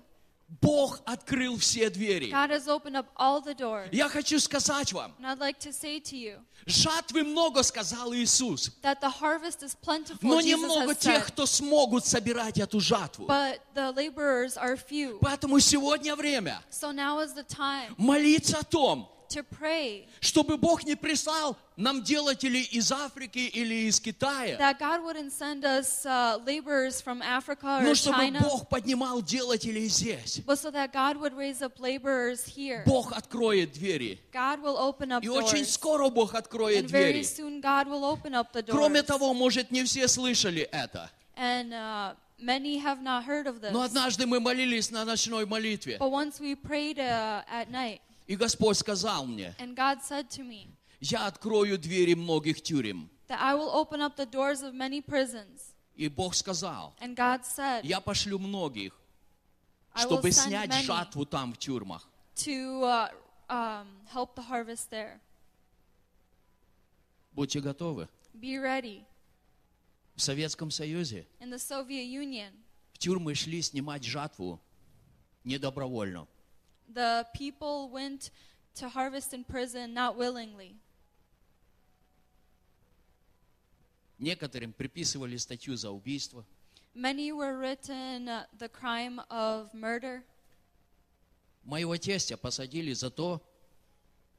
[0.61, 2.31] Бог открыл все двери.
[2.31, 3.89] God has opened up all the doors.
[3.91, 8.71] Я хочу сказать вам, And I'd like to say to you жатвы много, сказал Иисус.
[8.81, 13.27] that the harvest is plentiful, Но немного тех, кто смогут собирать эту жатву.
[13.27, 15.19] but the laborers are few.
[15.19, 20.84] Поэтому сегодня время So now is the time молиться о том, to pray чтобы Бог
[20.84, 26.38] не прислал нам делателей из Африки или из Китая, that God wouldn't send us uh,
[26.44, 30.42] laborers from Africa or но чтобы China, Бог поднимал делателей здесь.
[30.44, 32.82] but so that God would raise up laborers here.
[32.84, 34.18] Бог откроет двери.
[34.32, 35.72] God will open up И очень doors.
[35.72, 37.22] скоро Бог откроет And very двери.
[37.22, 39.06] soon God will open up the Кроме doors.
[39.06, 41.10] того, может, не все слышали это.
[41.36, 43.72] And uh, many have not heard of this.
[43.72, 45.96] Но однажды мы молились на ночной молитве.
[45.98, 50.67] But once we prayed uh, at night, И Господь сказал мне, me
[50.99, 53.09] я открою двери многих тюрем.
[55.95, 58.99] И Бог сказал, said, я пошлю многих,
[59.95, 62.07] чтобы снять жатву там в тюрьмах.
[62.35, 63.09] to uh,
[63.49, 63.87] um.
[67.31, 68.07] Будьте готовы.
[68.33, 69.03] Be ready.
[70.15, 72.51] В Советском Союзе In the Soviet Union,
[72.93, 74.59] в тюрьмы шли снимать жатву
[75.43, 76.27] недобровольно.
[76.92, 78.30] the people went
[78.74, 80.76] to harvest in prison not willingly.
[84.18, 86.44] Некоторым приписывали статью за убийство.
[86.94, 90.22] Many were written uh, the crime of murder.
[91.64, 93.40] Моего тестя посадили за то,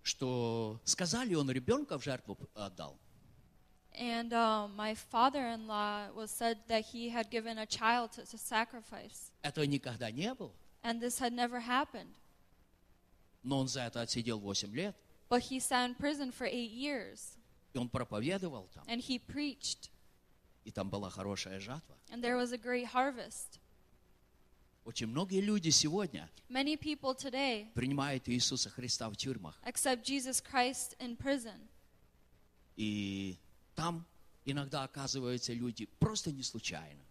[0.03, 2.97] что сказали, он ребенка в жертву отдал.
[3.95, 9.31] And uh, my father-in-law was said that he had given a child to, to sacrifice,
[9.43, 10.51] Этого никогда не было.
[10.83, 12.13] and this had never happened.
[13.42, 14.96] Но он за это отсидел 8 лет.
[15.28, 17.36] But he sat in prison for eight years,
[17.74, 18.84] И он проповедовал там.
[18.86, 19.90] and he preached,
[20.64, 21.96] И там была хорошая жатва.
[22.10, 23.60] and there was a great harvest.
[24.84, 29.60] Очень многие люди сегодня Many people today принимают Иисуса Христа в тюрьмах.
[29.64, 31.68] accept Jesus Christ in prison,
[32.76, 33.36] И
[33.74, 34.06] там
[34.46, 37.02] иногда оказываются люди просто не случайно.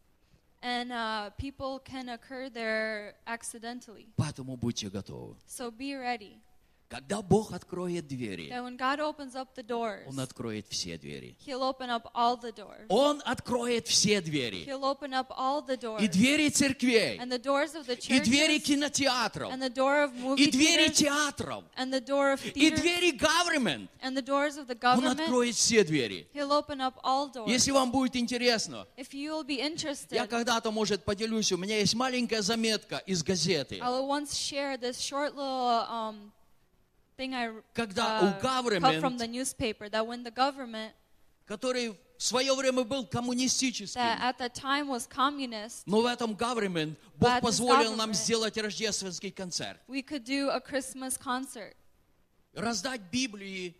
[0.62, 4.08] and uh, people can occur there accidentally.
[4.16, 5.36] Поэтому будьте готовы.
[5.46, 6.40] So be ready.
[6.89, 11.35] Когда Бог откроет двери, doors, Он откроет все двери.
[12.87, 14.65] Он откроет все двери.
[14.65, 16.01] Doors.
[16.01, 19.53] И двери церквей, the и двери churches, кинотеатров,
[20.39, 23.89] и двери театров, и двери government.
[24.01, 26.29] Он откроет все двери.
[27.47, 28.87] Если вам будет интересно,
[30.11, 33.79] я когда-то, может, поделюсь, у меня есть маленькая заметка из газеты.
[33.81, 36.31] I will once share this short little um,
[37.16, 40.92] thing I Когда uh, у cut government- from the newspaper that when the government
[41.46, 44.00] который в свое время был коммунистическим.
[44.00, 48.10] that at the time was communist, Но в этом government But Бог this позволил нам
[48.10, 49.80] government- сделать рождественский концерт.
[49.88, 51.74] we could do a Christmas concert
[52.54, 53.74] Раздать Библии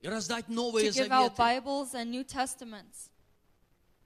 [0.00, 1.36] и раздать to Новые give out Заветы.
[1.36, 3.08] Bibles and New Testaments.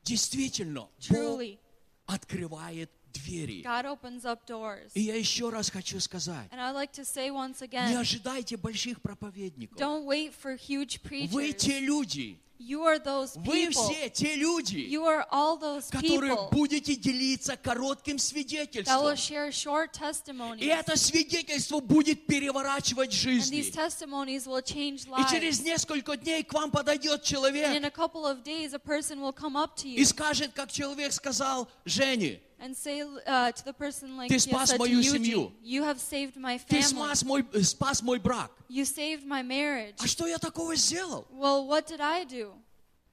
[0.05, 1.59] Действительно, Бог Truly,
[2.07, 3.62] открывает двери.
[3.64, 4.92] God opens up doors.
[4.94, 8.58] И я еще раз хочу сказать, And I'd like to say once не again, ожидайте
[8.58, 9.78] больших проповедников.
[9.78, 11.56] don't wait for huge Вы preachers.
[11.58, 13.90] те люди, You are those вы people.
[13.90, 19.16] все те люди, You are all those которые people будете делиться коротким that will свидетельством.
[19.18, 20.62] share short testimonies.
[20.62, 23.62] И это свидетельство будет переворачивать And жизни.
[23.62, 25.32] these testimonies will change И lives.
[25.32, 29.20] через несколько дней к вам подойдет And человек in a couple of days, a person
[29.22, 33.73] will come up to и скажет, как человек сказал Жене, and say uh, to the
[33.73, 35.53] person like Ты he спас said to мою Eugene, семью.
[35.63, 36.83] you have saved my ты family.
[36.83, 38.51] спас мой, э, спас мой брак.
[38.69, 39.95] You saved my marriage.
[39.99, 41.27] А что я такого сделал?
[41.33, 42.53] Well, what did I do?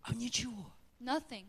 [0.03, 0.71] А ничего.
[0.99, 1.45] Nothing.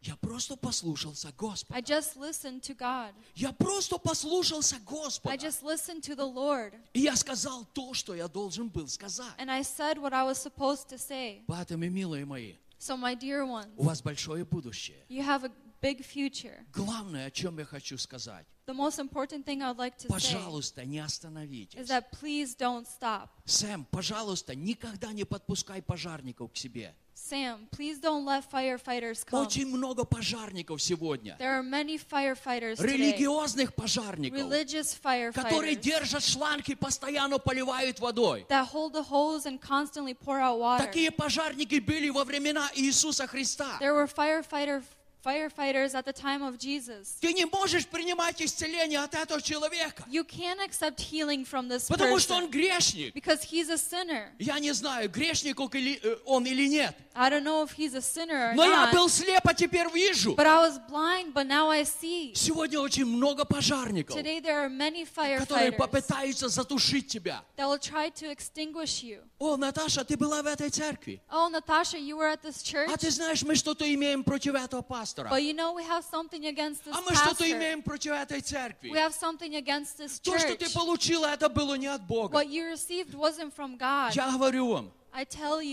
[0.00, 1.74] Я просто послушался Господа.
[1.76, 3.12] I just listened to God.
[3.34, 5.34] Я просто послушался I Господа.
[5.36, 6.72] just listened to the Lord.
[6.94, 9.32] И я сказал то, что я должен был сказать.
[9.38, 11.42] And I said what I was supposed to say.
[11.48, 14.98] Поэтому, милые мои, So, my dear ones, у вас большое будущее.
[15.08, 15.50] you have a
[15.82, 16.64] big future.
[16.72, 18.46] Главное, о чем я хочу сказать.
[18.66, 21.88] The most important thing I would like to say Пожалуйста, не is остановитесь.
[21.88, 23.30] that please don't stop.
[23.46, 26.94] Сэм, пожалуйста, никогда не подпускай пожарников к себе.
[27.14, 29.42] Sam, please don't let firefighters come.
[29.42, 31.36] Очень много пожарников сегодня.
[31.40, 32.92] There are many firefighters today.
[32.92, 34.94] Религиозных пожарников, Religious
[35.32, 38.46] которые firefighters держат шланг и постоянно поливают водой.
[38.50, 40.84] that hold the hose and constantly pour out water.
[40.84, 43.78] Такие пожарники были во времена Иисуса Христа.
[43.80, 44.84] There were firefighter
[45.23, 47.17] firefighters at the time of Jesus.
[47.21, 52.19] Ты не можешь принимать исцеление от этого человека, You can't accept healing from this потому
[52.19, 53.13] что он person грешник.
[53.15, 54.31] because he's a sinner.
[54.39, 56.95] Я не знаю, грешник он или, э, нет.
[57.15, 58.93] I don't know if he's a sinner or Но я not.
[58.93, 60.33] был слеп, а теперь вижу.
[60.35, 62.33] But I was blind, but now I see.
[62.33, 67.43] Сегодня очень много пожарников, Today there are many которые firefighters попытаются затушить тебя.
[67.55, 69.19] that will try to extinguish you.
[69.39, 71.21] О, Наташа, ты была в этой церкви.
[71.29, 74.81] Oh, Natasha, you were at this church, А ты знаешь, мы что-то имеем против этого
[74.81, 75.12] пастора.
[75.12, 77.50] but you know we have something against this А мы что-то pastor.
[77.52, 78.90] имеем против этой церкви.
[78.90, 80.74] We have something against this То, что ты church.
[80.74, 82.34] получила, это было не от Бога.
[82.34, 84.14] What you received wasn't from God.
[84.14, 85.01] Я говорю вам, I tell you,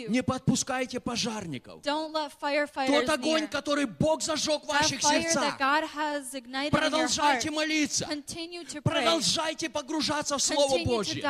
[0.09, 1.83] не подпускайте пожарников.
[1.83, 5.57] Тот огонь, который Бог зажег в ваших сердцах,
[6.71, 8.09] продолжайте молиться,
[8.83, 11.23] продолжайте погружаться в Слово Божье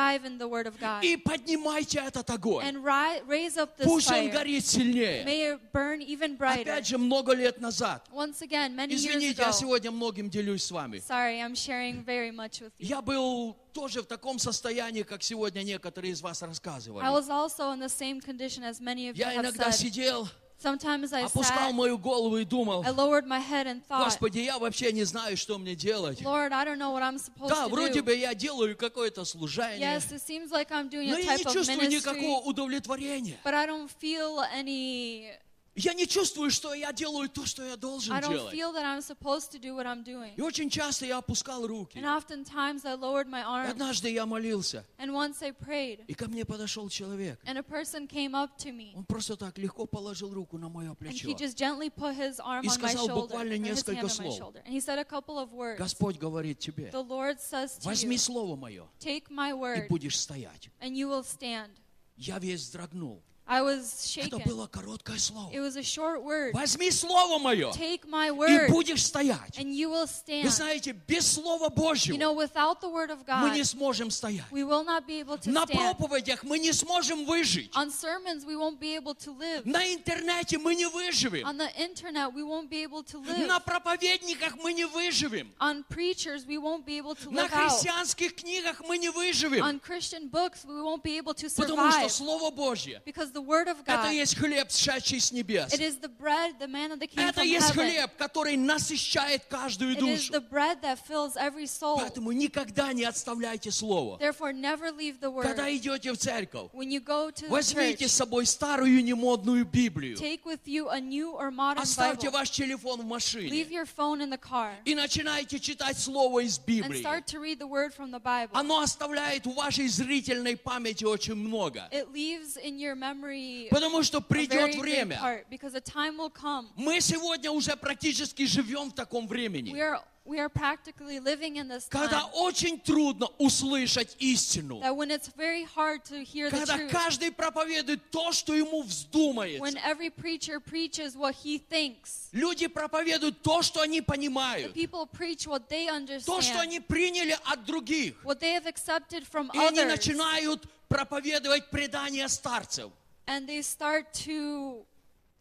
[1.01, 2.65] и поднимайте этот огонь.
[2.65, 5.23] And ri- raise up this Пусть он горит сильнее.
[5.23, 6.61] May it burn even brighter.
[6.61, 8.07] Опять же, много лет назад.
[8.11, 10.97] Извините, я сегодня многим делюсь с вами.
[10.97, 12.87] Sorry, I'm sharing very much with you.
[12.87, 17.03] Я был тоже в таком состоянии, как сегодня некоторые из вас рассказывали.
[17.05, 19.77] I was also in the same condition as many of you Я have иногда said.
[19.77, 20.27] сидел,
[20.63, 24.59] Sometimes I опускал мою голову и думал, I lowered my head and thought, Господи, я
[24.59, 26.21] вообще не знаю, что мне делать.
[26.21, 28.03] Lord, I don't know what I'm supposed Да, to вроде do.
[28.03, 31.43] бы я делаю какое-то служение, Yes, it seems like I'm doing но a я не
[31.45, 33.39] of чувствую ministry, никакого удовлетворения.
[33.43, 35.31] but I don't feel any.
[35.73, 38.53] Я не чувствую, что я делаю то, что я должен I don't делать.
[38.53, 40.33] feel that I'm supposed to do what I'm doing.
[40.35, 41.97] И очень часто я опускал руки.
[41.97, 43.71] And oftentimes I lowered my И arms.
[43.71, 47.39] однажды я молился, And once I prayed, и ко мне подошел человек.
[47.45, 50.89] and a person came up to me, Он просто так легко положил руку на мое
[50.91, 51.29] and плечо.
[51.29, 53.69] he just gently put his arm И on my сказал shoulder, буквально or his hand
[53.69, 54.37] несколько on my слов.
[54.37, 55.77] shoulder, and he said a couple of words.
[55.79, 59.87] Господь говорит тебе, The Lord says to возьми you, слово мое take my и word,
[59.87, 60.69] будешь стоять.
[60.81, 61.69] and you will stand.
[62.17, 63.23] Я весь вздрогнул.
[63.50, 64.44] I was Это shaken.
[64.44, 65.52] было короткое слово.
[65.52, 66.52] It was a short word.
[66.52, 69.56] Возьми слово мое Take my и word, будешь стоять.
[69.56, 70.48] and you will Вы stand.
[70.50, 74.50] знаете, без Слова You Божьего know, without the word of мы God, не сможем стоять.
[74.50, 75.76] we will not be able to На stand.
[75.78, 77.70] проповедях мы не сможем выжить.
[77.76, 79.64] On sermons, we won't be able to live.
[79.64, 81.46] На интернете мы не выживем.
[81.46, 83.64] On the internet, we won't be able to На live.
[83.64, 85.54] проповедниках мы не выживем.
[85.60, 87.70] On preachers, we won't be able to На live out.
[87.70, 89.62] христианских книгах мы не выживем.
[89.64, 92.10] On Christian books, we won't be able to Потому что survive.
[92.10, 94.13] Слово Божье Because the the Word of Это God.
[94.13, 95.73] есть хлеб, сшедший с небес.
[95.73, 97.89] It is the bread, the manna that came Это from есть heaven.
[97.91, 100.33] хлеб, который насыщает каждую It is душу.
[100.33, 101.97] the bread that fills every soul.
[101.99, 104.17] Поэтому никогда не отставляйте слово.
[104.19, 105.43] Therefore, never leave the Word.
[105.43, 109.65] Когда идете в церковь, When you go to the возьмите church, с собой старую немодную
[109.65, 110.17] Библию.
[110.17, 112.31] take with you a new or modern Оставьте Bible.
[112.33, 113.49] ваш телефон в машине.
[113.49, 117.01] Leave your phone in the car И начинайте читать слово из and Библии.
[117.01, 118.51] start to read the Word from the Bible.
[118.53, 121.87] Оно оставляет в вашей зрительной памяти очень много.
[121.91, 123.20] It leaves in your memory
[123.69, 125.17] Потому что придет время.
[125.21, 126.67] part because a time will come.
[126.75, 131.67] Мы сегодня уже практически живем в таком времени, We are we are practically living in
[131.67, 134.79] this когда time очень трудно услышать истину.
[134.79, 138.83] that when it's very hard to hear the Когда truth, каждый проповедует то, что ему
[138.83, 139.61] вздумается.
[139.63, 144.73] when every preacher preaches what he thinks, Люди проповедуют то, что они the понимают.
[144.73, 145.87] people preach what they
[146.23, 148.15] То, что understand, они приняли от других.
[148.23, 152.91] what they have accepted from И они others, начинают проповедовать предания старцев,
[153.27, 154.85] and they start to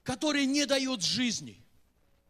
[0.04, 1.56] которые не дают жизни.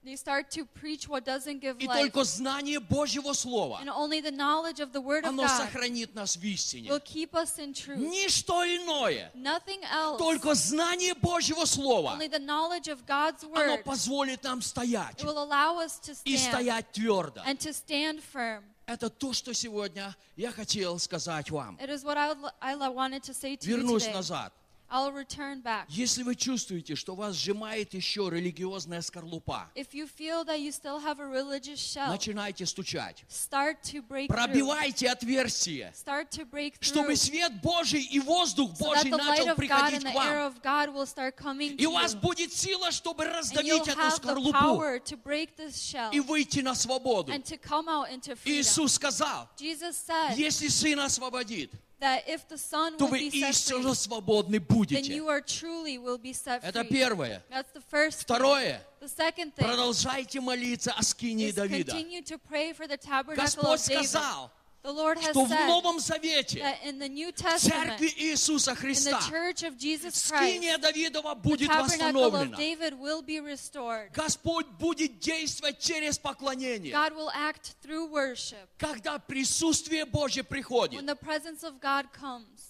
[0.02, 1.98] they start to preach what doesn't give И life.
[2.10, 6.14] только знание Божьего Слова, And only the knowledge of the Word of оно God сохранит
[6.14, 6.88] нас в истине.
[6.90, 7.98] will keep us in truth.
[7.98, 10.18] Ничто иное, Nothing else.
[10.18, 15.26] только знание Божьего Слова, Only the knowledge of God's оно Word позволит нам стоять it
[15.26, 17.42] will allow us to и stand стоять твердо.
[17.44, 18.64] and to stand firm.
[18.86, 21.76] Это то, что сегодня я хотел сказать вам.
[21.76, 24.14] It is what I, I wanted to say to you Вернусь today.
[24.14, 24.52] назад.
[24.90, 25.86] I'll return back.
[25.88, 30.98] Если вы чувствуете, что вас сжимает еще религиозная скорлупа, If you feel that you still
[31.00, 33.24] have a religious shell, начинайте стучать.
[33.28, 34.34] start to break through.
[34.46, 37.16] Пробивайте отверстие, Start to break чтобы through.
[37.16, 40.20] свет Божий и воздух So that Божий light начал of God приходить and к the
[40.20, 40.52] air вам.
[40.52, 42.20] of God will start coming И to у вас you.
[42.20, 46.10] будет сила, чтобы And you'll раздавить эту have the скорлупу power to break this shell
[46.12, 47.30] и выйти на свободу.
[47.32, 48.60] and to come out into freedom.
[48.60, 53.31] Иисус сказал, Jesus said если Сын освободит, that if the Son то will вы be
[53.31, 55.13] set free, истинно свободны then будете.
[55.15, 56.89] you are truly will be set Это free.
[56.89, 57.41] первое.
[57.49, 58.35] That's the first thing.
[58.37, 58.81] Второе.
[58.99, 61.91] The second thing Продолжайте молиться о скинии is Давида.
[61.93, 64.07] continue to pray for the tabernacle Господь of David.
[64.09, 64.51] сказал,
[64.85, 68.13] The Lord has что в said Новом Завете that in the New в Testament, Церкви
[68.17, 72.55] Иисуса in the Христа church of Jesus Christ, скиния Давидова the будет tabernacle of восстановлена.
[72.55, 74.11] David will be restored.
[74.13, 76.91] Господь будет действовать через поклонение.
[76.93, 78.69] God will act through worship.
[78.77, 81.01] Когда присутствие Божье When приходит,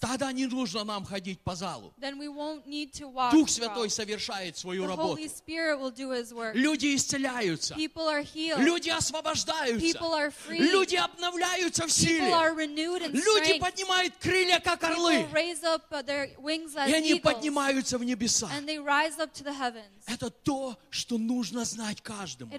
[0.01, 1.93] тогда не нужно нам ходить по залу.
[3.31, 3.49] Дух.
[3.49, 5.21] Святой совершает свою работу.
[6.53, 7.75] Люди исцеляются.
[8.57, 9.99] Люди освобождаются.
[10.49, 12.31] Люди обновляются в силе.
[13.11, 15.27] Люди поднимают крылья, как орлы.
[15.31, 18.49] Uh, И они поднимаются в небеса.
[20.07, 22.51] Это то, что нужно знать каждому.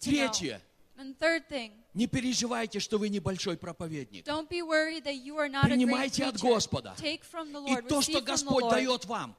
[0.00, 0.60] Третье.
[1.94, 4.24] Не переживайте, что вы небольшой проповедник.
[4.24, 6.38] Принимайте от.
[6.38, 6.94] Господа.
[7.02, 7.18] И
[7.88, 9.34] то, что Господь дает вам,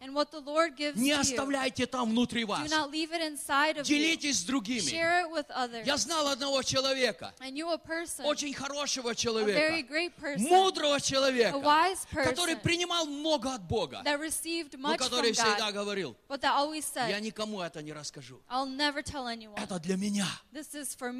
[0.95, 2.69] не оставляйте там внутри вас.
[3.83, 5.85] Делитесь с другими.
[5.85, 7.33] Я знал одного человека,
[8.23, 9.85] очень хорошего человека,
[10.37, 11.59] мудрого человека,
[12.11, 18.41] который принимал много от Бога, но much который всегда говорил, я никому это не расскажу.
[18.49, 20.27] Это для меня.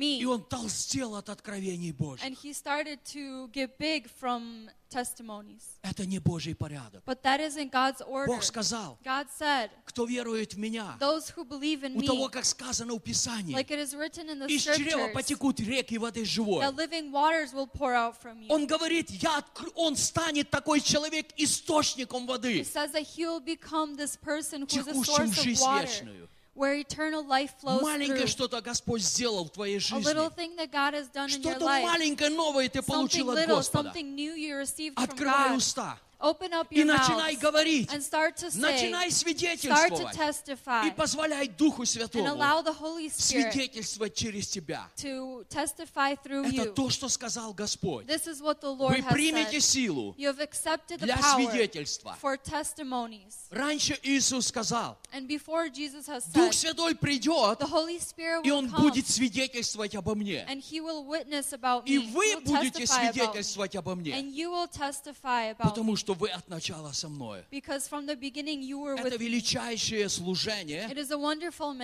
[0.02, 2.25] И он толстел от откровений Божьих.
[2.25, 5.63] And he started to get big from testimonies.
[5.83, 7.03] Это не Божий порядок.
[7.05, 8.27] But that isn't God's order.
[8.27, 12.31] Бог сказал, God said, кто верует в меня, those who believe in у того, me,
[12.31, 15.99] как сказано в Писании, like it is written in the из чрева scriptures, потекут реки
[15.99, 16.65] воды живой.
[16.65, 18.47] that living waters will pour out from you.
[18.49, 23.41] Он говорит, я откр- он станет такой человек источником воды, It says that he will
[23.41, 26.29] become this person who is a текущим source of жизнь water, вечную.
[26.55, 28.27] where eternal life flows Маленькое through.
[28.29, 30.05] что-то Господь сделал в твоей A жизни.
[30.05, 31.85] little thing that God has done in your Что-то life.
[31.85, 33.89] маленькое новое ты Something получил от little, Господа.
[33.93, 35.57] something new you received from Открывай God.
[35.57, 35.99] уста.
[36.22, 37.90] Open up И начинай говорить.
[37.94, 40.16] and start to say, Начинай start to свидетельствовать.
[40.16, 44.90] testify, И позволяй Духу and Святому allow the Holy Spirit свидетельствовать через тебя.
[44.98, 46.74] to testify through Это you.
[46.74, 48.06] то, что сказал Господь.
[48.06, 49.62] This is what the Lord Вы has примете said.
[49.62, 52.18] силу You have accepted the для свидетельства.
[52.22, 53.36] for testimonies.
[53.50, 58.52] Раньше Иисус сказал, And before Jesus has Дух said, Святой придет, the Holy Spirit и
[58.52, 60.46] Он come будет свидетельствовать обо мне.
[60.50, 64.12] and He will witness about И вы будете свидетельствовать обо мне.
[64.12, 65.98] And you will testify about Потому me.
[66.10, 67.46] Что вы от начала со мной.
[67.52, 70.90] Это величайшее служение,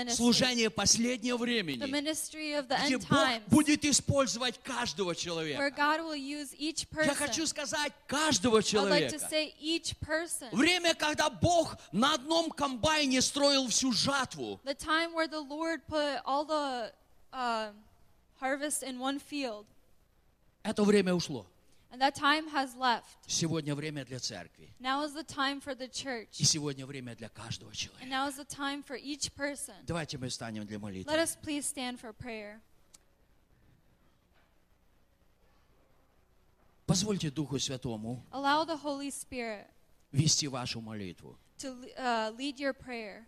[0.09, 1.83] служение последнего времени,
[2.85, 5.61] где Бог будет использовать каждого человека.
[7.03, 9.15] Я хочу сказать каждого человека.
[10.51, 14.59] Время, когда Бог на одном комбайне строил всю жатву,
[17.31, 17.73] uh,
[20.63, 21.45] это время ушло.
[21.94, 23.18] And that time has left.
[23.26, 24.72] Сегодня время для церкви.
[24.78, 26.38] Now is the time for the church.
[26.38, 28.04] И сегодня время для каждого человека.
[28.04, 29.74] And now is the time for each person.
[29.86, 31.12] Давайте мы встанем для молитвы.
[31.12, 32.60] Let us please stand for prayer.
[36.86, 39.66] Позвольте Духу Святому Allow the Holy Spirit
[40.12, 41.36] вести вашу молитву.
[41.58, 43.26] to uh, lead your prayer.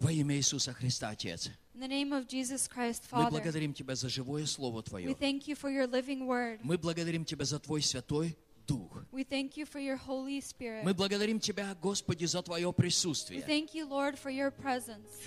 [0.00, 1.50] Во имя Иисуса Христа, Отец.
[1.74, 5.14] In the name of Jesus Christ, Мы благодарим Тебя за живое Слово we Твое.
[5.14, 6.58] thank you for your living word.
[6.62, 8.36] Мы благодарим Тебя за Твой Святой
[8.66, 9.04] Дух.
[9.12, 10.84] We thank you for your Holy Spirit.
[10.84, 13.44] Мы благодарим Тебя, Господи, за Твое We присутствие.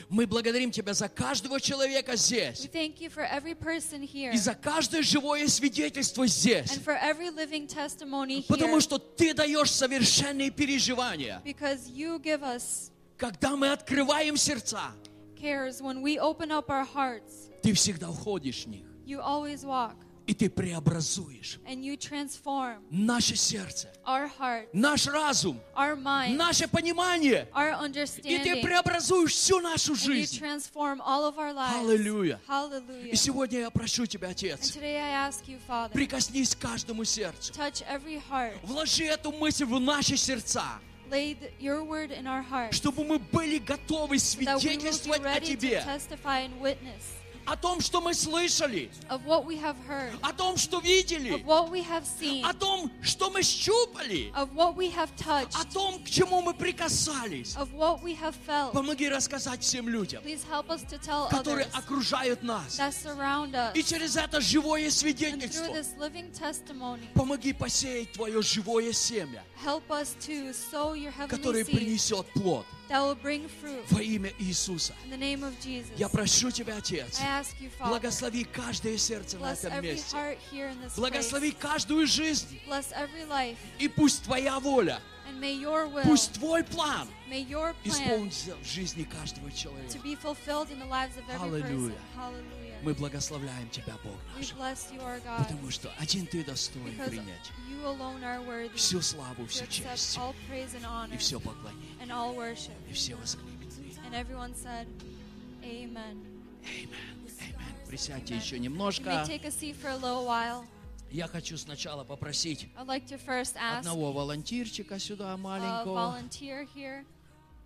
[0.10, 2.66] Мы благодарим Тебя за каждого человека здесь.
[2.66, 6.72] И за каждое живое свидетельство здесь.
[6.72, 11.42] and for every living testimony here Потому что Ты даешь совершенные переживания.
[13.20, 14.94] Когда мы открываем сердца,
[15.36, 17.50] cares when we open up our hearts.
[17.62, 18.86] Ты всегда входишь в них.
[19.06, 25.60] You always walk И Ты преобразуешь and you transform наше сердце, our heart, наш разум,
[25.76, 27.48] our mind, наше понимание.
[27.54, 28.62] our И Ты understanding.
[28.62, 30.40] преобразуешь всю нашу And жизнь.
[30.40, 32.40] Аллилуйя.
[33.12, 37.04] И сегодня я прошу Тебя, And Отец, today I ask you, Father, прикоснись к каждому
[37.04, 37.52] сердцу.
[37.52, 38.54] touch every heart.
[38.64, 40.80] Вложи эту мысль в наши сердца,
[41.11, 42.77] Lay th- your word in our hearts.
[42.79, 46.61] чтобы мы были готовы That we will be свидетельствовать о ready to Тебе, testify and
[46.61, 47.03] witness
[47.46, 48.92] О том, что мы слышали,
[49.88, 51.32] heard, о том, что видели,
[52.20, 54.32] seen, о том, что мы щупали,
[55.18, 57.56] touched, о том, к чему мы прикасались.
[58.74, 60.24] Помоги рассказать всем людям,
[61.30, 62.80] которые others окружают нас.
[62.80, 63.72] us.
[63.76, 65.76] И через это живое свидетельство
[67.14, 69.44] помоги посеять Твое живое семя,
[71.28, 73.84] которое принесет плод that will bring fruit.
[73.90, 74.94] во имя Иисуса.
[75.06, 78.98] In the name of Jesus, Я прошу Тебя, Отец, I ask you, Father, благослови каждое
[78.98, 80.16] сердце на этом месте.
[80.16, 81.60] heart here in this Благослови place.
[81.62, 82.60] каждую жизнь.
[82.68, 83.58] Bless every life.
[83.80, 87.08] И пусть Твоя воля, And may your will, пусть Твой план
[87.84, 89.98] исполнится в жизни каждого человека.
[90.04, 90.16] be
[92.82, 94.54] Мы благословляем Тебя, Бог наш,
[95.38, 97.52] потому что один Ты достоин принять.
[98.76, 100.18] Всю славу, всю честь.
[101.14, 101.90] и все поклонение.
[102.90, 103.18] И все
[104.14, 104.88] everyone said,
[105.62, 106.18] Amen.
[107.88, 109.26] Присядьте еще немножко.
[111.12, 113.08] Я хочу сначала попросить like
[113.56, 116.16] ask одного волонтирчика сюда a маленького.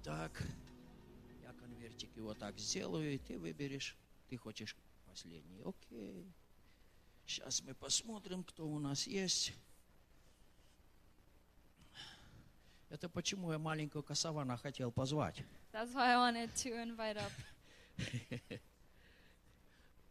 [0.03, 0.43] Так,
[1.41, 3.97] я конвертик его так сделаю, и ты выберешь.
[4.29, 4.75] Ты хочешь
[5.13, 5.61] последний.
[5.63, 6.33] Окей.
[7.27, 9.53] Сейчас мы посмотрим, кто у нас есть.
[12.89, 15.43] Это почему я маленького косована хотел позвать.
[15.71, 17.31] That's why I wanted to invite up.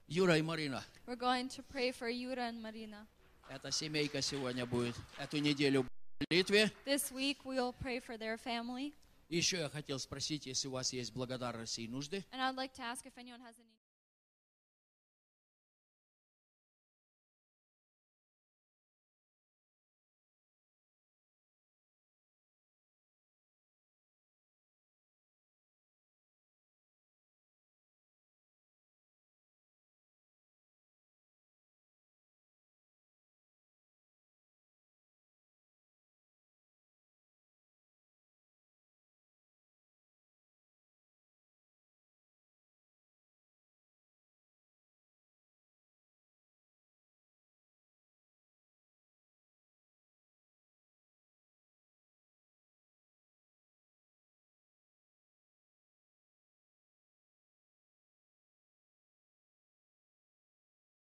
[0.06, 3.06] Юра и Марина, We're going to pray for Yura and Marina.
[3.48, 5.86] эта семейка сегодня будет эту неделю в
[6.30, 6.70] молитве.
[6.86, 8.92] This week we'll pray for their family.
[9.28, 12.24] Еще я хотел спросить, если у вас есть благодарности и нужды.
[12.30, 13.81] And I'd like to ask if anyone has any